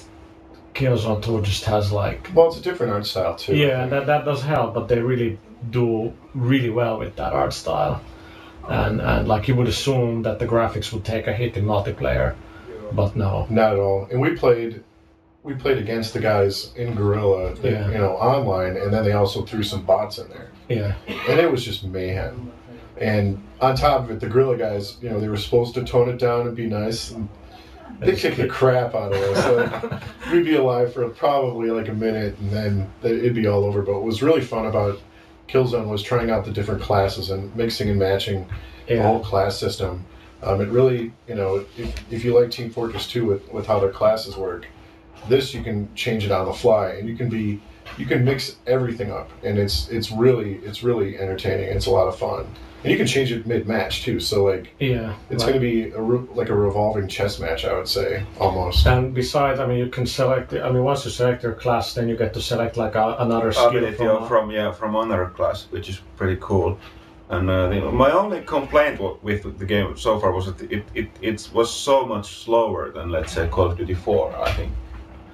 [0.74, 3.56] Killzone 2 just has like Well, it's a different art style too.
[3.56, 3.90] Yeah, think.
[3.90, 5.38] that that does help, but they really
[5.70, 8.00] do really well with that art style.
[8.68, 12.34] And and like you would assume that the graphics would take a hit in multiplayer,
[12.92, 13.46] but no.
[13.50, 14.06] Not at all.
[14.10, 14.82] And we played,
[15.42, 17.88] we played against the guys in Guerrilla, that, Yeah.
[17.90, 20.94] you know, online, and then they also threw some bots in there, Yeah,
[21.28, 22.52] and it was just mayhem.
[22.98, 26.08] And on top of it, the Guerrilla guys, you know, they were supposed to tone
[26.10, 27.10] it down and be nice.
[27.12, 27.28] And
[27.98, 29.82] they kicked the crap out of us.
[29.82, 30.02] Like,
[30.32, 33.80] we'd be alive for probably like a minute, and then it'd be all over.
[33.82, 35.00] But what was really fun about
[35.50, 38.48] Killzone was trying out the different classes and mixing and matching
[38.86, 40.04] the whole class system.
[40.42, 43.80] Um, it really, you know, if, if you like Team Fortress 2 with, with how
[43.80, 44.66] their classes work,
[45.28, 47.60] this you can change it on the fly, and you can be,
[47.98, 51.68] you can mix everything up, and it's it's really it's really entertaining.
[51.68, 52.46] It's a lot of fun,
[52.82, 54.20] and you can change it mid match too.
[54.20, 55.14] So like yeah.
[55.30, 58.24] it's like- going to be a re- like a revolving chess match, I would say
[58.38, 58.86] almost.
[58.86, 60.52] And besides, I mean, you can select.
[60.54, 63.52] I mean, once you select your class, then you get to select like a, another
[63.52, 63.94] skill from.
[63.96, 66.78] from, a- from yeah from another class, which is pretty cool.
[67.28, 70.84] And uh, the, my only complaint wa- with the game so far was that it,
[70.94, 74.34] it it was so much slower than let's say Call of Duty 4.
[74.36, 74.72] I think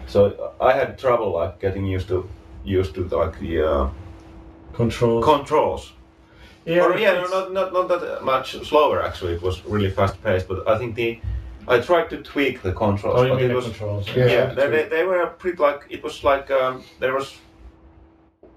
[0.07, 0.53] so.
[0.61, 2.29] I had trouble like getting used to
[2.67, 3.91] used to like the uh,
[4.75, 5.23] control.
[5.23, 5.93] controls.
[6.65, 9.35] yeah, or, yeah, no, not, not not that much slower actually.
[9.35, 11.21] It was really fast paced, but I think the
[11.69, 14.07] I tried to tweak the controls, Oh, you but mean it the was controls?
[14.17, 14.27] Yeah.
[14.27, 17.29] yeah, they, they, they were pretty like it was like um, there was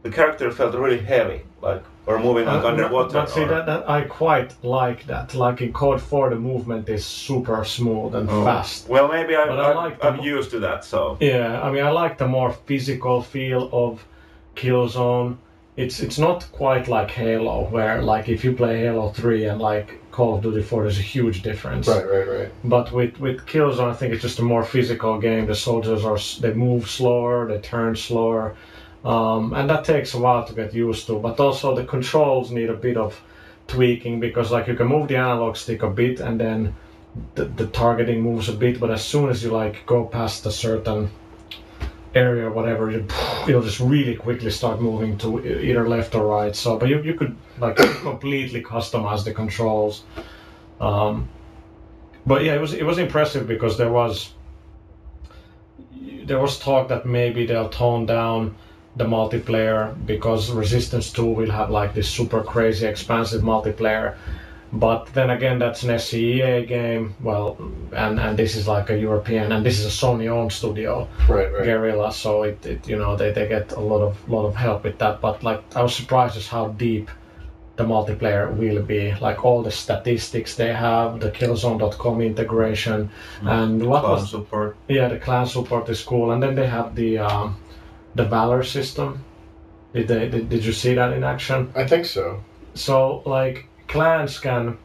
[0.03, 3.13] the character felt really heavy like or moving like Uh, underwater.
[3.13, 5.35] But see, or- that, that I quite like that.
[5.35, 8.43] Like in COD 4, the movement is super smooth and Oh.
[8.43, 8.89] fast.
[8.89, 10.99] Well, maybe I, I, I like I'm the- used to that, so.
[11.19, 14.03] Yeah, I mean, I like the more physical feel of
[14.55, 15.35] Killzone.
[15.77, 19.87] It's it's not quite like Halo, where like if you play Halo 3 and like
[20.11, 21.87] Call of Duty 4, there's a huge difference.
[21.87, 22.49] Right, right, right.
[22.65, 25.45] But with with Killzone, I think it's just a more physical game.
[25.45, 28.55] The soldiers are they move slower, they turn slower,
[29.05, 31.19] um, and that takes a while to get used to.
[31.19, 33.19] But also the controls need a bit of
[33.67, 36.75] tweaking because like you can move the analog stick a bit and then
[37.35, 38.79] the, the targeting moves a bit.
[38.79, 41.09] But as soon as you like go past a certain
[42.13, 43.07] area or whatever, you,
[43.47, 46.55] you'll just really quickly start moving to either left or right.
[46.55, 50.03] So, but you, you could like completely customize the controls.
[50.81, 51.29] Um,
[52.25, 54.33] but yeah, it was it was impressive because there was
[56.23, 58.55] there was talk that maybe they'll tone down
[58.99, 64.15] the multiplayer because Resistance 2 will have like this super crazy expansive multiplayer.
[64.71, 67.15] But then again, that's an SCEA game.
[67.21, 67.57] Well,
[67.91, 71.63] and and this is like a European, and this is a Sony-owned studio, Right, right.
[71.63, 72.13] Guerrilla.
[72.13, 74.97] So it, it you know they, they get a lot of lot of help with
[74.99, 75.21] that.
[75.21, 77.09] But like I was surprised as how deep
[77.77, 79.15] the multiplayer will be.
[79.21, 83.09] Like all the statistics they have, the Killzone.com integration,
[83.41, 84.75] and what Cloud was support.
[84.87, 87.55] yeah, the clan support is cool, and then they have the um,
[88.15, 89.23] the valor system.
[89.93, 90.29] Did they?
[90.29, 91.71] Did, did you see that in action?
[91.75, 92.43] I think so.
[92.75, 94.77] So like clans can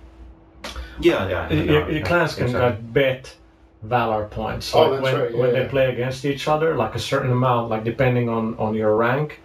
[1.00, 1.40] Yeah, yeah.
[1.50, 2.70] I know, your, your yeah, clans can exactly.
[2.70, 3.36] like bet
[3.82, 4.74] valor points.
[4.74, 5.62] Oh, like that's when, right, yeah, when yeah.
[5.62, 9.40] they play against each other, like a certain amount, like depending on on your rank,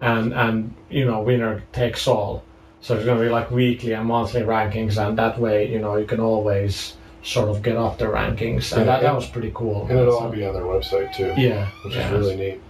[0.00, 2.42] and and you know winner takes all.
[2.82, 6.06] So there's gonna be like weekly and monthly rankings, and that way you know you
[6.06, 9.82] can always sort of get up the rankings, and Yeah, that, that was pretty cool.
[9.88, 12.06] And it'll So- all be on their website too, yeah, which yeah.
[12.06, 12.60] is really neat.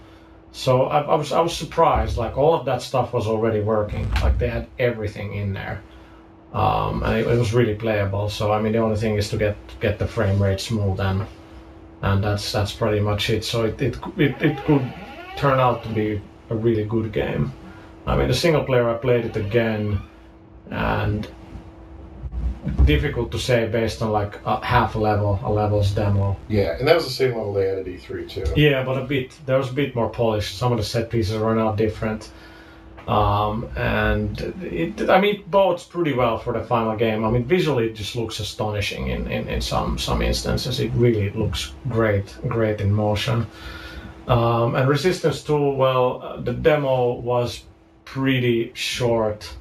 [0.51, 2.17] So I, I was I was surprised.
[2.17, 4.09] Like all of that stuff was already working.
[4.21, 5.81] Like they had everything in there,
[6.53, 8.29] um, and it, it was really playable.
[8.29, 11.25] So I mean, the only thing is to get get the frame rate smooth, and
[12.01, 13.45] and that's that's pretty much it.
[13.45, 14.93] So it it it, it could
[15.37, 17.53] turn out to be a really good game.
[18.05, 20.01] I mean, the single player I played it again,
[20.69, 21.27] and
[22.85, 26.37] difficult to say based on like a half a level, a level's demo.
[26.47, 28.45] Yeah, and that was the same level they had at E3 too.
[28.55, 29.37] Yeah, but a bit.
[29.45, 30.53] There was a bit more polish.
[30.53, 32.31] Some of the set pieces were not different.
[33.07, 37.25] Um, and it, I mean, it bodes pretty well for the final game.
[37.25, 40.79] I mean, visually it just looks astonishing in, in, in some some instances.
[40.79, 43.47] It really looks great, great in motion.
[44.27, 47.63] Um, and Resistance 2, well, uh, the demo was
[48.05, 49.51] pretty short,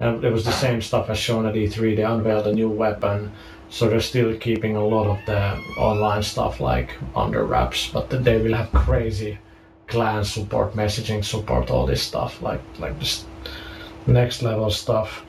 [0.00, 1.96] and it was the same stuff as shown at E3.
[1.96, 3.32] They unveiled a new weapon,
[3.70, 7.90] so they're still keeping a lot of the online stuff like under wraps.
[7.92, 9.38] But they will have crazy
[9.86, 13.26] clan support, messaging support, all this stuff, like like just
[14.06, 15.24] next level stuff.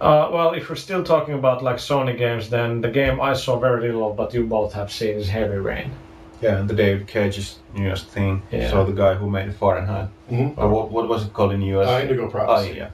[0.00, 3.58] Uh, well, if we're still talking about like Sony games, then the game I saw
[3.58, 5.92] very little of, but you both have seen is Heavy Rain.
[6.40, 8.42] Yeah, the David Cage's newest thing.
[8.50, 8.68] Yeah.
[8.68, 10.08] So the guy who made Fahrenheit.
[10.28, 10.58] Mhm.
[10.58, 11.88] Or what, what was it called in the US?
[11.88, 12.88] Uh, Indigo Oh, yeah.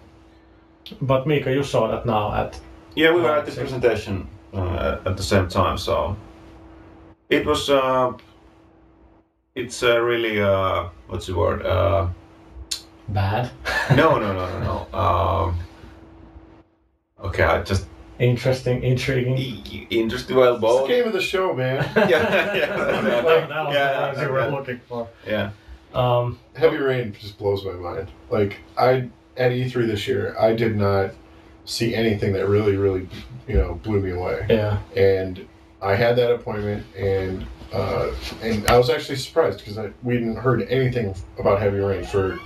[1.01, 2.61] But Mika, you saw that now at
[2.95, 3.61] Yeah, we were at the I see.
[3.61, 6.17] presentation uh, at the same time, so
[7.31, 7.69] it was.
[7.71, 8.13] Uh,
[9.55, 11.65] it's uh, really uh, what's the word?
[11.67, 12.09] Uh,
[13.09, 13.51] bad,
[13.97, 14.99] no, no, no, no, no.
[14.99, 15.59] Um,
[17.25, 17.87] okay, I just
[18.19, 19.37] interesting, intriguing.
[19.91, 20.37] interesting.
[20.37, 21.77] Well, It's the game of the show, man.
[21.97, 25.09] yeah, yeah, that, yeah, that was yeah, the phrase you were yeah, looking for.
[25.27, 25.51] yeah.
[25.95, 28.09] Um, Heavy Rain just blows my mind.
[28.31, 29.09] Like I
[29.39, 31.13] at E3 this year, I did not
[31.65, 33.09] see anything that really, really,
[33.47, 34.47] you know, blew me away.
[34.49, 35.47] yeah, And
[35.81, 38.11] I had that appointment, and uh,
[38.43, 42.37] and I was actually surprised because we hadn't heard anything about Heavy Rain for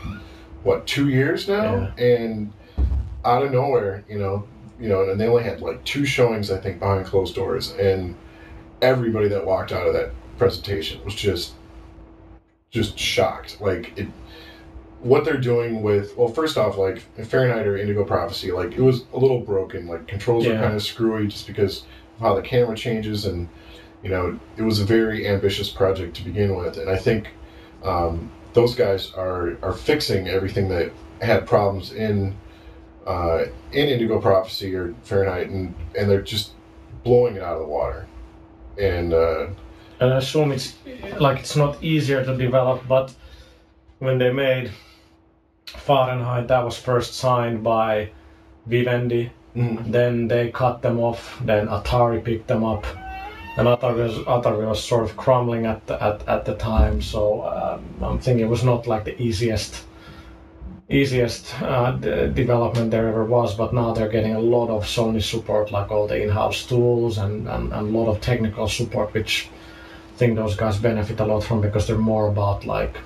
[0.64, 2.52] what two years now, and
[3.24, 4.46] out of nowhere, you know,
[4.80, 8.16] you know, and they only had like two showings, I think, behind closed doors, and
[8.82, 11.54] everybody that walked out of that presentation was just
[12.70, 13.60] just shocked.
[13.60, 14.08] Like it,
[15.02, 19.04] what they're doing with well, first off, like Fahrenheit or Indigo Prophecy, like it was
[19.12, 19.86] a little broken.
[19.88, 21.80] Like controls are kind of screwy just because
[22.16, 23.48] of how the camera changes, and
[24.02, 26.78] you know, it was a very ambitious project to begin with.
[26.78, 27.28] And I think
[27.82, 32.36] um, those guys are are fixing everything that had problems in
[33.06, 36.52] uh, in Indigo Prophecy or Fahrenheit, and and they're just
[37.02, 38.06] blowing it out of the water.
[38.78, 39.48] And uh,
[39.98, 40.76] and I assume it's
[41.18, 43.12] like it's not easier to develop, but
[43.98, 44.70] when they made
[45.66, 48.10] Fahrenheit, that was first signed by
[48.66, 49.30] Vivendi.
[49.54, 51.40] Then they cut them off.
[51.44, 52.86] Then Atari picked them up,
[53.58, 57.02] and Atari was, Atari was sort of crumbling at the, at, at the time.
[57.02, 59.84] So um, I'm thinking it was not like the easiest
[60.88, 65.22] easiest uh, d- development there ever was, but now they're getting a lot of Sony
[65.22, 69.48] support, like all the in-house tools and, and, and a lot of technical support, which
[70.14, 72.96] I think those guys benefit a lot from because they're more about like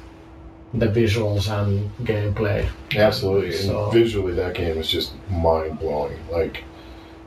[0.79, 2.69] the visuals and gameplay.
[2.95, 6.19] Absolutely, and So- visually that game is just mind blowing.
[6.31, 6.65] Like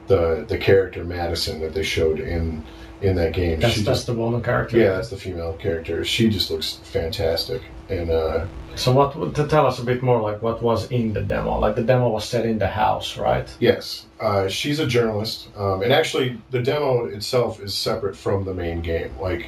[0.08, 2.64] the the character Madison that they showed in
[3.02, 3.60] in that game.
[3.60, 4.78] That's she that's just, the woman character.
[4.78, 6.04] yeah, that's the female character.
[6.04, 8.45] She just looks fantastic, and uh,
[8.76, 11.58] So what to tell us a bit more like what was in the demo?
[11.60, 13.47] Like the demo was set in the house, right?
[13.60, 18.54] yes, uh, she's a journalist, um, and actually the demo itself is separate from the
[18.54, 19.12] main game.
[19.22, 19.47] Like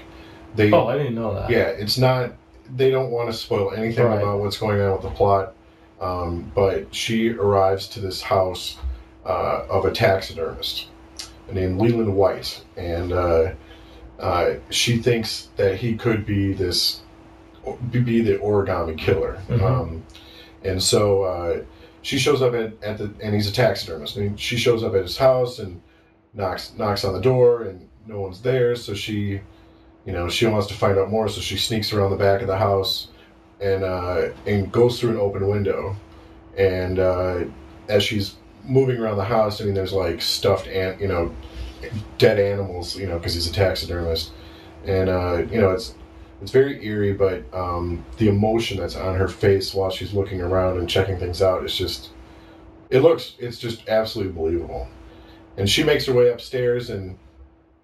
[0.56, 1.50] they, Oh, I didn't know that.
[1.50, 2.32] yeah, it's not.
[2.76, 4.22] They don't want to spoil anything Right.
[4.22, 5.54] about what's going on with the plot.
[6.00, 8.78] Um, but she arrives to this house
[9.26, 10.88] uh, of a taxidermist
[11.52, 13.52] named Leland White, and uh,
[14.20, 17.02] uh, she thinks that he could be this,
[17.92, 19.38] be the origami killer.
[19.50, 19.62] Mhm.
[19.62, 20.04] Um,
[20.64, 21.62] and so uh,
[22.02, 24.16] she shows up at, at the, and he's a taxidermist.
[24.18, 25.80] And she shows up at his house and
[26.34, 28.76] knocks knocks on the door, and no one's there.
[28.76, 29.42] So she,
[30.06, 31.30] you know, she wants to find out more.
[31.30, 33.08] So she sneaks around the back of the house
[33.60, 35.96] and uh, and goes through an open window.
[36.58, 37.46] And uh,
[37.88, 41.34] as she's moving around the house, I mean, there's like stuffed ant, you know,
[42.18, 44.32] dead animals, you know, because he's a taxidermist,
[44.86, 45.96] and uh, you know, it's
[46.42, 50.80] it's very eerie, but um, the emotion that's on her face while she's looking around
[50.80, 52.10] and checking things out is just,
[52.90, 54.88] it looks, it's just absolutely believable.
[55.58, 57.16] And she makes her way upstairs, and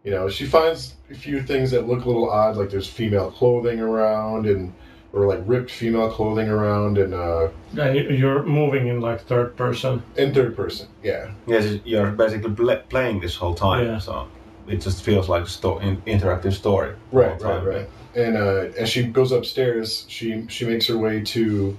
[0.08, 3.30] you know, she finds a few things that look a little odd, like there's female
[3.30, 4.72] clothing around and
[5.12, 9.58] or like ripped female clothing around and uh And you- you're moving in like third
[9.58, 10.02] person.
[10.16, 14.00] in third person yeah Yes, you're basically pl- playing this whole time, Yeah.
[14.00, 14.28] so
[14.74, 16.92] it just feels like a sto- in- interactive story.
[17.12, 17.88] right right right
[18.24, 21.78] and uh as she goes upstairs she she makes her way to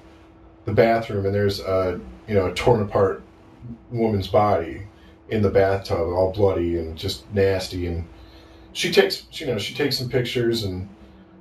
[0.67, 1.99] the bathroom and there's a
[2.29, 3.17] you know a torn apart
[3.91, 4.75] woman's body
[5.35, 8.05] in the bathtub all bloody and just nasty and
[8.79, 10.89] she takes you know she takes some pictures and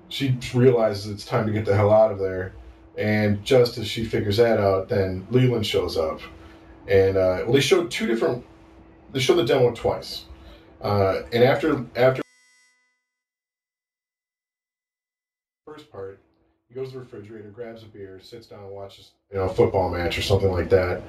[0.10, 2.54] she realizes it's time to get the hell out of there.
[2.98, 6.20] And just as she figures that out then leland shows up.
[6.88, 8.44] And uh, well they showed two different
[9.14, 10.26] they showed the demo twice.
[10.82, 12.24] Uh, and after after
[15.64, 16.20] first part
[16.68, 19.54] he goes to the refrigerator grabs a beer sits down and watches you know a
[19.54, 21.04] football match or something like that.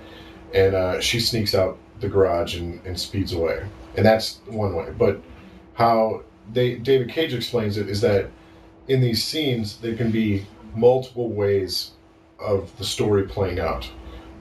[0.53, 3.67] And uh, she sneaks out the garage and, and speeds away.
[3.97, 4.93] And that's one way.
[4.97, 5.21] But
[5.79, 6.23] how
[6.53, 8.29] they david cage explains it is that
[8.89, 11.93] in these scenes there can be multiple ways
[12.41, 13.89] of the story playing out.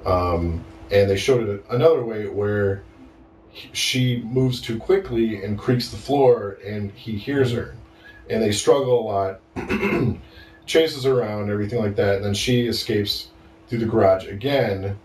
[0.05, 2.83] Um, and they showed it another way where
[3.49, 7.75] he- she moves too quickly and creaks the floor and he hears her.
[8.29, 9.41] And they struggle a lot
[10.65, 12.17] chases her around everything like that.
[12.17, 13.29] And then she escapes
[13.67, 14.97] through the garage again.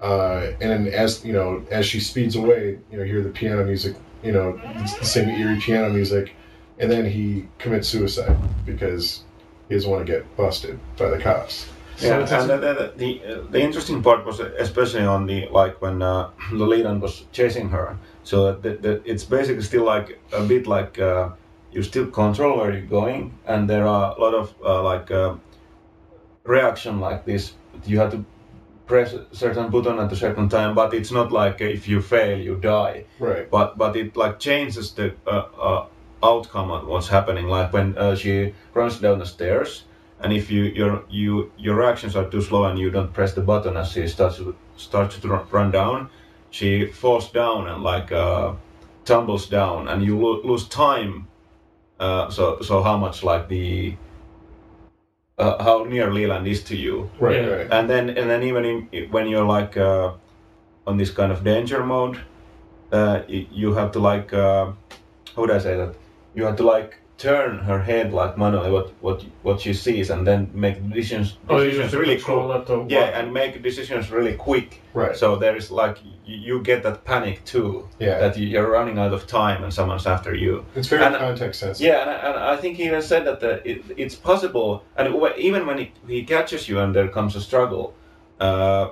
[0.00, 3.64] Uh, and as you know as she speeds away you know you hear the piano
[3.64, 4.58] music you know
[5.02, 6.32] same eerie piano music
[6.78, 9.22] and then he commits suicide because
[9.68, 11.66] he doesn't want to get busted by the cops
[12.00, 13.10] Yeah, it's- and the, the, the,
[13.50, 17.96] the interesting part was especially on the like when uh, Leland was chasing her.
[18.24, 18.36] So
[19.12, 21.28] it's basically still like a bit like uh,
[21.74, 25.34] you still control where you're going, and there are a lot of uh, like uh,
[26.44, 27.54] reaction like this.
[27.86, 28.24] You have to
[28.86, 32.38] press a certain button at a certain time, but it's not like if you fail
[32.38, 33.04] you die.
[33.18, 35.86] right But but it like changes the uh, uh,
[36.22, 37.46] outcome of what's happening.
[37.48, 39.84] Like when uh, she runs down the stairs,
[40.20, 43.40] and if you your you your reactions are too slow and you don't press the
[43.40, 46.10] button as she starts to starts to run- run down,
[46.50, 48.52] she falls down and like uh,
[49.04, 51.26] tumbles down, and you lo- lose time.
[52.00, 53.94] Uh, so so how much like the
[55.38, 57.54] uh, how near Leland is to you, right Yeah.
[57.56, 60.12] right and then and then even in, when you're like uh,
[60.86, 62.18] on this kind of danger mode,
[62.92, 64.66] uh, you have to like uh,
[65.34, 65.94] how would I say that?
[66.34, 70.26] You have to like turn her head like manually what what what she sees, and
[70.26, 72.24] then make decisions Oh, decisions the really quick.
[72.26, 74.80] controller Yeah, what- and make decisions really quick.
[74.94, 75.96] right So there is like
[76.26, 79.72] you, you get that panic too, yeah that you- you're running out of time and
[79.72, 80.64] someone's after you.
[80.74, 83.38] it's very and- context sensitive Yeah, and, I- and I think he even said that
[83.40, 85.04] the, it, it's possible, and
[85.38, 87.94] even when he, he catches you and there comes a struggle,
[88.40, 88.88] uh,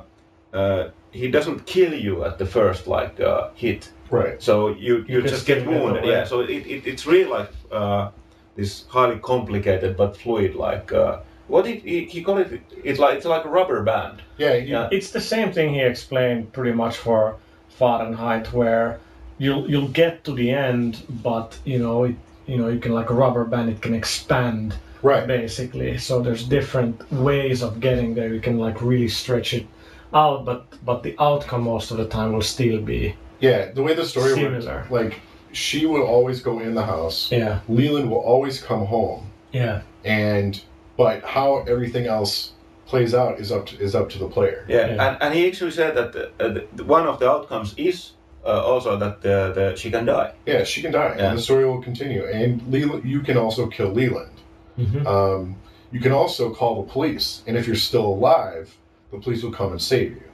[0.54, 3.90] uh, he doesn't kill you at the first like uh, hit.
[4.12, 6.04] Right So you, you, can just get still wounded.
[6.04, 6.24] Yeah.
[6.24, 8.10] So it, it, it's really like uh,
[8.54, 12.62] this highly complicated but fluid like uh, what did he, he call it?
[12.84, 14.22] It's like it's like a rubber band.
[14.38, 14.88] yeah, you, Yeah.
[14.92, 17.36] It's the same thing he explained pretty much for
[17.68, 19.00] Fahrenheit, where
[19.38, 23.10] you'll you'll get to the end, but you know it you know you can like
[23.10, 25.98] a rubber band, it can expand right basically.
[25.98, 28.32] So there's different ways of getting there.
[28.32, 29.66] You can like really stretch it
[30.14, 33.94] out, but but the outcome most of the time will still be Yeah, the way
[33.94, 34.86] the story Similar.
[34.88, 35.20] works, like
[35.52, 37.18] she will always go in the house.
[37.30, 39.20] yeah Leland will always come home,
[39.52, 40.52] yeah and
[40.96, 42.52] but how everything else
[42.86, 44.64] plays out is up to, is up to the player.
[44.68, 45.04] Yeah, Yeah.
[45.08, 48.12] And, and he actually said that uh, the, the, one of the outcomes is
[48.44, 50.30] uh, also that the, the, she can die.
[50.46, 51.28] Yeah, she can die, Yeah.
[51.30, 52.24] and the story will continue.
[52.26, 54.36] And Leland, you can also kill Leland.
[54.78, 55.06] Mhm.
[55.06, 55.56] Um,
[55.92, 58.66] you can also call the police, and if you're still alive,
[59.10, 60.28] the police will come and save you.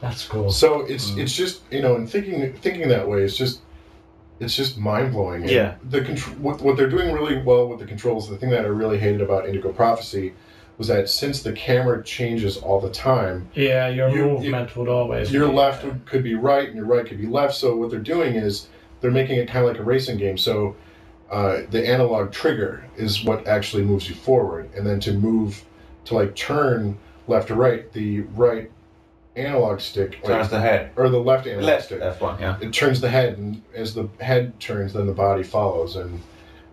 [0.00, 0.50] That's cool.
[0.50, 1.18] So it's Mm.
[1.22, 3.60] it's just you know, and thinking thinking that way is just
[4.40, 5.48] it's just mind blowing.
[5.48, 5.74] Yeah.
[5.90, 8.28] The control what, what they're doing really well with the controls.
[8.28, 10.32] The thing that I really hated about Indigo Prophecy
[10.76, 15.32] was that since the camera changes all the time, Yeah, your You- movement would always.
[15.32, 17.54] your be, left could be right and your right could be left.
[17.54, 18.68] So what they're doing is
[19.00, 20.38] they're making it kind of like a racing game.
[20.38, 20.76] So
[21.32, 25.62] uh, the analog trigger is what actually moves you forward, and then to move
[26.06, 26.96] to like turn
[27.26, 28.70] left to right, the right
[29.38, 30.90] analog stick like, Turns the head.
[30.96, 32.00] or the left analog Left stick.
[32.00, 32.58] F1, yeah.
[32.60, 35.96] It turns the head, and as the head turns, then the body follows.
[35.96, 36.20] And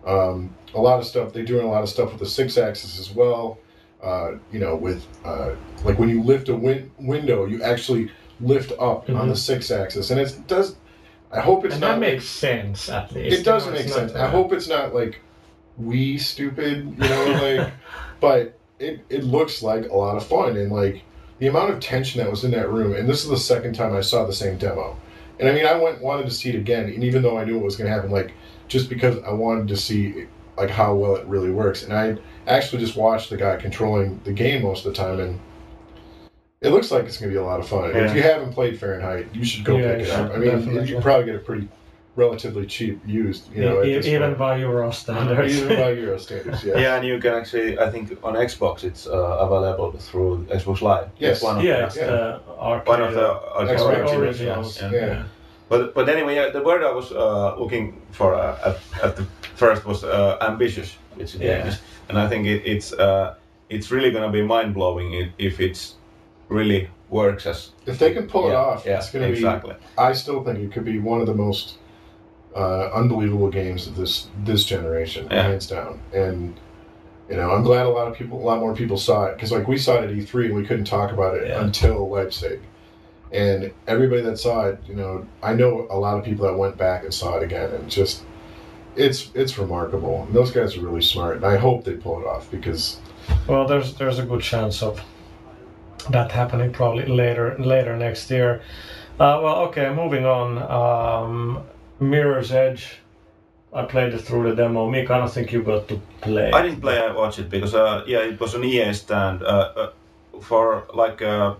[0.06, 3.10] um, a lot of stuff they're doing a lot of stuff with the Sixaxis as
[3.10, 3.58] well.
[4.02, 5.52] Uh, you know, with uh,
[5.84, 8.10] like when you lift a win- window, you actually
[8.40, 9.28] lift up on Mhm.
[9.28, 10.76] the Sixaxis, and it does.
[11.32, 13.40] I hope it's and not that like- makes sense at least.
[13.40, 14.12] it does make sense.
[14.12, 15.20] not, I hope it's not like
[15.78, 17.72] we stupid, you know, like.
[18.20, 21.02] but it it looks like a lot of fun and like
[21.38, 22.94] the amount of tension that was in that room.
[22.94, 24.96] And this is the second time I saw the same demo.
[25.38, 27.58] And I mean, I went wanted to see it again, and even though I knew
[27.58, 28.32] it was going to happen, like
[28.68, 30.26] just because I wanted to see
[30.56, 31.82] like how well it really works.
[31.82, 32.16] And I
[32.46, 35.40] actually just watched the guy controlling the game most of the time, and
[36.62, 37.90] it looks like it's going to be a lot of fun.
[37.90, 40.32] And If you haven't played Fahrenheit, you should go Yeah, pick it up.
[40.32, 41.68] I mean, you probably get it pretty
[42.16, 44.38] relatively cheap used, you know, at e- even point.
[44.38, 45.54] by Euro standards.
[45.56, 46.64] even by Euro standards.
[46.68, 46.78] Yeah.
[46.78, 49.12] Yeah, and you can actually, I think on Xbox it's uh,
[49.46, 51.08] available through Xbox Live.
[51.18, 51.36] Yes.
[51.36, 52.06] It's one of yeah, the, it's Yeah.
[52.06, 52.88] the arcade.
[52.88, 54.82] one of the uh, arcade Xbox originals, originals.
[54.82, 54.90] yeah.
[54.92, 55.22] Yeah.
[55.68, 59.26] But but anyway, yeah, the word I was uh, looking for uh, at, at the
[59.56, 60.96] first was uh, ambitious.
[61.18, 61.62] It's a Yeah.
[61.64, 61.72] game,
[62.08, 63.34] and I think it, it's uh,
[63.68, 65.96] it's really gonna be mind blowing if, if it's
[66.48, 69.74] really works as If they can pull it off, Yeah, it's going to exactly.
[69.74, 69.80] be.
[70.08, 71.78] I still think it could be one of the most
[72.56, 75.42] uh, unbelievable games of this this generation, Yeah.
[75.42, 76.00] hands down.
[76.14, 76.54] And
[77.28, 79.50] you know, I'm glad a lot of people, a lot more people saw it because
[79.52, 81.62] like we saw it at E3 and we couldn't talk about it Yeah.
[81.62, 82.60] until Leipzig.
[83.32, 86.76] And everybody that saw it, you know, I know a lot of people that went
[86.78, 88.22] back and saw it again, and just
[88.94, 90.22] it's it's remarkable.
[90.26, 92.98] And those guys are really smart, and I hope they pull it off because
[93.48, 95.00] Well, there's there's a good chance of
[96.10, 98.60] that happening probably later later next year.
[99.18, 100.58] Uh, well, okay, moving on.
[100.80, 101.62] Um,
[102.00, 102.98] Mirror's Edge.
[103.72, 104.88] I played it through the demo.
[104.88, 106.50] Mika, I don't think you got to play.
[106.50, 106.98] I didn't play.
[106.98, 111.20] I watched it because uh, yeah, it was an EA stand uh, uh, for like
[111.20, 111.54] uh,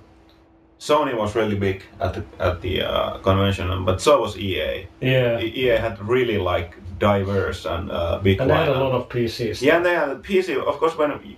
[0.78, 4.86] Sony was really big at the at the uh, convention, but so was EA.
[5.00, 9.08] Yeah, EA had really like diverse and uh, big and they had a lot of
[9.08, 9.60] PCs.
[9.60, 10.56] Yeah, and they had PC.
[10.56, 11.36] Of course, when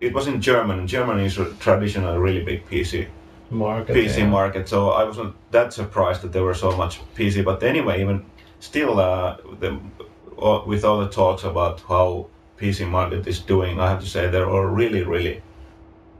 [0.00, 3.08] it was in German, Germany is a traditional really big PC
[3.50, 3.94] market.
[3.96, 4.26] PC yeah.
[4.28, 4.68] market.
[4.68, 7.44] So I wasn't that surprised that there were so much PC.
[7.44, 8.24] But anyway, even
[8.60, 9.78] still, uh, the,
[10.40, 12.26] uh, with all the talks about how
[12.58, 15.42] PC market is doing, I have to say there are really, really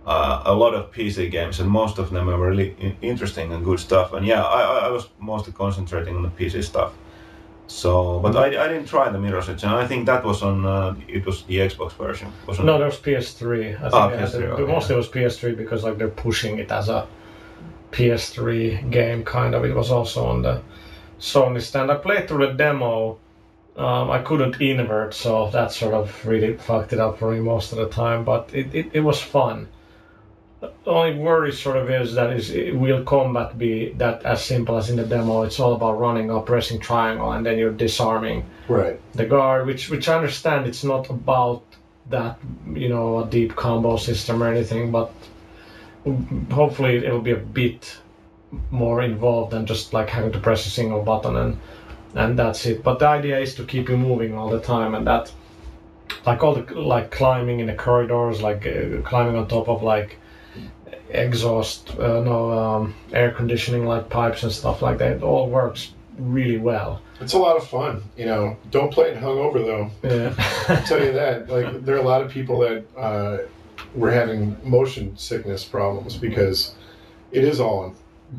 [0.06, 3.78] uh, a lot of PC games, and most of them are really interesting and good
[3.80, 4.12] stuff.
[4.12, 6.92] And yeah, I, I- was mostly concentrating on the PC stuff.
[7.66, 10.66] So, but I, I didn't try the Mirror's Edge, and I think that was on
[10.66, 12.32] uh, it was the Xbox version.
[12.48, 13.76] Wasn't No, there was PS3.
[13.76, 14.72] I think Ah, they PS3, it- okay.
[14.72, 17.06] mostly it was PS3 because like they're pushing it as a
[17.92, 19.64] PS3 game kind of.
[19.64, 20.62] It was also on the
[21.18, 21.90] Sony stand.
[21.90, 23.18] I played through the demo.
[23.76, 27.72] Um, I couldn't invert, so that sort of really fucked it up for me most
[27.72, 28.24] of the time.
[28.24, 29.68] But it, it, it was fun.
[30.60, 34.90] The only worry sort of is that is will combat be that as simple as
[34.90, 35.42] in the demo?
[35.42, 39.88] It's all about running up, pressing triangle, and then you're disarming right, the guard, which
[39.88, 41.62] which I understand it's not about
[42.10, 42.38] that
[42.74, 45.12] you know a deep combo system or anything, but
[46.50, 47.98] hopefully it'll be a bit
[48.70, 51.58] more involved than just like having to press a single button and
[52.14, 52.82] and that's it.
[52.82, 55.32] But the idea is to keep you moving all the time, and that
[56.26, 60.16] like all the like climbing in the corridors, like uh, climbing on top of like
[61.10, 65.12] exhaust, uh, no um, air conditioning like pipes and stuff like that.
[65.18, 67.00] It all works really well.
[67.20, 68.02] it's a lot of fun.
[68.16, 69.90] You know, don't play it hungover though.
[70.02, 70.34] Yeah.
[70.68, 71.48] I'll tell you that.
[71.48, 73.38] Like there are a lot of people that uh,
[73.94, 76.74] were having motion sickness problems because
[77.32, 77.94] it is all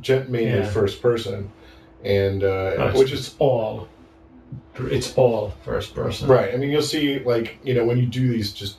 [0.08, 0.64] mainly Yeah.
[0.70, 1.52] first person,
[2.04, 3.88] and uh, No, which is all
[4.90, 6.28] it's all first person.
[6.30, 6.54] right.
[6.54, 8.78] I mean, you'll see like you know when you do these just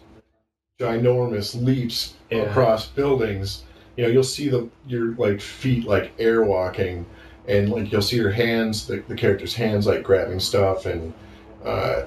[0.80, 2.42] ginormous leaps Yeah.
[2.42, 3.62] across buildings,
[3.96, 7.04] you know you'll see the your like feet like air walking,
[7.46, 11.12] and like you'll see your hands, the, the character's hands like grabbing stuff, and
[11.64, 12.02] uh,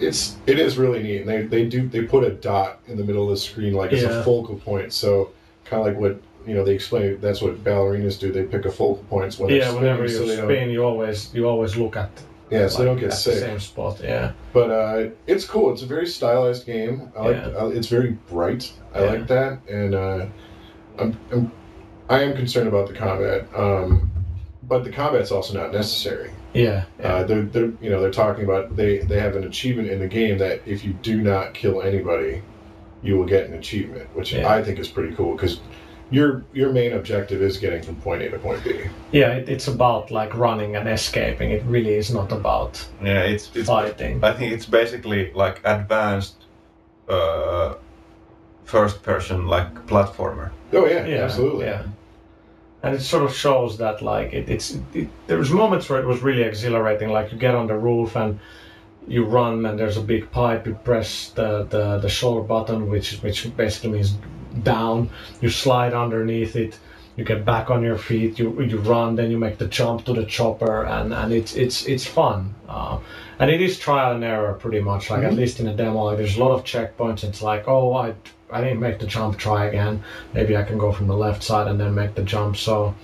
[0.00, 1.20] it's it is really neat.
[1.20, 3.92] And they they do they put a dot in the middle of the screen like
[3.92, 4.20] it's Yeah.
[4.20, 4.92] a focal point.
[4.92, 5.30] So
[5.64, 7.20] kind of like what you know they explain.
[7.20, 8.32] That's what ballerinas do.
[8.32, 11.32] They pick a focal point when Yeah, whenever spinning, you so they spin, you always
[11.34, 12.10] you always look at
[12.50, 13.34] Yeah, so they don't get at sick.
[13.34, 14.00] the same spot.
[14.02, 15.72] Yeah, But uh, it's cool.
[15.72, 17.12] It's a very stylized game.
[17.16, 17.36] I like.
[17.36, 17.58] Yeah.
[17.60, 18.72] Uh, it's very bright.
[18.94, 19.10] I Yeah.
[19.10, 20.26] like that, and uh,
[20.98, 21.52] I'm, I'm
[22.08, 23.46] I am concerned about the combat.
[23.54, 24.10] Um,
[24.64, 26.30] but the combat's also not necessary.
[26.54, 27.06] Yeah, yeah.
[27.06, 30.08] Uh, they're, they're you know they're talking about they they have an achievement in the
[30.08, 32.42] game that if you do not kill anybody,
[33.02, 34.48] you will get an achievement, which Yeah.
[34.48, 35.60] I think is pretty cool because.
[36.12, 38.80] Your, your main objective is getting from point A to point B.
[39.12, 39.28] yeah.
[39.34, 41.52] It, it's about like running and escaping.
[41.52, 43.68] It really is not about Yeah, it's it's.
[43.68, 44.18] fighting.
[44.24, 46.34] I think it's basically like advanced,
[47.08, 47.74] uh,
[48.64, 50.50] first person like platformer.
[50.72, 51.66] Oh yeah, yeah, absolutely.
[51.66, 51.84] Yeah.
[52.82, 56.22] And it sort of shows that like it, it's it, there's moments where it was
[56.22, 57.10] really exhilarating.
[57.10, 58.38] Like you get on the roof and
[59.06, 60.66] you run, and there's a big pipe.
[60.66, 64.16] You press the the, the shoulder button, which which basically means
[64.62, 65.10] down.
[65.42, 66.78] You slide underneath it.
[67.16, 68.38] You get back on your feet.
[68.38, 71.84] You you run, then you make the jump to the chopper, and and it's it's
[71.86, 72.54] it's fun.
[72.68, 72.98] Uh,
[73.38, 75.10] and it is trial and error pretty much.
[75.10, 75.36] Like at Mhm.
[75.36, 77.24] least in a demo, like, there's a lot of checkpoints.
[77.24, 78.14] It's like oh I
[78.52, 79.38] I didn't make the jump.
[79.38, 80.02] Try again
[80.34, 82.56] maybe I can go from the left side and then make the jump.
[82.56, 82.94] So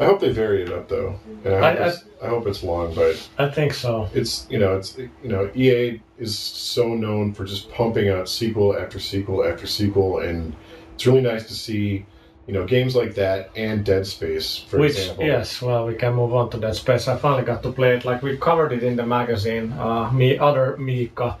[0.00, 1.18] I hope they vary it up though.
[1.44, 4.08] And I, hope I- it's, I hope it's long, but I think so.
[4.14, 8.76] it's you know it's you know EA is so known for just pumping out sequel
[8.76, 10.54] after sequel after sequel, and
[10.94, 12.04] it's really nice to see
[12.48, 15.24] you know games like that and Dead Space, for Which example.
[15.26, 17.06] yes, well we can move on to Dead Space.
[17.08, 18.04] I finally got to play it.
[18.04, 19.72] Like we covered it in the magazine.
[19.72, 21.36] Uh, me other Mika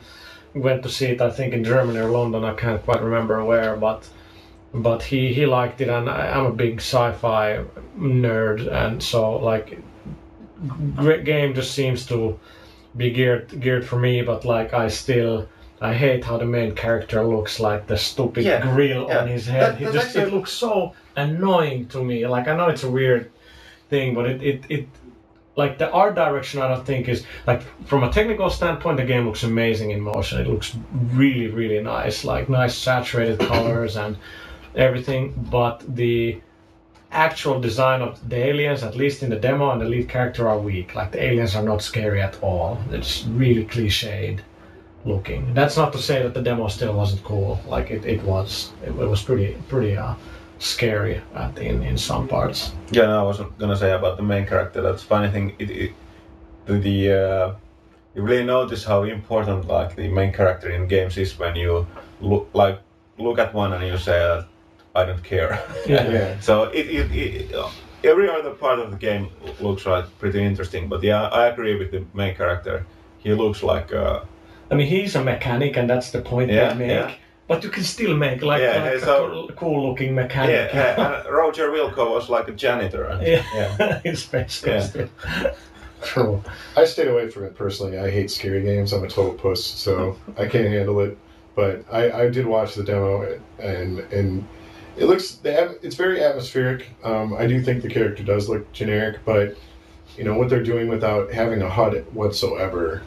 [0.54, 1.20] went to see it.
[1.20, 2.44] I think in Germany or London.
[2.44, 4.08] I can't quite remember where, but
[4.74, 7.64] but he he liked it, and I, I'm a big sci-fi
[7.98, 9.78] nerd, and so like
[10.96, 12.38] great game just seems to
[12.96, 14.22] be geared geared for me.
[14.22, 15.48] But like I still.
[15.80, 19.20] I hate how the main character looks like the stupid Yeah, grill yeah.
[19.20, 19.74] on his head.
[19.74, 22.26] That- he just it looks so annoying to me.
[22.26, 23.30] Like I know it's a weird
[23.88, 24.88] thing, but it, it, it
[25.58, 29.26] like the art direction I don't think is like from a technical standpoint the game
[29.26, 30.40] looks amazing in motion.
[30.40, 30.76] It looks
[31.20, 32.24] really, really nice.
[32.24, 34.16] Like nice saturated colors and
[34.76, 35.34] everything.
[35.50, 36.40] But the
[37.10, 40.60] actual design of the aliens, at least in the demo and the lead character are
[40.60, 40.94] weak.
[40.94, 42.78] Like the aliens are not scary at all.
[42.92, 44.38] It's really cliched
[45.04, 45.54] looking.
[45.54, 47.58] That's not to say that the demo still wasn't cool.
[47.66, 48.70] Like it, it was.
[48.84, 50.14] It, it was pretty pretty uh
[50.58, 52.72] scary at in, in some parts.
[52.90, 54.82] Yeah, no, I was gonna say about the main character.
[54.82, 55.54] That's funny thing.
[55.58, 55.92] It, it
[56.66, 57.54] the, the uh,
[58.14, 61.86] you really notice how important like the main character in games is when you
[62.20, 62.80] look like
[63.18, 64.42] look at one and you say, uh,
[64.94, 65.62] I don't care.
[65.86, 66.10] Yeah.
[66.10, 66.40] Yeah.
[66.48, 67.56] so it, it, it
[68.04, 69.28] every other part of the game
[69.60, 70.88] looks like pretty interesting.
[70.88, 72.86] But yeah, I agree with the main character.
[73.18, 74.20] He looks like uh,
[74.70, 76.90] I mean, he's a mechanic, and that's the point Yeah, they make.
[76.90, 77.14] yeah.
[77.48, 80.22] But you can still make like, Yeah, like so- a cool looking yeah.
[80.22, 80.74] mechanic.
[80.74, 83.04] uh, and Roger Wilco was like a janitor.
[83.04, 84.00] And, yeah, yeah.
[84.04, 84.78] his face Yeah.
[84.80, 85.10] costume.
[86.02, 86.42] True.
[86.76, 87.98] I stayed away from it personally.
[87.98, 88.92] I hate scary games.
[88.92, 91.18] I'm a total puss, so I can't handle it.
[91.56, 94.46] But I, I did watch the demo, and and
[94.96, 96.86] it looks it's very atmospheric.
[97.02, 99.56] Um, I do think the character does look generic, but
[100.16, 103.02] you know what they're doing without having a HUD whatsoever,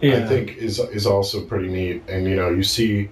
[0.00, 0.24] Yeah.
[0.24, 2.02] I think is is also pretty neat.
[2.08, 3.10] And you know you see,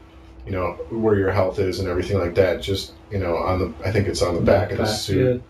[0.49, 2.63] you know where your health is and everything like that.
[2.63, 5.43] Just you know on the I think it's on the back, of the suit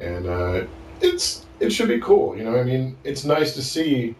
[0.00, 0.64] and uh,
[1.00, 2.36] it's it should be cool.
[2.36, 4.14] You know, I mean, it's nice to see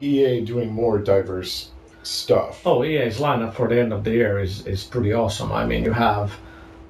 [0.00, 1.70] EA doing more diverse
[2.02, 2.60] stuff.
[2.66, 5.50] Oh, EA's lineup for the end of the year is, is pretty awesome.
[5.50, 6.32] I mean, you have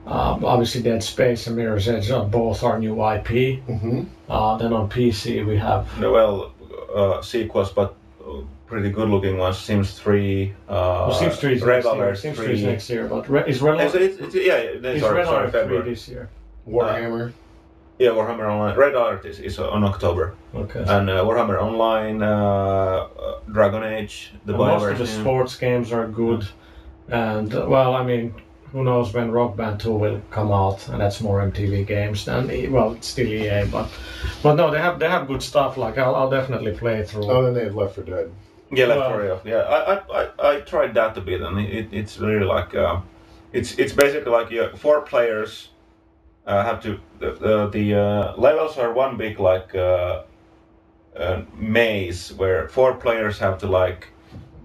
[0.07, 3.62] um, obviously Dead Space and Mirror's Edge are both our new IP.
[3.62, 6.53] hmm Uh, then on PC we have well,
[6.94, 7.94] uh, sequels, but
[8.74, 9.56] pretty good looking ones.
[9.56, 10.72] Sims 3, uh,
[11.09, 11.94] well, Sims 3 is Red next year.
[11.94, 12.46] Alert Sims 3.
[12.46, 15.18] 3 is next year, but Re- is Red Alert, it's, it's, yeah, yeah, is sorry,
[15.18, 15.90] Red sorry, Alert 3 February.
[15.90, 16.28] this year?
[16.68, 17.32] Warhammer.
[18.01, 18.76] Yeah, Warhammer Online.
[18.76, 20.34] Red Alert is, is on October.
[20.56, 20.80] Okay.
[20.80, 25.56] And uh, Warhammer Online, uh, uh, Dragon Age, the And most Bioware of the sports
[25.56, 26.44] games are good,
[27.09, 28.34] and uh, well, I mean,
[28.72, 32.51] who knows when Rock Band 2 will come out, and that's more MTV games than
[32.51, 33.88] E- well, it's still EA, but
[34.42, 35.76] but no, they have they have good stuff.
[35.76, 37.30] Like I'll, I'll definitely play through.
[37.30, 38.32] Oh, then they have Left 4 Dead.
[38.70, 42.19] Yeah, Left 4 Yeah, I, I, I, I tried that a bit, and it, it's
[42.19, 43.01] really like uh,
[43.53, 45.70] it's it's basically like you, four players
[46.47, 50.23] uh, have to the the, the uh, levels are one big like uh,
[51.16, 54.09] uh, maze where four players have to like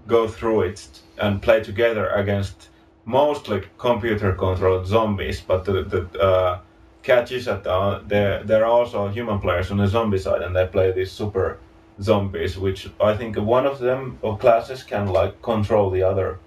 [0.06, 2.68] go through it and play together against
[3.04, 6.60] mostly computer controlled zombies, but the the uh,
[7.02, 10.54] catch is that uh, there there are also human players on the zombie side, and
[10.54, 11.58] they play these super
[12.02, 16.38] zombies, which I think one of them or classes can like control the other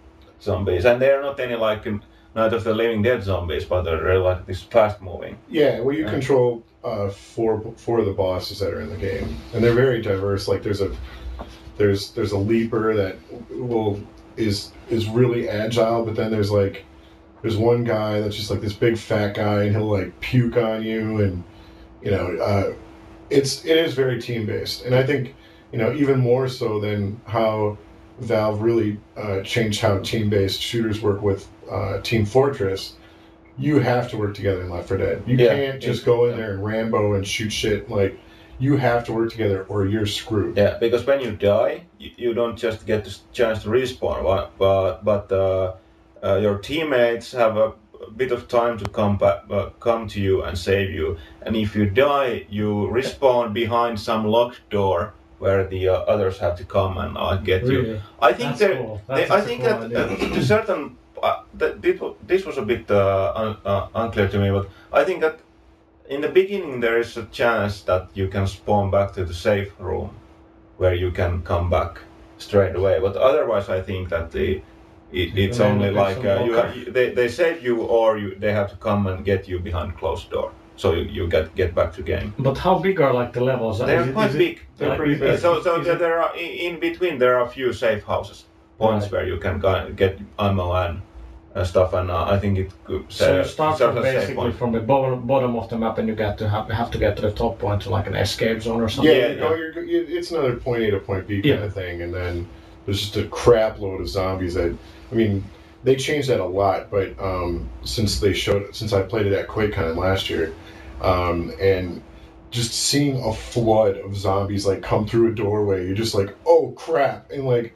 [0.42, 2.02] zombies, and they're not any like um,
[2.36, 5.38] Night of the Living Dead zombies, but they're like this fast moving.
[5.50, 6.12] Yeah, well, you Yeah.
[6.12, 10.02] control uh, four four of the bosses that are in the game, and they're very
[10.02, 10.48] diverse.
[10.48, 10.92] Like there's a
[11.78, 13.18] there's there's a leaper that
[13.52, 14.00] will
[14.38, 16.86] is is really agile, but then there's like
[17.42, 20.84] there's one guy that's just like this big fat guy, and he'll like puke on
[20.84, 21.44] you, and
[22.02, 22.74] you know, uh,
[23.30, 25.36] it's it is very team based, and I think
[25.74, 27.78] you know even more so than how
[28.20, 32.94] Valve really uh, changed how team based shooters work with uh, Team Fortress.
[33.58, 35.24] You have to work together in Left 4 Dead.
[35.26, 35.56] You Yeah.
[35.56, 37.90] can't just go in there and Rambo and shoot shit.
[37.90, 38.18] Like
[38.60, 40.56] you have to work together, or you're screwed.
[40.56, 44.52] Yeah, because when you die, you, you don't just get the chance to respawn, but
[44.60, 45.74] but, but uh,
[46.24, 47.74] uh, your teammates have a,
[48.18, 51.18] bit of time to come back, uh, come to you and save you.
[51.42, 56.56] And if you die, you respawn behind some locked door where the uh, others have
[56.58, 58.00] to come and uh, get you.
[58.22, 59.02] I think there, cool.
[59.08, 62.90] they, That's think cool that uh, to certain uh, that this this was a bit
[62.92, 65.40] uh, un, uh, unclear to me, but I think that
[66.10, 69.72] in the beginning there is a chance that you can spawn back to the safe
[69.80, 70.10] room
[70.78, 72.00] where you can come back
[72.38, 73.00] straight away.
[73.00, 74.62] But otherwise, I think that the
[75.12, 76.44] it, it's only like uh,
[76.76, 79.98] you- they, they save you or you they have to come and get you behind
[79.98, 82.34] closed door, so you, you get get back to game.
[82.40, 83.80] But how big are like the levels?
[83.80, 84.62] They're it- quite it- big.
[84.78, 85.40] They're like, pretty big.
[85.40, 88.46] So, so is there are in in between there are a few safe houses,
[88.80, 89.12] points Right.
[89.14, 91.02] where you can go, get ammo and
[91.56, 93.06] uh, stuff, and uh, I think it could.
[93.10, 96.00] So you start from as a safe basically from the bottom, bottom of the map,
[96.00, 98.16] and you get to have, have to get to the top point to like an
[98.16, 99.16] escape zone or something.
[99.16, 101.66] Yeah, you know, you're, you, it's another point A to point B kind Yeah.
[101.66, 102.50] of thing, and then
[102.86, 104.76] there's just a crap load of zombies that,
[105.12, 105.44] I mean,
[105.84, 109.48] they changed that a lot, but um, since they showed, since I played it at
[109.48, 110.52] QuakeCon last year,
[111.04, 112.02] um, and
[112.52, 116.72] just seeing a flood of zombies like come through a doorway, you're just like, oh
[116.78, 117.76] crap, and like,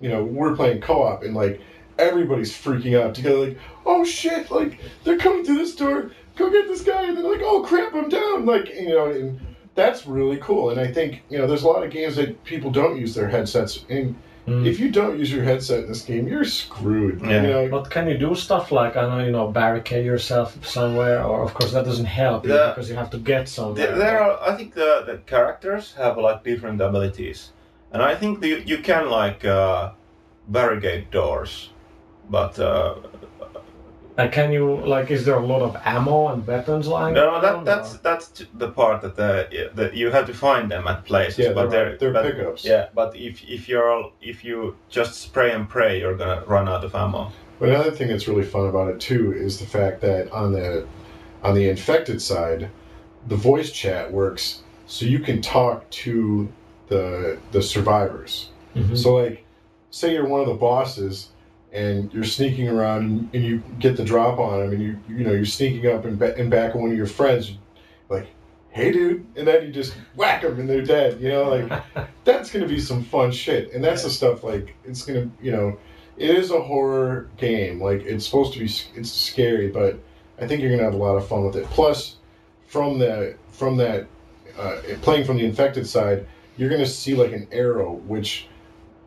[0.00, 1.60] you know, we're playing co-op, and like
[1.98, 6.68] everybody's freaking out together, like, oh shit, like they're coming through this door, go get
[6.68, 9.40] this guy, and they're like, oh crap, I'm down, like, you know, and
[9.74, 10.70] that's really cool.
[10.70, 13.28] And I think you know, there's a lot of games that people don't use their
[13.28, 14.14] headsets, and
[14.48, 14.66] Mm.
[14.66, 17.20] if you don't use your headset in this game, you're screwed.
[17.20, 17.28] Yeah.
[17.42, 21.22] You know, But can you do stuff like I know you know barricade yourself somewhere,
[21.22, 22.68] or of course that doesn't help you Yeah.
[22.70, 23.86] because you have to get somewhere.
[23.86, 27.38] There, there are, I think the, the characters have like different abilities,
[27.92, 29.92] and I think the, you can like uh,
[30.48, 31.70] barricade doors,
[32.30, 32.94] but uh,
[34.18, 35.12] And can you like?
[35.12, 37.42] Is there a lot of ammo and weapons lying no, around?
[37.42, 41.04] that that's or- that's the part that the, that you have to find them at
[41.04, 41.38] places.
[41.38, 42.64] yeah, but they're, they're but, pickups.
[42.64, 46.84] Yeah, but if if you're if you just spray and pray, you're gonna run out
[46.84, 47.30] of ammo.
[47.60, 50.84] But another thing that's really fun about it too is the fact that on the
[51.44, 52.68] on the infected side,
[53.28, 56.48] the voice chat works so you can talk to
[56.88, 58.50] the the survivors.
[58.74, 58.96] Mhm.
[58.96, 59.44] So like,
[59.90, 61.28] say you're one of the bosses
[61.78, 65.32] and you're sneaking around and you get the drop on them and you you know
[65.32, 67.56] you're sneaking up and, ba- and back of one of your friends,
[68.08, 68.26] like,
[68.70, 71.20] hey dude, and then you just whack them and they're dead.
[71.20, 71.82] You know, like
[72.24, 73.72] that's gonna be some fun shit.
[73.72, 75.78] And that's the stuff like it's gonna you know,
[76.16, 77.80] it is a horror game.
[77.80, 79.98] Like it's supposed to be it's scary, but
[80.40, 81.66] I think you're gonna have a lot of fun with it.
[81.66, 82.16] Plus,
[82.66, 84.08] from the from that
[84.58, 86.26] uh, playing from the infected side,
[86.56, 88.48] you're gonna see like an arrow which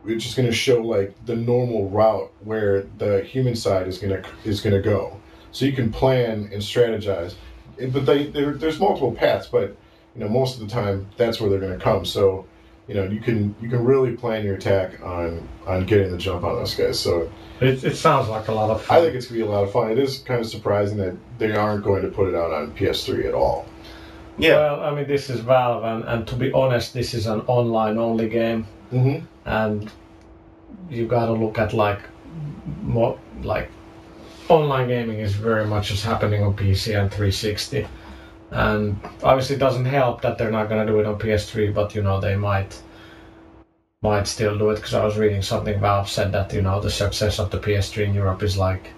[0.02, 4.22] which just going to show like the normal route where the human side is going
[4.22, 5.20] to is going to go.
[5.52, 7.34] So you can plan and strategize.
[7.78, 9.76] But they there's multiple paths but
[10.14, 12.04] you know most of the time that's where they're going to come.
[12.04, 12.46] So
[12.88, 16.44] you know you can you can really plan your attack on on getting the jump
[16.44, 16.98] on those guys.
[16.98, 17.30] So
[17.60, 18.98] It, it sounds like a lot of fun.
[18.98, 19.90] i think it's going to be a lot of fun.
[19.90, 23.26] It is kind of surprising that they aren't going to put it out on ps3
[23.26, 23.66] at all.
[24.38, 27.42] Yeah, Well, I mean, this is Valve, and, and to be honest, this is an
[27.42, 29.24] online-only game, mm-hmm.
[29.46, 29.90] and
[30.90, 32.00] you gotta look at like
[32.82, 33.70] more like
[34.48, 37.86] online gaming is very much just happening on PC and 360,
[38.50, 42.02] and obviously it doesn't help that they're not gonna do it on PS3, but you
[42.02, 42.80] know they might
[44.02, 46.90] might still do it because I was reading something Valve said that you know the
[46.90, 48.90] success of the PS3 in Europe is like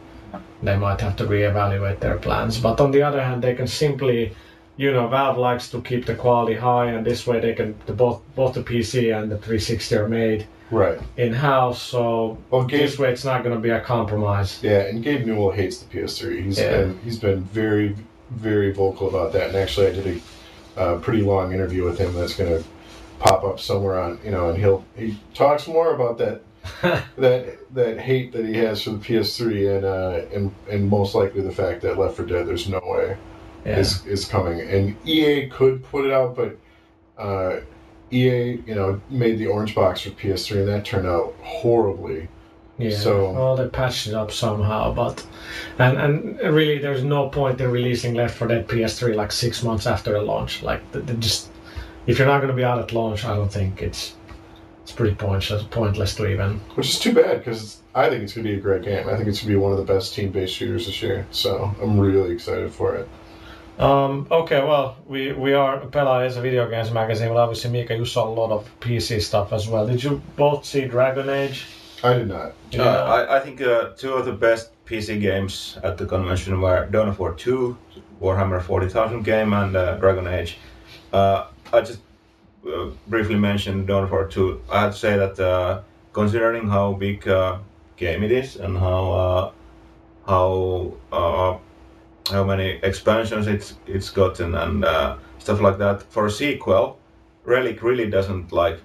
[0.63, 2.59] they might have to reevaluate their plans.
[2.59, 4.35] But on the other hand, they can simply
[4.77, 7.93] you know, Valve likes to keep the quality high, and this way they can the,
[7.93, 11.81] both both the PC and the 360 are made right in house.
[11.81, 14.61] So well Gabe, this way it's not going to be a compromise.
[14.63, 16.43] Yeah, and Gabe Newell hates the PS3.
[16.43, 16.71] He's Yeah.
[16.71, 17.97] been he's been very
[18.31, 19.49] very vocal about that.
[19.49, 20.07] And actually, I did
[20.77, 22.65] a uh, pretty long interview with him that's going to
[23.21, 26.43] pop up somewhere on you know, and he'll he talks more about that
[27.17, 31.43] that that hate that he has for the PS3 and uh, and and most likely
[31.43, 33.17] the fact that Left 4 Dead there's no way
[33.65, 33.79] Yeah.
[33.79, 36.57] is is coming, and EA could put it out, but
[37.19, 37.61] uh,
[38.11, 42.29] EA, you know, made the orange box for PS3, and that turned out horribly.
[42.79, 42.91] Yeah.
[42.97, 45.25] So- well, they patched it up somehow, but
[45.79, 49.87] and and really, there's no point in releasing Left 4 Dead PS3 like six months
[49.87, 50.63] after the launch.
[50.63, 50.81] Like,
[51.21, 51.51] just
[52.07, 54.15] if you're not going to be out at launch, I don't think it's
[54.83, 55.63] it's pretty pointless.
[55.71, 56.61] Pointless to even.
[56.75, 59.09] Which is too bad because I think it's going to be a great game.
[59.09, 61.27] I think it's going to be one of the best team-based shooters this year.
[61.31, 63.09] So I'm really excited for it.
[63.79, 67.97] Um, okay, well, we we are Pela is a video games magazine, but obviously Mika,
[67.97, 69.87] you saw a lot of PC stuff as well.
[69.87, 71.67] Did you both see Dragon Age?
[72.05, 72.53] I did not.
[72.71, 73.05] Did Uh.
[73.05, 77.09] I, I think uh, two of the best PC games at the convention were Dawn
[77.09, 77.77] of War 2,
[78.21, 80.59] Warhammer 40,000 game, and uh, Dragon Age.
[81.13, 82.01] Uh, I just
[82.67, 84.61] uh, briefly mentioned Dawn of War 2.
[84.71, 85.81] I have to say that uh,
[86.13, 87.59] considering how big uh,
[87.97, 89.51] game it is and how uh,
[90.27, 91.57] how uh,
[92.31, 96.99] how many expansions it's it's gotten and uh, stuff like that, for a sequel,
[97.45, 98.79] Relic really doesn't like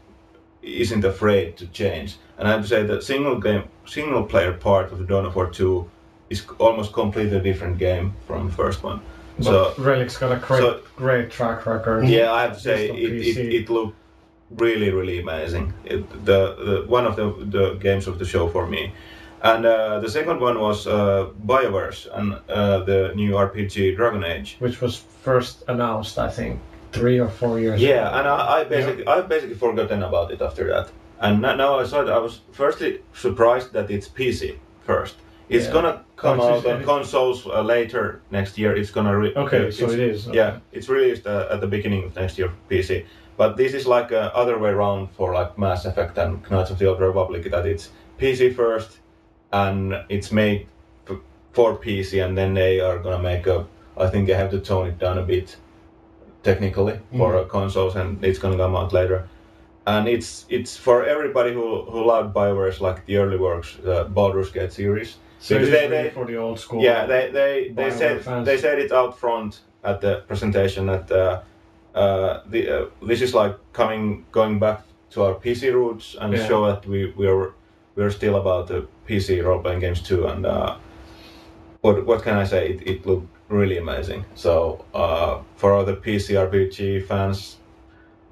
[0.62, 2.18] isn't afraid to change.
[2.38, 5.50] And I have to say that single game, single player part of Dawn of War
[5.50, 5.90] 2
[6.30, 9.00] is almost completely different game from the first one.
[9.38, 12.08] But So Relic's got a great so- great track record.
[12.08, 13.96] yeah, I have to say it, it, it looked
[14.58, 15.74] really really amazing.
[15.86, 18.92] It, the, the one of the the games of the show for me.
[19.42, 24.58] And uh, the second one was uh, BioWare's and uh, the new RPG Dragon Age.
[24.60, 26.60] which was first announced, I think,
[26.92, 28.18] three or four years Yeah, ago.
[28.20, 30.90] and I, I basically I basically forgotten about it after that.
[31.22, 32.10] And now I saw it.
[32.10, 34.56] I was firstly surprised that it's PC
[34.86, 35.16] first.
[35.50, 35.74] It's Yeah.
[35.74, 38.76] gonna come Oh, out on consoles uh, later next year.
[38.76, 40.28] It's gonna re- Okay, uh, so it is.
[40.28, 43.06] Yeah, it's released uh, at the beginning of next year PC.
[43.38, 46.78] But this is like uh, other way around for like Mass Effect and Knights of
[46.78, 47.50] the Old Republic.
[47.52, 47.90] That it's
[48.20, 49.00] PC first,
[49.52, 50.68] and it's made
[51.54, 53.66] for PC, and then they are gonna make a.
[53.98, 55.58] I think they have to tone it down a bit
[56.44, 59.28] technically for uh, consoles, and it's gonna come out later.
[59.88, 64.52] And it's it's for everybody who who loved Bioware's like the early works, the Baldur's
[64.52, 65.18] Gate series.
[65.40, 66.82] So it Because they- really they- for the old school.
[66.84, 68.46] Yeah, they they, they said fans.
[68.46, 71.42] they said it out front at the presentation that uh,
[71.96, 74.82] uh, the, uh, this is like coming going back
[75.12, 76.48] to our PC roots and Yeah.
[76.48, 77.54] show that we we are
[78.00, 80.26] we are still about the PC role playing games too.
[80.26, 80.78] And uh,
[81.82, 82.70] what what can I say?
[82.72, 84.24] It, it looked really amazing.
[84.36, 87.58] So uh, for all the PC RPG fans,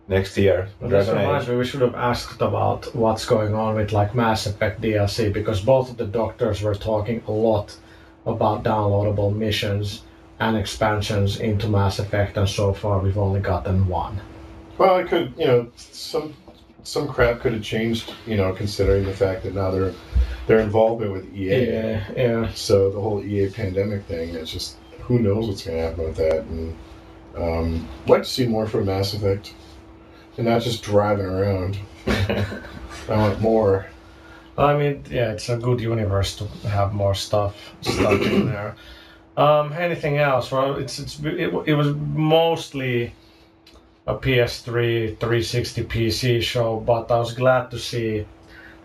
[0.07, 3.75] next year But this Dragon reminds me, we should have asked about what's going on
[3.75, 7.75] with like Mass Effect DLC because both of the doctors were talking a lot
[8.25, 10.03] about downloadable missions
[10.39, 14.21] and expansions into Mass Effect, and so far we've only gotten one.
[14.77, 16.35] Well, I could, you know, some
[16.87, 19.93] some crap could have changed, you know, considering the fact that now they're
[20.47, 21.69] their involvement with EA.
[21.69, 22.53] Yeah, yeah.
[22.53, 26.15] So the whole EA pandemic thing, it's just who knows what's going to happen with
[26.15, 26.43] that.
[26.45, 26.77] And
[27.35, 29.53] um, I'd like to see more from Mass Effect,
[30.37, 31.77] and not just driving around.
[32.07, 32.47] I
[33.09, 33.87] want more.
[34.57, 38.75] I mean, yeah, it's a good universe to have more stuff stuck in there.
[39.35, 40.51] Um, anything else?
[40.51, 43.13] Well, it's it's it, it was mostly
[44.07, 48.25] a PS3 360 PC show, but I was glad to see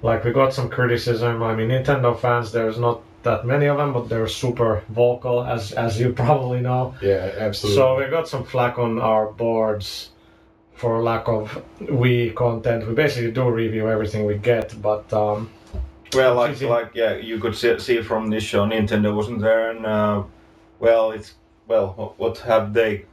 [0.03, 1.43] like we got some criticism.
[1.43, 5.73] I mean, Nintendo fans, there's not that many of them, but they're super vocal, as
[5.73, 6.95] as you probably know.
[7.01, 7.77] Yeah, absolutely.
[7.77, 10.11] So we got some flack on our boards
[10.75, 12.89] for lack of Wii content.
[12.89, 15.49] We basically do review everything we get, but um,
[16.15, 19.87] Well, like like yeah, you could see, see from this show, Nintendo wasn't there, and
[19.87, 20.25] uh,
[20.81, 21.35] well, it's
[21.69, 23.05] well, what, what have they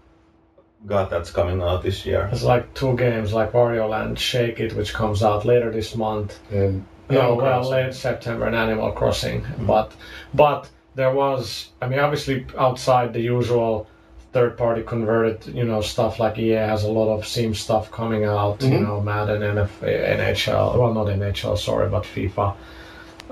[0.85, 2.29] got that's coming out this year?
[2.31, 6.39] It's like two games, like Wario Land Shake It, which comes out later this month.
[6.51, 9.43] and No, well, late September and Animal Crossing.
[9.61, 9.91] But
[10.33, 13.87] but there was, I mean, obviously outside the usual
[14.31, 18.61] third-party converted, you know, stuff like EA has a lot of Sim stuff coming out.
[18.61, 18.81] You Mhm.
[18.83, 20.77] know, Madden, NF, NHL.
[20.77, 22.53] Well, not NHL, sorry, but FIFA.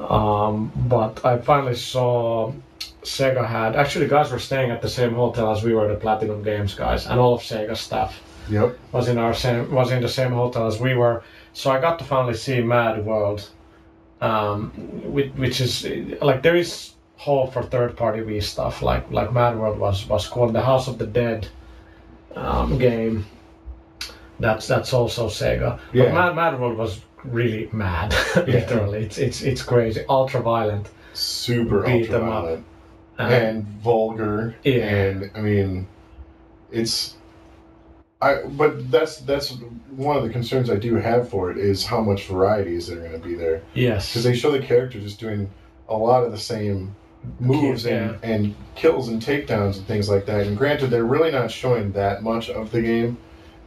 [0.10, 2.52] Um, but I finally saw
[3.04, 6.44] Sega had actually guys were staying at the same hotel as we were, the Platinum
[6.44, 8.78] Games guys, and all of Sega staff Yep.
[8.92, 11.24] was in our same was in the same hotel as we were.
[11.54, 13.50] So I got to finally see Mad World,
[14.22, 14.72] um,
[15.04, 15.86] which, which is
[16.22, 18.82] like there is hope for third party Wii stuff.
[18.82, 21.48] Like like Mad World was was called the House of the Dead
[22.36, 23.26] um, game.
[24.40, 25.80] That's that's also Sega.
[25.94, 28.16] But Mad Mad World was really mad.
[28.36, 30.90] Literally, it's it's it's crazy, ultra violent.
[31.14, 32.60] Super Beat ultra them up.
[33.20, 34.56] And, and vulgar.
[34.64, 34.76] Yeah.
[34.88, 35.88] And I mean,
[36.72, 37.16] it's.
[38.22, 39.52] I but that's that's
[39.92, 42.98] one of the concerns I do have for it is how much variety is there
[42.98, 45.48] going to be there yes, because they show the character just doing
[45.88, 46.96] a lot of the same
[47.40, 48.16] moves Yeah.
[48.24, 50.48] and, and kills and takedowns and things like that.
[50.48, 53.18] And granted, they're really not showing that much of the game.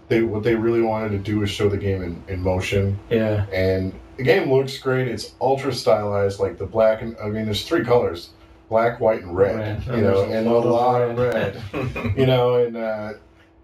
[0.08, 2.98] They what they really wanted to do is show the game in, in motion.
[3.08, 3.46] Yeah.
[3.52, 5.06] And the game looks great.
[5.06, 8.30] It's ultra stylized, like the black and I mean, there's three colors:
[8.70, 9.86] black, white, and red.
[9.86, 9.96] Red.
[9.98, 11.62] You know, and a lot of red.
[11.74, 12.16] red.
[12.16, 13.12] you know, and uh,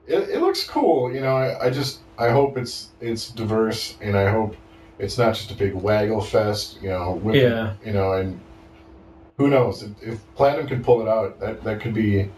[0.06, 1.10] it, it looks cool.
[1.10, 4.54] You know, I, I just I hope it's it's diverse, and I hope
[4.98, 6.78] it's not just a big waggle fest.
[6.82, 7.74] You know, Yeah.
[7.84, 8.38] you know, and
[9.38, 12.28] who knows if, if Platinum can pull it out, that that could be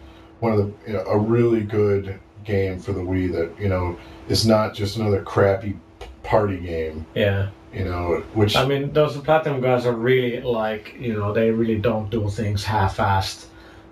[0.41, 3.33] one of the you know, a really good game for the Wii.
[3.33, 5.77] That you know is not just another crappy
[6.23, 7.07] party game.
[7.15, 7.49] Yeah.
[7.73, 11.79] You know, which I mean, those platinum guys are really like, you know, they really
[11.79, 13.47] don't do things half-assed,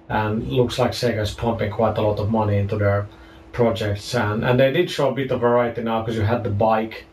[0.09, 3.07] and looks like Sega's pumping quite a lot of money into their
[3.53, 6.51] projects, and and they did show a bit of variety now because you had the
[6.51, 7.05] bike,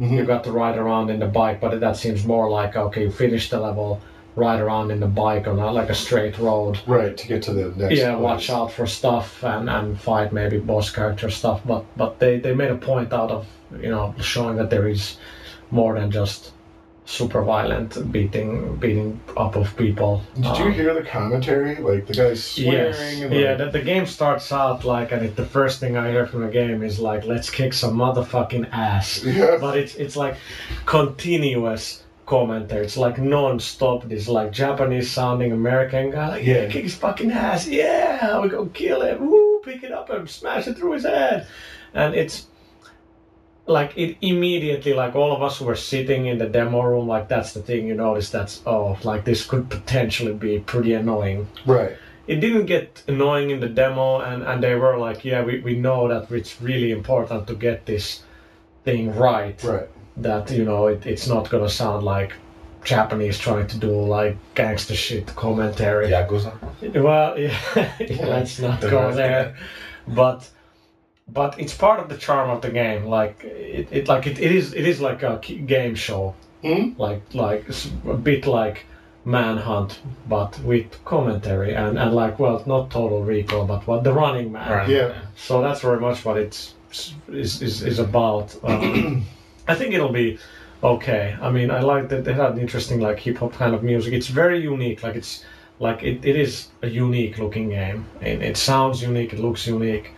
[0.00, 0.10] Mhm.
[0.16, 3.10] you got to ride around in the bike, but that seems more like okay, you
[3.10, 4.00] finish the level,
[4.36, 6.78] ride around in the bike on a, like a straight road.
[6.86, 7.96] right to get to the next.
[7.98, 8.22] yeah, place.
[8.22, 12.54] watch out for stuff and, and fight maybe boss character stuff, but but they, they
[12.54, 13.46] made a point out of
[13.82, 15.16] you know showing that there is
[15.70, 16.52] more than just
[17.04, 20.22] super violent beating beating up of people.
[20.34, 21.76] Did you Um, hear the commentary?
[21.76, 22.72] Like the guy swearing
[23.20, 23.32] Yes.
[23.32, 26.42] Yeah, the, the game starts out like, and it, the first thing I hear from
[26.42, 29.56] the game is like, "Let's kick some motherfucking ass." yeah.
[29.58, 30.36] But it's it's like
[31.02, 32.84] continuous commentary.
[32.84, 34.04] It's like non-stop.
[34.08, 36.68] This like Japanese sounding American guy, like, yeah, Yeah.
[36.68, 37.66] kick his fucking ass.
[37.66, 39.30] Yeah, we go kill him.
[39.30, 41.46] Woo, pick it up and smash it through his head.
[41.94, 42.47] And it's
[43.68, 47.52] like it immediately like all of us were sitting in the demo room like that's
[47.52, 51.92] the thing you notice that's oh like this could potentially be pretty annoying Right.
[52.26, 55.74] it didn't get annoying in the demo and, and they were like yeah we, we
[55.76, 58.22] know that it's really important to get this
[58.84, 59.88] thing right Right.
[60.16, 62.32] that you know it, it's not gonna sound like
[62.84, 66.52] japanese trying to do like gangster shit commentary Yakuza.
[67.02, 67.92] well yeah,
[68.34, 69.54] let's not go there
[70.06, 70.48] but
[71.32, 74.52] but it's part of the charm of the game like it, it like it, it
[74.52, 76.34] is it is like a game show.
[76.62, 76.90] Hmm?
[76.98, 78.84] like like s- a bit like
[79.24, 84.50] manhunt but with commentary and and like well not total recall but what the running
[84.52, 84.70] man.
[84.70, 84.88] Right.
[84.88, 85.14] Yeah.
[85.36, 86.74] so that's very much what it's
[87.28, 88.56] is is, is about.
[88.64, 89.24] Um,
[89.68, 90.38] i think it'll be
[90.82, 91.36] okay.
[91.40, 94.12] I mean i like that they had an interesting like hip hop kind of music.
[94.14, 95.44] It's very unique like it's
[95.78, 98.06] like it, it is a unique looking game.
[98.20, 100.10] And it sounds unique it looks unique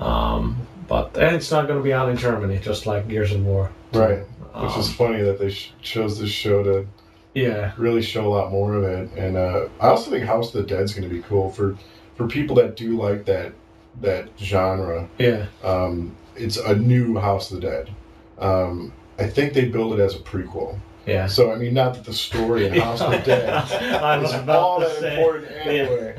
[0.00, 0.56] um,
[0.88, 3.70] but and it's not going to be out in germany just like gears of war
[3.92, 4.20] Right.
[4.54, 6.86] Which Um, is funny that they sh- chose this show to
[7.34, 9.10] yeah really show a lot more of it.
[9.16, 11.76] And uh, I also think House of the Dead is going to be cool for
[12.16, 13.52] for people that do like that
[14.00, 15.08] that genre.
[15.18, 17.90] yeah Um, it's a new House of the Dead.
[18.38, 20.78] Um, I think they build it as a prequel.
[21.06, 24.32] yeah So I mean, not that the story in House of the Dead I was
[24.32, 26.16] is about all to that say, important anyway.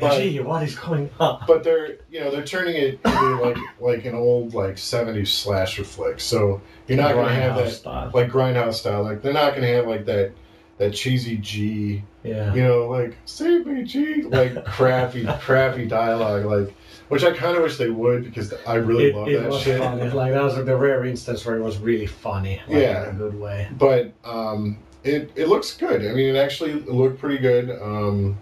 [0.00, 1.44] But- Gee, what is going on?
[1.46, 5.84] but they're you know they're turning it into like like an old like 70s slasher
[5.84, 8.10] flick so you're not going to have that style.
[8.14, 10.32] like grindhouse style like they're not going to have like that
[10.78, 12.52] that cheesy g yeah.
[12.52, 16.74] you know like save me g like crappy crappy dialogue like
[17.08, 19.62] which i kind of wish they would because i really It, love it that was
[19.62, 20.10] shit funny.
[20.10, 22.60] Like that was like the rare instance where it was really funny.
[22.66, 23.08] Like, Yeah.
[23.10, 23.68] In a good way.
[23.78, 28.36] but um it, it looks good i mean it actually looked pretty good um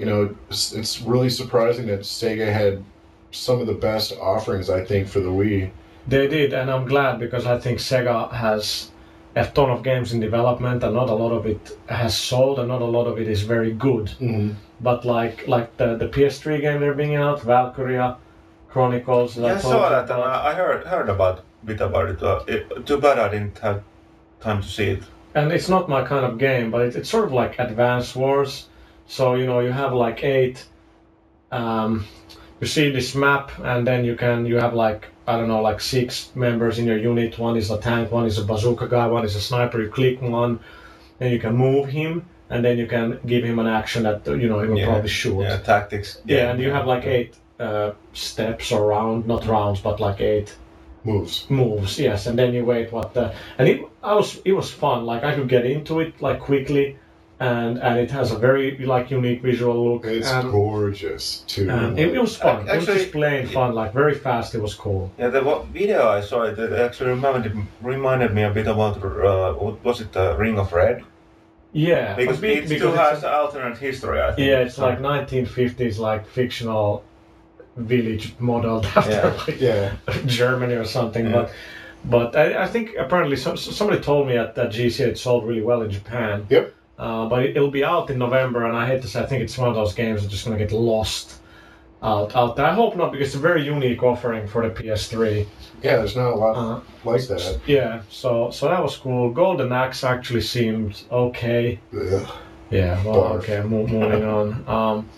[0.00, 2.82] you know it's, it's really surprising that sega had
[3.30, 5.70] some of the best offerings i think for the wii
[6.08, 8.90] They did, and I'm glad because I think Sega has
[9.36, 12.68] a ton of games in development, and not a lot of it has sold, and
[12.68, 14.06] not a lot of it is very good.
[14.18, 14.52] mm-hmm.
[14.80, 18.16] But like like the the PS3 game they're bringing out, Valkyria
[18.72, 19.34] Chronicles.
[19.34, 20.20] that Yeah, I saw that about.
[20.26, 22.22] I I heard heard about bit about it.
[22.22, 22.86] Uh, it.
[22.88, 23.82] Too bad I didn't have
[24.40, 25.02] time to see it.
[25.34, 28.66] and it's not my kind of game, but it, it's sort of like Advance Wars.
[29.10, 30.64] So you know you have like eight.
[31.50, 32.06] Um,
[32.60, 35.80] you see this map, and then you can you have like I don't know like
[35.80, 37.36] six members in your unit.
[37.36, 39.82] One is a tank, one is a bazooka guy, one is a sniper.
[39.82, 40.60] You click one,
[41.18, 44.48] and you can move him, and then you can give him an action that you
[44.48, 45.42] know he will Yeah, probably shoot.
[45.42, 46.22] Yeah, tactics.
[46.24, 50.56] Yeah, and you have like eight uh, steps or round, not rounds, but like eight
[51.02, 54.70] moves moves yes and then you wait what the and it I was it was
[54.70, 56.98] fun like i could get into it like quickly
[57.40, 61.98] and and it has a very like unique visual look it's and, gorgeous too and
[61.98, 65.10] it, it was fun it was just plain fun like very fast it was cool
[65.18, 69.02] Yeah, the wa- video I saw it, it actually reminded reminded me a bit about
[69.02, 71.02] uh, what was it, uh, Ring of Red?
[71.72, 74.20] yeah Because a bit, it because still has it's, alternate history.
[74.20, 74.46] I think.
[74.48, 77.04] yeah it's So- like 1950s like fictional
[77.76, 79.42] village modeled after Yeah.
[79.46, 79.92] like yeah
[80.26, 81.32] Germany or something Yeah.
[81.32, 81.52] but
[82.04, 85.62] but I, I think apparently some, somebody told me at that GC it sold really
[85.62, 86.74] well in Japan Yep.
[87.00, 89.42] Uh, but it, it'll be out in November, and I hate to say, I think
[89.42, 91.40] it's one of those games that's just gonna get lost
[92.02, 92.66] out out there.
[92.66, 95.46] I hope not, because it's a very unique offering for the PS3.
[95.82, 97.60] Yeah, there's not a lot Uh, like that.
[97.66, 99.30] yeah, so so that was cool.
[99.32, 101.80] Golden Axe actually seemed okay.
[101.94, 102.28] Ugh.
[102.70, 103.38] Yeah, well, Barf.
[103.42, 104.64] okay, mo- moving on.
[104.76, 105.08] Um,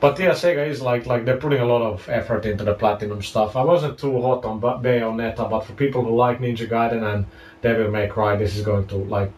[0.00, 3.22] but yeah, Sega is like like they're putting a lot of effort into the platinum
[3.22, 3.54] stuff.
[3.54, 7.24] I wasn't too hot on Bayonetta, but for people who like Ninja Gaiden and
[7.62, 9.30] Devil May Cry, this is going to like,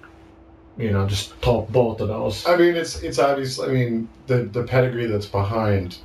[0.76, 2.46] you know, just top both of those.
[2.46, 3.58] I mean, it's it's obvious.
[3.60, 5.98] I mean, the the pedigree that's behind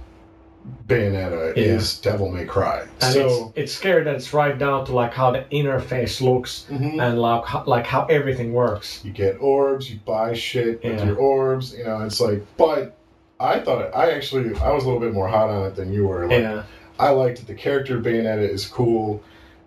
[0.88, 1.64] Bayonetta Yeah.
[1.64, 2.82] is Devil May Cry.
[3.02, 6.66] And so it's, it's scary that it's right down to like how the interface looks
[6.70, 7.02] Mhm.
[7.02, 9.02] and like how, like how everything works.
[9.04, 11.06] you get orbs, you buy shit with Yeah.
[11.06, 11.74] your orbs.
[11.78, 12.46] You know, it's like.
[12.58, 12.96] But
[13.40, 15.92] I thought it, I actually I was a little bit more hot on it than
[15.94, 16.28] you were.
[16.28, 16.64] Like, Yeah,
[17.00, 17.48] I liked it.
[17.48, 19.22] The character Bayonetta is cool.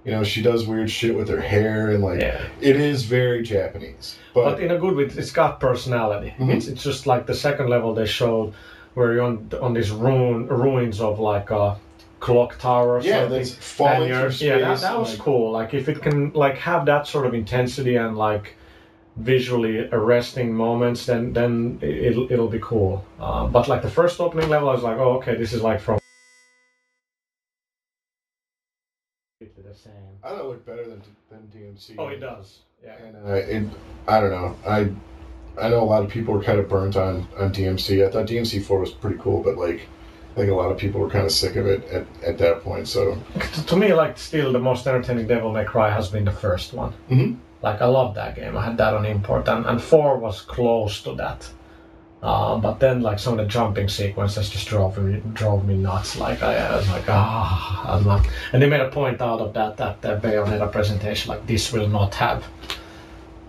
[0.05, 2.41] You know, she does weird shit with her hair and like yeah.
[2.61, 4.17] it is very Japanese.
[4.35, 6.35] But, But in a good way, it's got personality.
[6.39, 6.55] Mhm.
[6.57, 8.53] It's, it's just like the second level they showed,
[8.95, 11.77] where you're on on these ruin ruins of like a
[12.19, 12.97] clock tower.
[12.97, 13.39] Or yeah, something.
[13.39, 14.49] that's falling And you're- through space.
[14.49, 15.53] yeah, that, that was like, cool.
[15.53, 18.55] Like if it can like have that sort of intensity and like
[19.17, 23.05] visually arresting moments, then then it- it'll it'll be cool.
[23.21, 25.81] Uh, but like the first opening level, I was like, oh okay, this is like
[25.81, 25.99] from.
[30.25, 31.95] I thought it looked better than than DMC.
[31.99, 32.61] Oh, it does.
[32.85, 32.97] Yeah.
[33.03, 33.65] And uh, it,
[34.09, 34.57] I don't know.
[34.67, 34.91] I
[35.61, 38.07] I know a lot of people were kind of burnt on on DMC.
[38.07, 39.81] I thought DMC four was pretty cool, but like
[40.33, 42.63] I think a lot of people were kind of sick of it at, at that
[42.63, 42.89] point.
[42.89, 43.19] So
[43.55, 46.73] to, to me, like still the most entertaining Devil May Cry has been the first
[46.73, 46.93] one.
[47.11, 47.37] Mhm.
[47.63, 48.57] Like I love that game.
[48.57, 51.49] I had that on import, and, and four was close to that.
[52.23, 56.17] Um, but then like some of the jumping sequences just drove me drove me nuts.
[56.17, 59.53] Like I, I was like ah, I'm like, and they made a point out of
[59.55, 61.31] that that the Bayonetta presentation.
[61.31, 62.45] Like this will not have,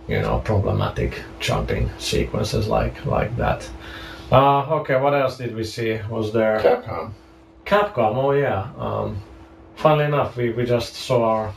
[0.08, 3.70] you know, problematic jumping sequences like like that.
[4.32, 6.00] Uh, okay, what else did we see?
[6.10, 6.58] Was there?
[6.60, 7.12] Capcom.
[7.66, 8.72] Capcom, oh yeah.
[8.78, 9.22] Um,
[9.76, 11.54] funnily enough, we, we just saw our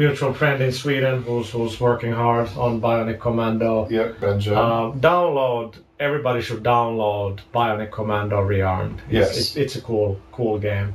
[0.00, 3.86] mutual friend in Sweden who's, who's working hard on Bionic Commando.
[3.90, 4.52] Yep, Benjo.
[4.56, 8.98] Uh, download, everybody should download Bionic Commando Rearmed.
[9.08, 9.38] It's, Yes.
[9.38, 10.94] It's, it's a cool, cool game.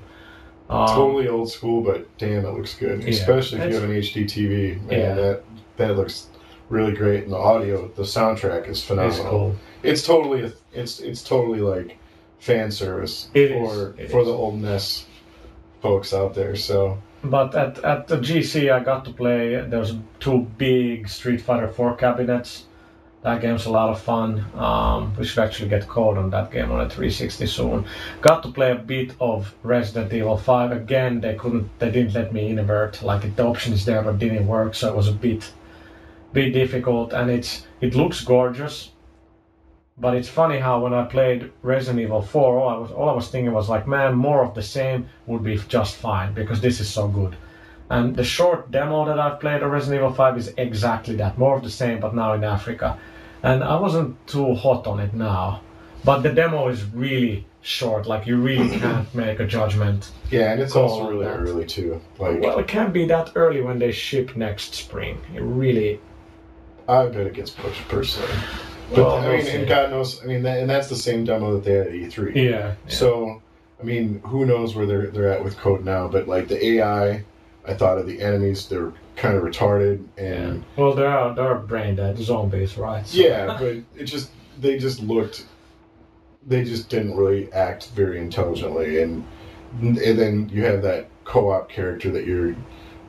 [0.72, 3.04] Um, totally old school, but damn, it looks good.
[3.04, 3.10] Yeah.
[3.10, 4.82] Especially if you have an HD TV.
[4.88, 5.14] Man, Yeah.
[5.14, 5.44] that
[5.78, 6.28] that looks
[6.70, 7.24] really great.
[7.26, 9.12] And the audio, the soundtrack is phenomenal.
[9.20, 9.56] It's cool.
[9.84, 12.00] It's totally it's it's totally like
[12.40, 14.28] fan service It for for is.
[14.28, 15.06] the old NES
[15.84, 16.56] folks out there.
[16.56, 16.98] So
[17.30, 19.56] But at, at the GC, I got to play.
[19.68, 22.66] There's two big Street Fighter 4 cabinets.
[23.24, 24.46] That game's a lot of fun.
[24.54, 27.86] Um, we should actually get code on that game on a 360 soon.
[28.22, 30.72] Got to play a bit of Resident Evil 5.
[30.72, 33.02] Again, they couldn't, they didn't let me invert.
[33.02, 34.76] Like the option is there, but didn't work.
[34.76, 35.52] So it was a bit,
[36.34, 37.14] bit difficult.
[37.14, 38.92] And it's, it looks gorgeous.
[39.98, 43.14] But it's funny how when I played Resident Evil 4, all I was all I
[43.14, 46.82] was thinking was like, man, more of the same would be just fine because this
[46.82, 47.36] is so good.
[47.90, 51.56] And the short demo that I've played of Resident Evil 5 is exactly that, more
[51.56, 52.98] of the same, but now in Africa.
[53.42, 55.62] And I wasn't too hot on it now,
[56.04, 58.06] but the demo is really short.
[58.06, 60.12] Like you really can't make a judgment.
[60.30, 61.40] yeah, and it's also really that.
[61.40, 62.02] early too.
[62.20, 65.22] Like Well, it can't be that early when they ship next spring.
[65.34, 66.02] It really.
[66.90, 68.34] I bet it gets pushed personally.
[68.90, 69.52] But Well, I mean, see.
[69.52, 71.94] and God knows, I mean, that, and that's the same demo that they had at
[71.94, 72.36] E3.
[72.36, 72.76] Yeah.
[72.88, 73.42] So,
[73.80, 76.08] I mean, who knows where they're they're at with code now?
[76.08, 77.24] But like the AI,
[77.68, 80.24] I thought of the enemies, they're kind of retarded, yeah.
[80.24, 83.06] and Well, they're there are brain dead, zone based, right?
[83.08, 84.30] So- yeah, but it just
[84.62, 85.46] they just looked,
[86.48, 89.26] they just didn't really act very intelligently, and
[89.82, 92.56] and then you have that co-op character that you're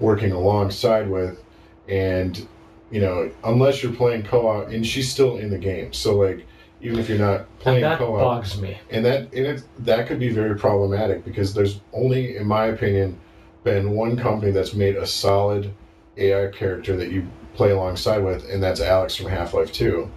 [0.00, 1.42] working alongside with,
[1.88, 2.48] and
[2.90, 6.46] you know, unless you're playing co-op, and she's still in the game, so like.
[6.82, 8.76] Even if you're not and playing that co-op, bugs me.
[8.90, 13.18] and that and it, that could be very problematic because there's only, in my opinion,
[13.64, 15.72] been one company that's made a solid
[16.18, 20.10] AI character that you play alongside with, and that's Alyx from Half Life Two.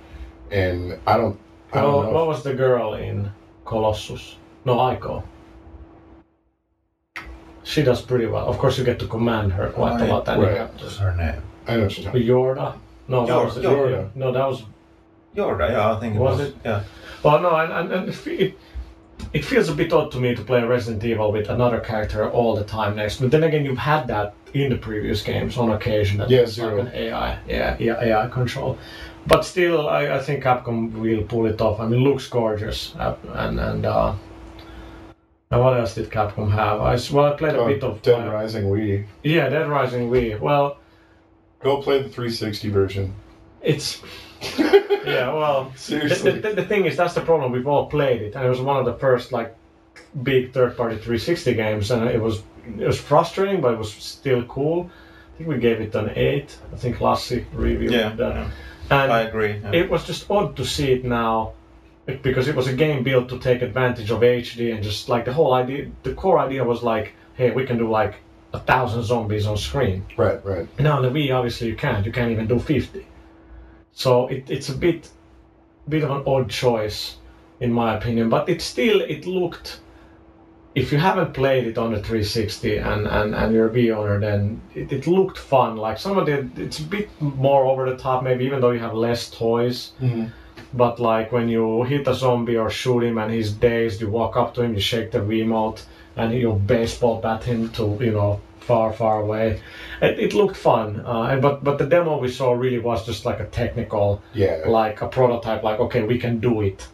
[0.52, 1.40] And I don't,
[1.72, 2.26] I don't what know.
[2.26, 3.32] was the girl in
[3.64, 4.36] Colossus?
[4.66, 5.24] No, Ico.
[7.64, 8.48] She does pretty well.
[8.48, 10.28] Of course, you get to command her quite a lot.
[10.28, 10.58] And right.
[10.58, 11.42] have to- What's her name?
[11.70, 12.24] I know what you're talking.
[12.28, 12.76] Yorda?
[13.08, 14.10] No, that Yor- was Yorda.
[14.16, 14.64] No, that was.
[15.36, 16.48] Yorda, yeah, I think it Was was.
[16.50, 16.56] it?
[16.66, 16.84] Yeah.
[17.24, 18.58] Well, no, and, and, and it, it,
[19.34, 22.56] it feels a bit odd to me to play Resident Evil with another character all
[22.56, 23.20] the time next.
[23.22, 26.18] But then again, you've had that in the previous games on occasion.
[26.18, 26.80] That Yeah, it's like Zero.
[26.82, 28.78] an AI, yeah, yeah, AI control.
[29.28, 31.80] But still, I, I think Capcom will pull it off.
[31.80, 33.86] I mean, looks gorgeous, uh, and and.
[33.86, 34.14] Uh,
[35.52, 36.80] and what else did Capcom have?
[36.82, 39.06] I s- well, I played a Oh, bit of Dead uh, Rising Wii.
[39.24, 40.40] Yeah, Dead Rising Wii.
[40.40, 40.78] Well,
[41.62, 43.14] Go play the 360 version.
[43.62, 44.02] it's
[44.58, 46.40] yeah, well, the, Seriously.
[46.40, 47.52] the, the thing is, that's the problem.
[47.52, 49.54] We've all played it, and it was one of the first like
[50.24, 52.42] big third-party 360 games, and it was
[52.80, 54.90] it was frustrating, but it was still cool.
[55.34, 56.58] I think we gave it an eight.
[56.72, 58.52] I think Lassie reviewed Yeah, that, yeah.
[58.92, 59.60] and I agree.
[59.62, 59.72] yeah.
[59.74, 61.54] it was just odd to see it now
[62.24, 65.34] because it was a game built to take advantage of HD and just like the
[65.34, 68.16] whole idea, the core idea was like, hey, we can do like
[68.54, 70.06] a thousand zombies on screen.
[70.18, 70.68] Right, right.
[70.80, 72.06] Now on the Wii, obviously you can't.
[72.06, 73.06] You can't even do 50.
[73.92, 75.10] So it, it's a bit,
[75.88, 77.18] bit of an odd choice,
[77.60, 78.30] in my opinion.
[78.30, 79.80] But it still, it looked.
[80.76, 84.20] If you haven't played it on the 360 and, and, and you're a Wii owner,
[84.20, 85.78] then it, it looked fun.
[85.78, 88.80] Like some of the, it's a bit more over the top, maybe even though you
[88.80, 89.92] have less toys.
[90.00, 90.32] Mhm.
[90.74, 94.38] But like when you hit a zombie or shoot him and he's dazed, you walk
[94.38, 95.84] up to him, you shake the Wiimote,
[96.20, 99.62] and you know baseball bat him to you know far far away.
[100.02, 103.40] It, it looked fun, uh, but but the demo we saw really was just like
[103.40, 104.64] a technical, Yeah.
[104.68, 106.88] like a prototype, like okay we can do it,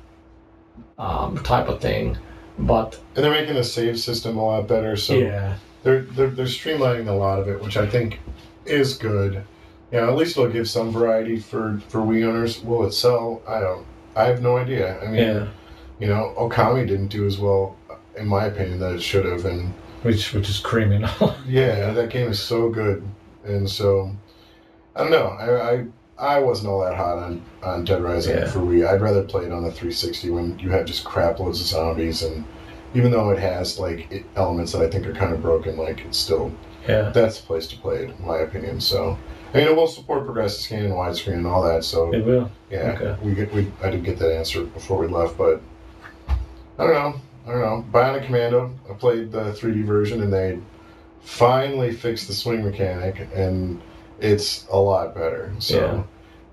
[0.98, 2.18] um, type of thing.
[2.58, 6.46] But And they're making the save system a lot better, so yeah, they're, they're they're
[6.46, 8.20] streamlining a lot of it, which I think
[8.66, 9.44] is good.
[9.92, 12.64] You know, at least it'll give some variety for for Wii owners.
[12.64, 13.42] Will it sell?
[13.48, 13.86] I don't.
[14.16, 14.98] I have no idea.
[15.02, 15.48] I mean, yeah,
[16.00, 17.76] you know, Okami didn't do as well,
[18.18, 19.74] in my opinion, that it should have, and
[20.04, 21.36] which which is criminal.
[21.48, 23.04] yeah, that game is so good,
[23.44, 24.12] and so
[24.96, 25.28] I don't know.
[25.28, 25.86] I I,
[26.18, 28.48] I wasn't all that hot on on Dead Rising Yeah.
[28.48, 28.88] for Wii.
[28.88, 32.24] I'd rather play it on the 360 when you have just crap loads of zombies,
[32.24, 32.46] and
[32.94, 36.02] even though it has like it, elements that I think are kind of broken, like
[36.02, 36.52] it's still
[36.88, 38.80] yeah, that's the place to play it, in my opinion.
[38.80, 39.18] So,
[39.54, 41.84] I mean, it will support progressive scan and widescreen and all that.
[41.84, 42.52] So, it will.
[42.70, 43.18] yeah, okay.
[43.24, 45.62] we get we I did get that answer before we left, but
[46.30, 47.16] I don't know.
[47.46, 47.86] I don't know.
[47.92, 48.74] Bionic Commando.
[48.90, 50.60] I played the 3D version, and they
[51.22, 53.82] finally fixed the swing mechanic, and
[54.20, 55.54] it's a lot better.
[55.60, 55.76] So.
[55.80, 56.04] Yeah.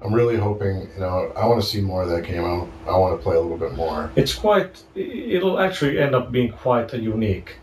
[0.05, 2.45] I'm really hoping, you know, I want to see more of that game.
[2.45, 4.11] I, I want to play a little bit more.
[4.17, 7.55] it's quite it'll actually end up being quite a unique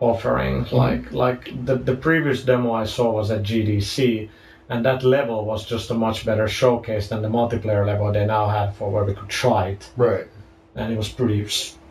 [0.00, 0.76] offering mm-hmm.
[0.76, 4.28] like like the, the previous demo i saw was at gdc
[4.70, 8.46] and that level was just a much better showcase than the multiplayer level they now
[8.48, 10.26] had for where we could try it Right.
[10.74, 11.44] and it was pretty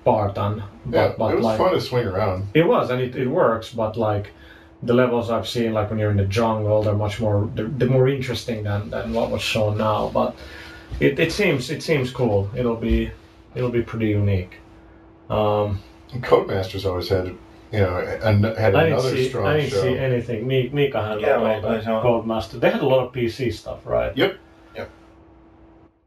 [0.07, 2.47] spartan but, Yeah, but it was like fun to swing around.
[2.53, 4.31] it was and it, it works but like
[4.83, 7.89] the levels i've seen like when you're in the jungle they're much more they're, they're
[7.89, 10.35] more interesting than, than what was shown now but
[10.99, 13.11] it, it seems it seems cool it'll be
[13.55, 14.53] it'll be pretty unique
[15.29, 15.79] um
[16.13, 17.25] And Codemasters always had,
[17.73, 17.97] you know,
[18.29, 19.27] an, had I another see.
[19.27, 19.81] strong I didn't show.
[19.81, 20.47] see anything.
[20.47, 21.81] Mi- Mika had Yeah, all I- I the.
[22.05, 22.55] Codemaster.
[22.61, 24.15] They had a lot of PC stuff, right?
[24.15, 24.31] Yep,
[24.77, 24.89] yep.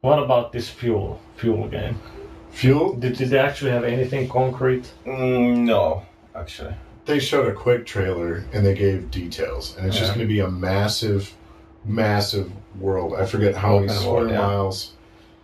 [0.00, 1.96] What about this fuel fuel game?
[2.52, 4.90] Fuel, Did, did they actually have anything concrete?
[5.06, 6.02] Mm, no,
[6.34, 6.74] actually.
[7.06, 10.40] they showed a quick trailer and they gave details, and it's just going to be
[10.40, 11.32] a massive,
[11.84, 13.14] massive world.
[13.14, 14.38] I forget how many square yeah.
[14.38, 14.92] miles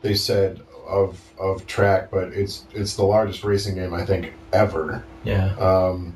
[0.02, 5.04] they said of of track, but it's it's the largest racing game I think ever.
[5.24, 5.54] Yeah.
[5.56, 6.14] Um,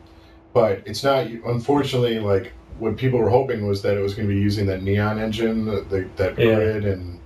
[0.53, 1.27] but it's not.
[1.27, 4.83] Unfortunately, like what people were hoping was that it was going to be using that
[4.83, 6.55] neon engine, the, the, that Yeah.
[6.57, 7.20] grid and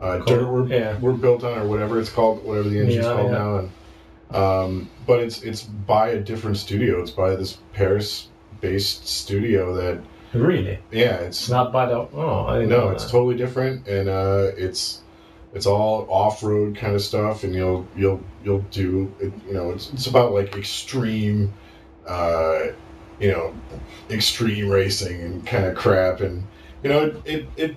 [0.00, 0.98] uh, dirt were, Yeah.
[0.98, 3.38] were built on, or whatever it's called, whatever the engine's Neon, called yeah.
[3.38, 3.58] now.
[3.58, 3.70] And
[4.36, 7.00] um, but it's it's by a different studio.
[7.00, 10.00] It's by this Paris-based studio that
[10.32, 10.78] Really?
[10.92, 12.06] yeah, It's it's not by the.
[12.14, 12.84] Oh, I didn't know.
[12.86, 15.00] no, it's totally different, and uh, it's
[15.52, 19.92] it's all off-road kind of stuff, and you'll you'll you'll do it, you know it's
[19.92, 21.52] it's about like extreme,
[22.06, 22.66] uh,
[23.18, 23.52] you know,
[24.08, 26.44] extreme racing and kind of crap, and
[26.84, 27.76] you know it, it it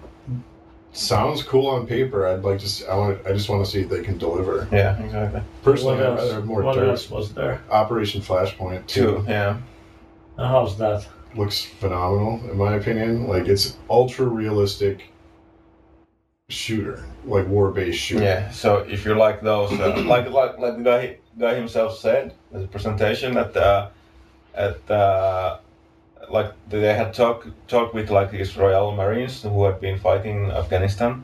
[0.94, 2.26] sounds cool on paper.
[2.28, 4.68] I'd like to see, I want I just want to see if they can deliver.
[4.72, 5.41] Yeah, exactly.
[5.64, 6.20] Personally, what I'd else?
[6.22, 6.90] rather have more what dirt.
[6.90, 7.61] else was there?
[7.70, 9.57] Operation Flashpoint Two, yeah.
[10.38, 11.07] Uh, How's that?
[11.36, 13.28] looks phenomenal in my opinion.
[13.28, 15.10] Like it's ultra realistic
[16.49, 18.24] shooter, like war based shooter.
[18.24, 22.36] Yeah, so if you like those, uh, like like like the guy guy himself said
[22.53, 23.90] at the presentation at the
[24.53, 25.57] at uh,
[26.30, 31.24] like they had talk talk with like these Royal Marines who had been fighting Afghanistan,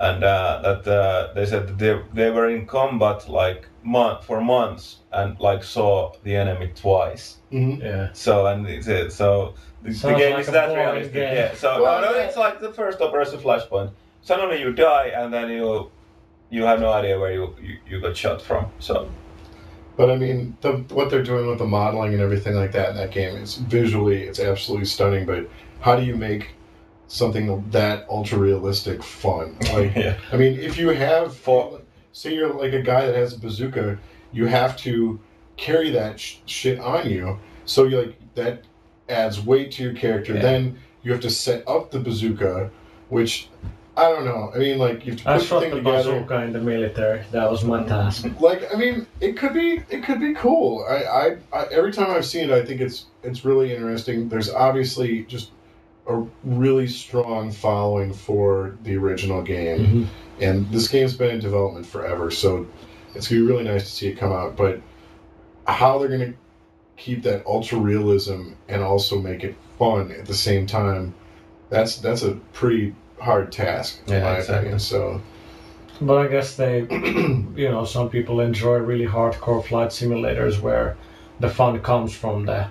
[0.00, 4.40] and uh, that uh, they said that they they were in combat like month for
[4.40, 7.36] months and like saw the enemy twice.
[7.52, 7.80] Mhm.
[7.82, 8.08] Yeah.
[8.12, 11.12] So and it's, it- so the, the game like is that boring realistic.
[11.14, 11.34] game.
[11.36, 11.54] Yeah.
[11.54, 13.90] So Well, no, no, it's like the first Operation Flashpoint.
[14.22, 15.90] Suddenly you die and then you
[16.50, 18.66] you have no idea where you you, you got shot from.
[18.80, 19.08] So
[19.96, 22.96] But I mean, the, what they're doing with the modeling and everything like that in
[22.96, 25.24] that game is visually, it's absolutely stunning.
[25.24, 25.48] But
[25.80, 26.50] how do you make
[27.08, 29.56] something that ultra realistic fun?
[29.72, 31.38] Like, yeah, I mean, if you have,
[32.12, 33.98] say you're like a guy that has a bazooka,
[34.32, 35.18] you have to
[35.56, 37.38] carry that sh- shit on you.
[37.64, 38.64] So you like that
[39.08, 40.34] adds weight to your character.
[40.34, 40.42] Yeah.
[40.42, 42.70] Then you have to set up the bazooka,
[43.08, 43.48] which
[43.96, 44.52] I don't know.
[44.54, 46.12] I mean, like you have to I shot thing the together.
[46.20, 47.24] bazooka in the military.
[47.32, 48.26] That was my task.
[48.40, 50.84] Like, I mean, it could be, it could be cool.
[50.88, 54.28] I, I, I, every time I've seen it, I think it's, it's really interesting.
[54.28, 55.50] There's obviously just
[56.08, 60.06] a really strong following for the original game, Mhm.
[60.40, 62.30] and this game's been in development forever.
[62.30, 62.66] So
[63.14, 64.56] it's gonna be really nice to see it come out.
[64.56, 64.80] But
[65.66, 66.34] how they're gonna
[66.96, 71.12] keep that ultra realism and also make it fun at the same time,
[71.70, 74.56] that's that's a pretty hard task in Yeah, my exactly.
[74.56, 74.78] opinion.
[74.78, 75.20] So.
[76.00, 76.80] But I guess they,
[77.56, 80.96] you know, some people enjoy really hardcore flight simulators where
[81.40, 82.66] the fun comes from the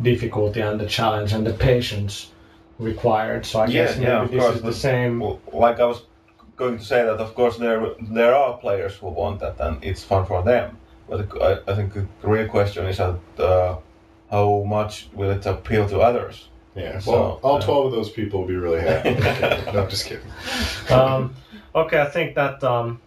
[0.00, 2.30] difficulty and the challenge and the patience
[2.78, 3.44] required.
[3.46, 5.20] So I Yeah, guess maybe yeah, of this course, is the but- same.
[5.20, 6.02] Well, like I was
[6.56, 10.02] going to say that, of course, there there are players who want that, and it's
[10.04, 10.76] fun for them.
[11.08, 13.76] But I, I think the real question is that uh,
[14.30, 16.48] how much will it appeal to others?
[16.74, 19.10] Yeah, So, well, all uh, 12 of those people will be really happy.
[19.10, 20.24] Okay, no, I'm just kidding.
[20.90, 21.34] um,
[21.74, 22.98] okay, I think that um,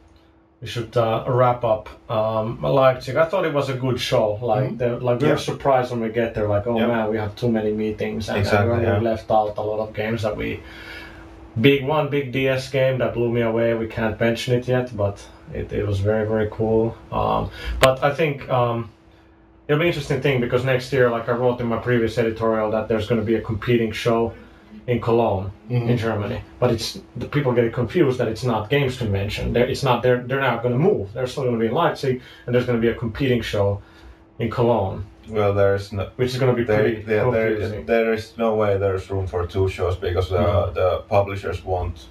[0.61, 3.15] we should uh, wrap up um, Leipzig.
[3.15, 4.33] I thought it was a good show.
[4.41, 4.77] Like, Mhm.
[4.77, 6.47] the, like we were surprised when we get there.
[6.47, 6.87] Like, oh Yeah.
[6.87, 8.99] man, we have too many meetings, and, Exactly, and we yeah.
[8.99, 10.59] left out a lot of games that we.
[11.59, 13.73] Big one, big DS game that blew me away.
[13.75, 16.95] We can't mention it yet, but it, it was very very cool.
[17.13, 18.89] Um, but I think um,
[19.67, 22.71] it'll be an interesting thing because next year, like I wrote in my previous editorial,
[22.71, 24.33] that there's going to be a competing show
[24.87, 25.89] in Cologne Mhm.
[25.89, 26.41] in Germany.
[26.59, 29.53] But it's the people get confused that it's not games convention.
[29.53, 30.03] They're, it's not.
[30.03, 31.11] They're they're not going to move.
[31.13, 33.81] They're still going to be in Leipzig, and there's going to be a competing show
[34.37, 36.09] in Cologne, Well, there's no.
[36.17, 39.09] which is going to be There, pretty there, there, is, there is no way there's
[39.09, 40.71] room for two shows because the, No.
[40.71, 42.07] the publishers won't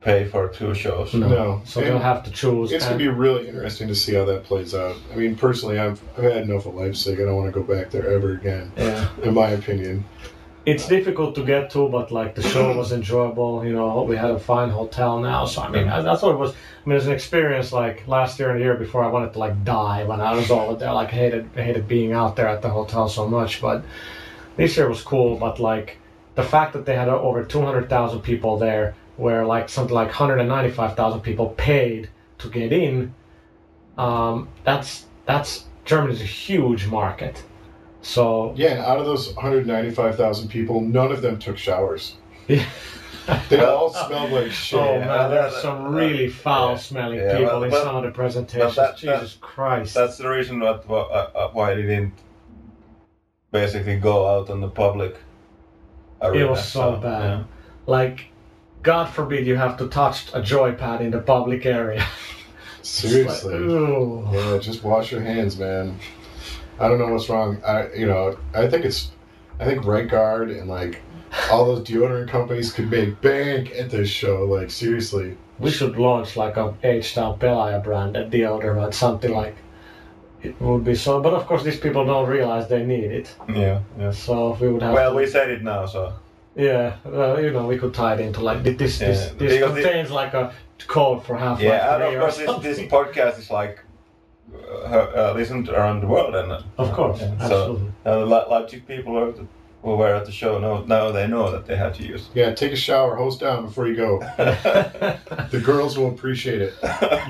[0.00, 1.12] pay for two shows.
[1.14, 1.28] no.
[1.28, 1.62] No.
[1.64, 2.72] So And they'll have to choose.
[2.72, 4.96] It's gonna be really interesting to see how that plays out.
[5.12, 7.20] I mean, personally, I've, I've had enough of Leipzig.
[7.20, 9.08] I don't want to go back there ever again, yeah.
[9.22, 10.04] in my opinion.
[10.66, 13.64] It's difficult to get to, but like the show was enjoyable.
[13.64, 16.38] You know, we had a fine hotel now, so I mean, I, that's what it
[16.38, 16.52] was.
[16.52, 17.72] I mean, it's an experience.
[17.72, 20.50] Like last year and the year before, I wanted to like die when I was
[20.50, 20.92] over there.
[20.92, 23.60] Like hated hated being out there at the hotel so much.
[23.60, 23.84] But
[24.56, 25.38] this year was cool.
[25.38, 25.96] But like
[26.34, 30.10] the fact that they had over two hundred thousand people there, where like something like
[30.10, 33.14] hundred and ninety five thousand people paid to get in.
[33.98, 37.42] Um, that's that's Germany's a huge market.
[38.02, 42.16] So Yeah, and out of those 195,000 people, none of them took showers.
[42.48, 42.64] Yeah.
[43.50, 44.80] They all smelled like shit.
[44.80, 47.82] Oh Yeah, man, there's that- some that- really foul smelling Yeah, people but- in but-
[47.82, 48.74] some of the presentations.
[48.76, 49.92] that- that- Jesus Christ.
[49.94, 52.14] That's the reason what, what, uh, uh, why I didn't
[53.52, 55.16] basically go out on the public.
[56.22, 57.22] Arena, it was so bad.
[57.22, 57.44] yeah.
[57.86, 58.26] Like,
[58.82, 62.06] God forbid you have to touch a joypad in the public area.
[62.80, 64.32] It's like, Seriously.
[64.32, 65.98] Yeah, just wash your hands, man.
[66.78, 67.62] I don't know what's wrong.
[67.62, 69.10] I, you know, I think it's,
[69.60, 71.02] I think Right Guard and like
[71.50, 74.46] all those deodorant companies could make bank at this show.
[74.46, 75.36] Like seriously.
[75.58, 79.56] We should launch like a H-Town Pelaaja branded deodorant, something like
[80.42, 81.20] it would be so.
[81.20, 83.34] But of course, these people don't realize they need it.
[83.46, 84.10] Yeah, yeah.
[84.10, 84.94] So we would have.
[84.94, 86.14] Well, to, we said it now, so
[86.56, 88.76] Yeah, well, you know, we could tie it into like this.
[88.76, 90.52] This, Yeah, this, this because the- contains like a
[90.86, 91.94] code for half yeah.
[91.94, 93.78] And of or course, this, this podcast is like
[94.52, 97.92] uh, uh, listened around the world, and uh, Of course, yeah, absolutely.
[98.04, 99.48] So uh, Le- Leipzig people who,
[99.82, 102.28] who were at the show know now they know that they have to use.
[102.34, 104.20] Yeah, take a shower, hose down before you go.
[105.50, 106.74] The girls will appreciate it.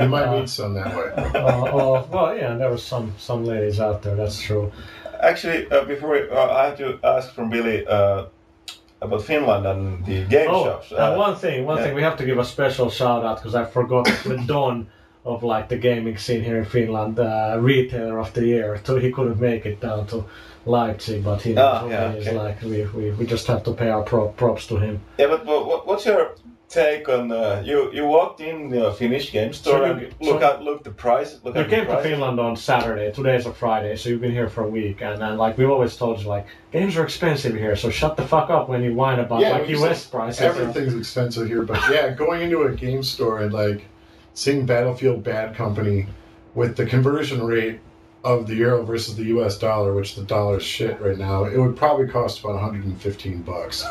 [0.01, 1.12] You might meet some that way.
[1.12, 4.16] uh, well, well, yeah, there were some some ladies out there.
[4.16, 4.72] That's true.
[5.22, 8.26] Actually, uh, before we, uh, I have to ask from Billy uh,
[9.02, 10.93] about Finland and the game Oh, shops.
[10.93, 11.85] and one thing, one yeah.
[11.85, 14.86] thing, we have to give a special shout out because I forgot the Don
[15.24, 18.81] of like the gaming scene here in Finland, uh, retailer of the year.
[18.85, 20.24] So he couldn't make it down to
[20.66, 22.36] Leipzig, but he, Ah, yeah, he's okay.
[22.36, 25.01] like we, we, we just have to pay our pro- props to him.
[25.18, 26.32] Yeah, but what- what's your
[26.70, 27.92] take on uh, you?
[27.92, 30.90] You walked in the Finnish game store So you- and look so- at look the
[30.90, 31.38] price.
[31.44, 32.02] Look You at the came to.
[32.02, 33.10] Finland on Saturday.
[33.12, 35.97] Today's a Friday, so you've been here for a week, and then like we've always
[35.97, 39.18] told you, like games are expensive here, so shut the fuck up when you whine
[39.18, 40.40] about Yeah, like we US prices.
[40.40, 43.82] Everything's expensive here, but yeah, going into a game store and like
[44.34, 46.06] seeing Battlefield Bad Company
[46.55, 47.80] with the conversion rate
[48.22, 49.59] of the euro versus the U.S.
[49.59, 53.84] dollar, which the dollar is shit right now, it would probably cost about 115 bucks.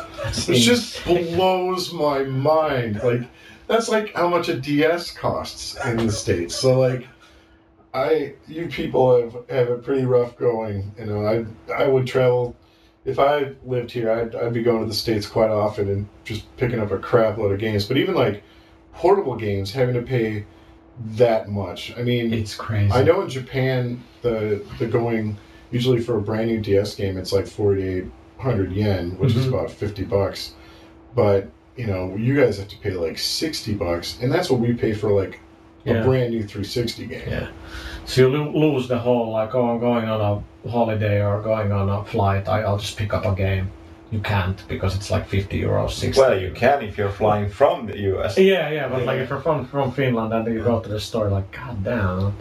[0.48, 3.02] It just blows my mind.
[3.02, 3.22] Like
[3.66, 6.54] that's like how much a DS costs in the states.
[6.54, 7.06] So like,
[7.92, 10.92] I you people have have it pretty rough going.
[10.98, 12.54] You know, I I would travel
[13.04, 14.12] if I lived here.
[14.12, 17.36] I'd I'd be going to the states quite often and just picking up a crap
[17.36, 17.86] load of games.
[17.86, 18.44] But even like
[18.92, 20.44] portable games, having to pay
[21.16, 21.92] that much.
[21.96, 22.92] I mean, It's crazy.
[22.92, 25.36] I know in Japan the the going
[25.70, 28.04] usually for a brand new DS game it's like forty eight
[28.38, 29.48] hundred yen, which is Mhm.
[29.50, 30.52] about fifty bucks.
[31.14, 34.72] But you know, you guys have to pay like sixty bucks, and that's what we
[34.74, 35.40] pay for like
[35.86, 36.02] a Yeah.
[36.02, 37.22] brand new 360 game.
[37.26, 37.46] Yeah.
[38.04, 40.20] So you lose the whole like, oh, I'm going on
[40.64, 42.46] a holiday or going on a flight.
[42.50, 43.70] I, I'll just pick up a game.
[44.10, 46.20] You can't because it's like 50 euros, 60.
[46.20, 48.36] Well, you can if you're flying from the US.
[48.38, 51.28] Yeah, yeah, but like if you're from from Finland and you go to the store,
[51.28, 52.34] like god damn,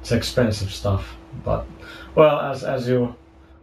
[0.00, 1.14] it's expensive stuff.
[1.44, 1.66] But
[2.16, 3.14] well, as as you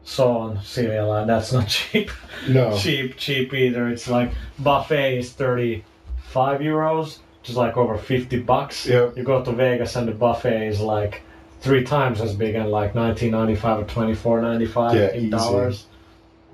[0.03, 2.09] saw on Silja Line, that's not cheap,
[2.47, 2.77] No.
[2.77, 3.89] cheap, cheap either.
[3.89, 5.83] It's like buffet is thirty
[6.29, 8.87] five euros, just like over fifty bucks.
[8.87, 9.17] Yep.
[9.17, 11.21] You go to Vegas and the buffet is like
[11.59, 15.11] three times as big and like nineteen ninety five or twenty four ninety five Yeah,
[15.11, 15.29] in easy.
[15.31, 15.85] dollars.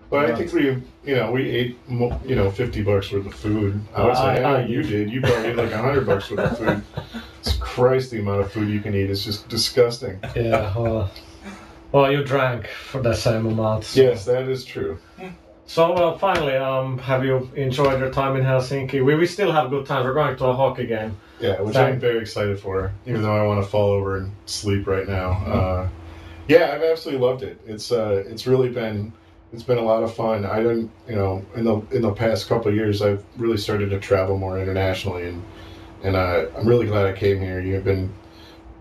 [0.09, 0.65] But I think we,
[1.05, 3.79] you know, we ate, you know, 50 bucks worth of food.
[3.93, 5.11] I would say, I- I, you did.
[5.11, 6.81] You probably ate like 100 bucks worth of food.
[7.39, 10.19] It's Christ, the amount of food you can eat is just disgusting.
[10.35, 10.73] Yeah.
[10.77, 11.11] Well,
[11.91, 13.83] well, you drank for the same amount.
[13.85, 14.97] so- Yes, that is true.
[15.65, 19.03] So, well, finally, um, have you enjoyed your time in Helsinki?
[19.03, 20.05] We, we still have good times.
[20.05, 21.17] We're going to a hockey game.
[21.41, 24.31] Yeah, which Thank- I'm very excited for, even though I want to fall over and
[24.45, 25.31] sleep right now.
[25.31, 25.89] Uh,
[26.47, 27.59] yeah, I've absolutely loved it.
[27.67, 29.11] It's uh, it's really been
[29.53, 30.45] it's been a lot of fun.
[30.45, 33.89] I don't, you know, in the in the past couple of years, I've really started
[33.91, 35.43] to travel more internationally, and
[36.03, 37.59] and uh, I'm really glad I came here.
[37.59, 38.13] You've been,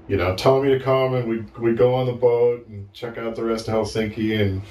[0.08, 3.18] you know, telling me to come, and we we go on the boat and check
[3.18, 4.62] out the rest of Helsinki, and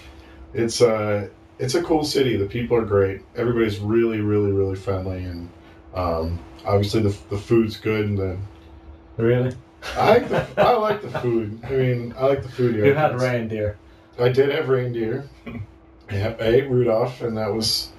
[0.54, 2.36] it's uh it's a cool city.
[2.36, 3.22] The people are great.
[3.36, 5.50] Everybody's really, really, really friendly, and
[5.94, 8.38] um, obviously the the food's good, and the
[9.18, 9.56] Really?
[9.96, 11.60] I like the I like the food.
[11.64, 12.86] I mean, I like the food here.
[12.86, 13.78] You had reindeer.
[14.20, 15.28] I did have reindeer.
[16.12, 17.90] Yeah, I ate Rudolph, and that was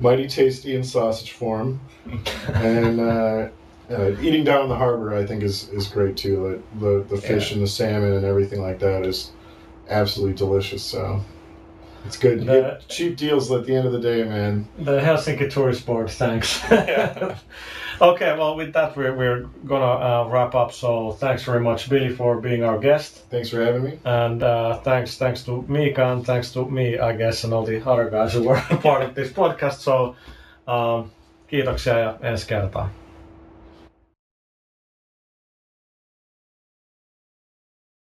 [0.00, 1.80] mighty tasty in sausage form.
[2.54, 3.48] and uh,
[3.90, 6.48] uh, eating down in the harbor, I think, is, is great too.
[6.48, 9.32] Like the the fish and the salmon and everything like that is
[9.88, 10.82] absolutely delicious.
[10.82, 11.22] So
[12.04, 12.46] it's good.
[12.46, 14.68] The- cheap deals at the end of the day, man.
[14.78, 16.60] The Helsinki tourist board, thanks.
[18.00, 20.72] okay, well, with that, we're, we're gonna uh, wrap up.
[20.72, 23.24] So, thanks very much, Billy, for being our guest.
[23.30, 23.98] Thanks for having me.
[24.04, 27.84] And uh, thanks thanks to Mika and thanks to me, I guess, and all the
[27.88, 29.80] other guys who were part of this podcast.
[29.80, 30.16] So,
[30.66, 31.10] um,
[31.48, 33.07] kiitoksia ja ensi kertaan.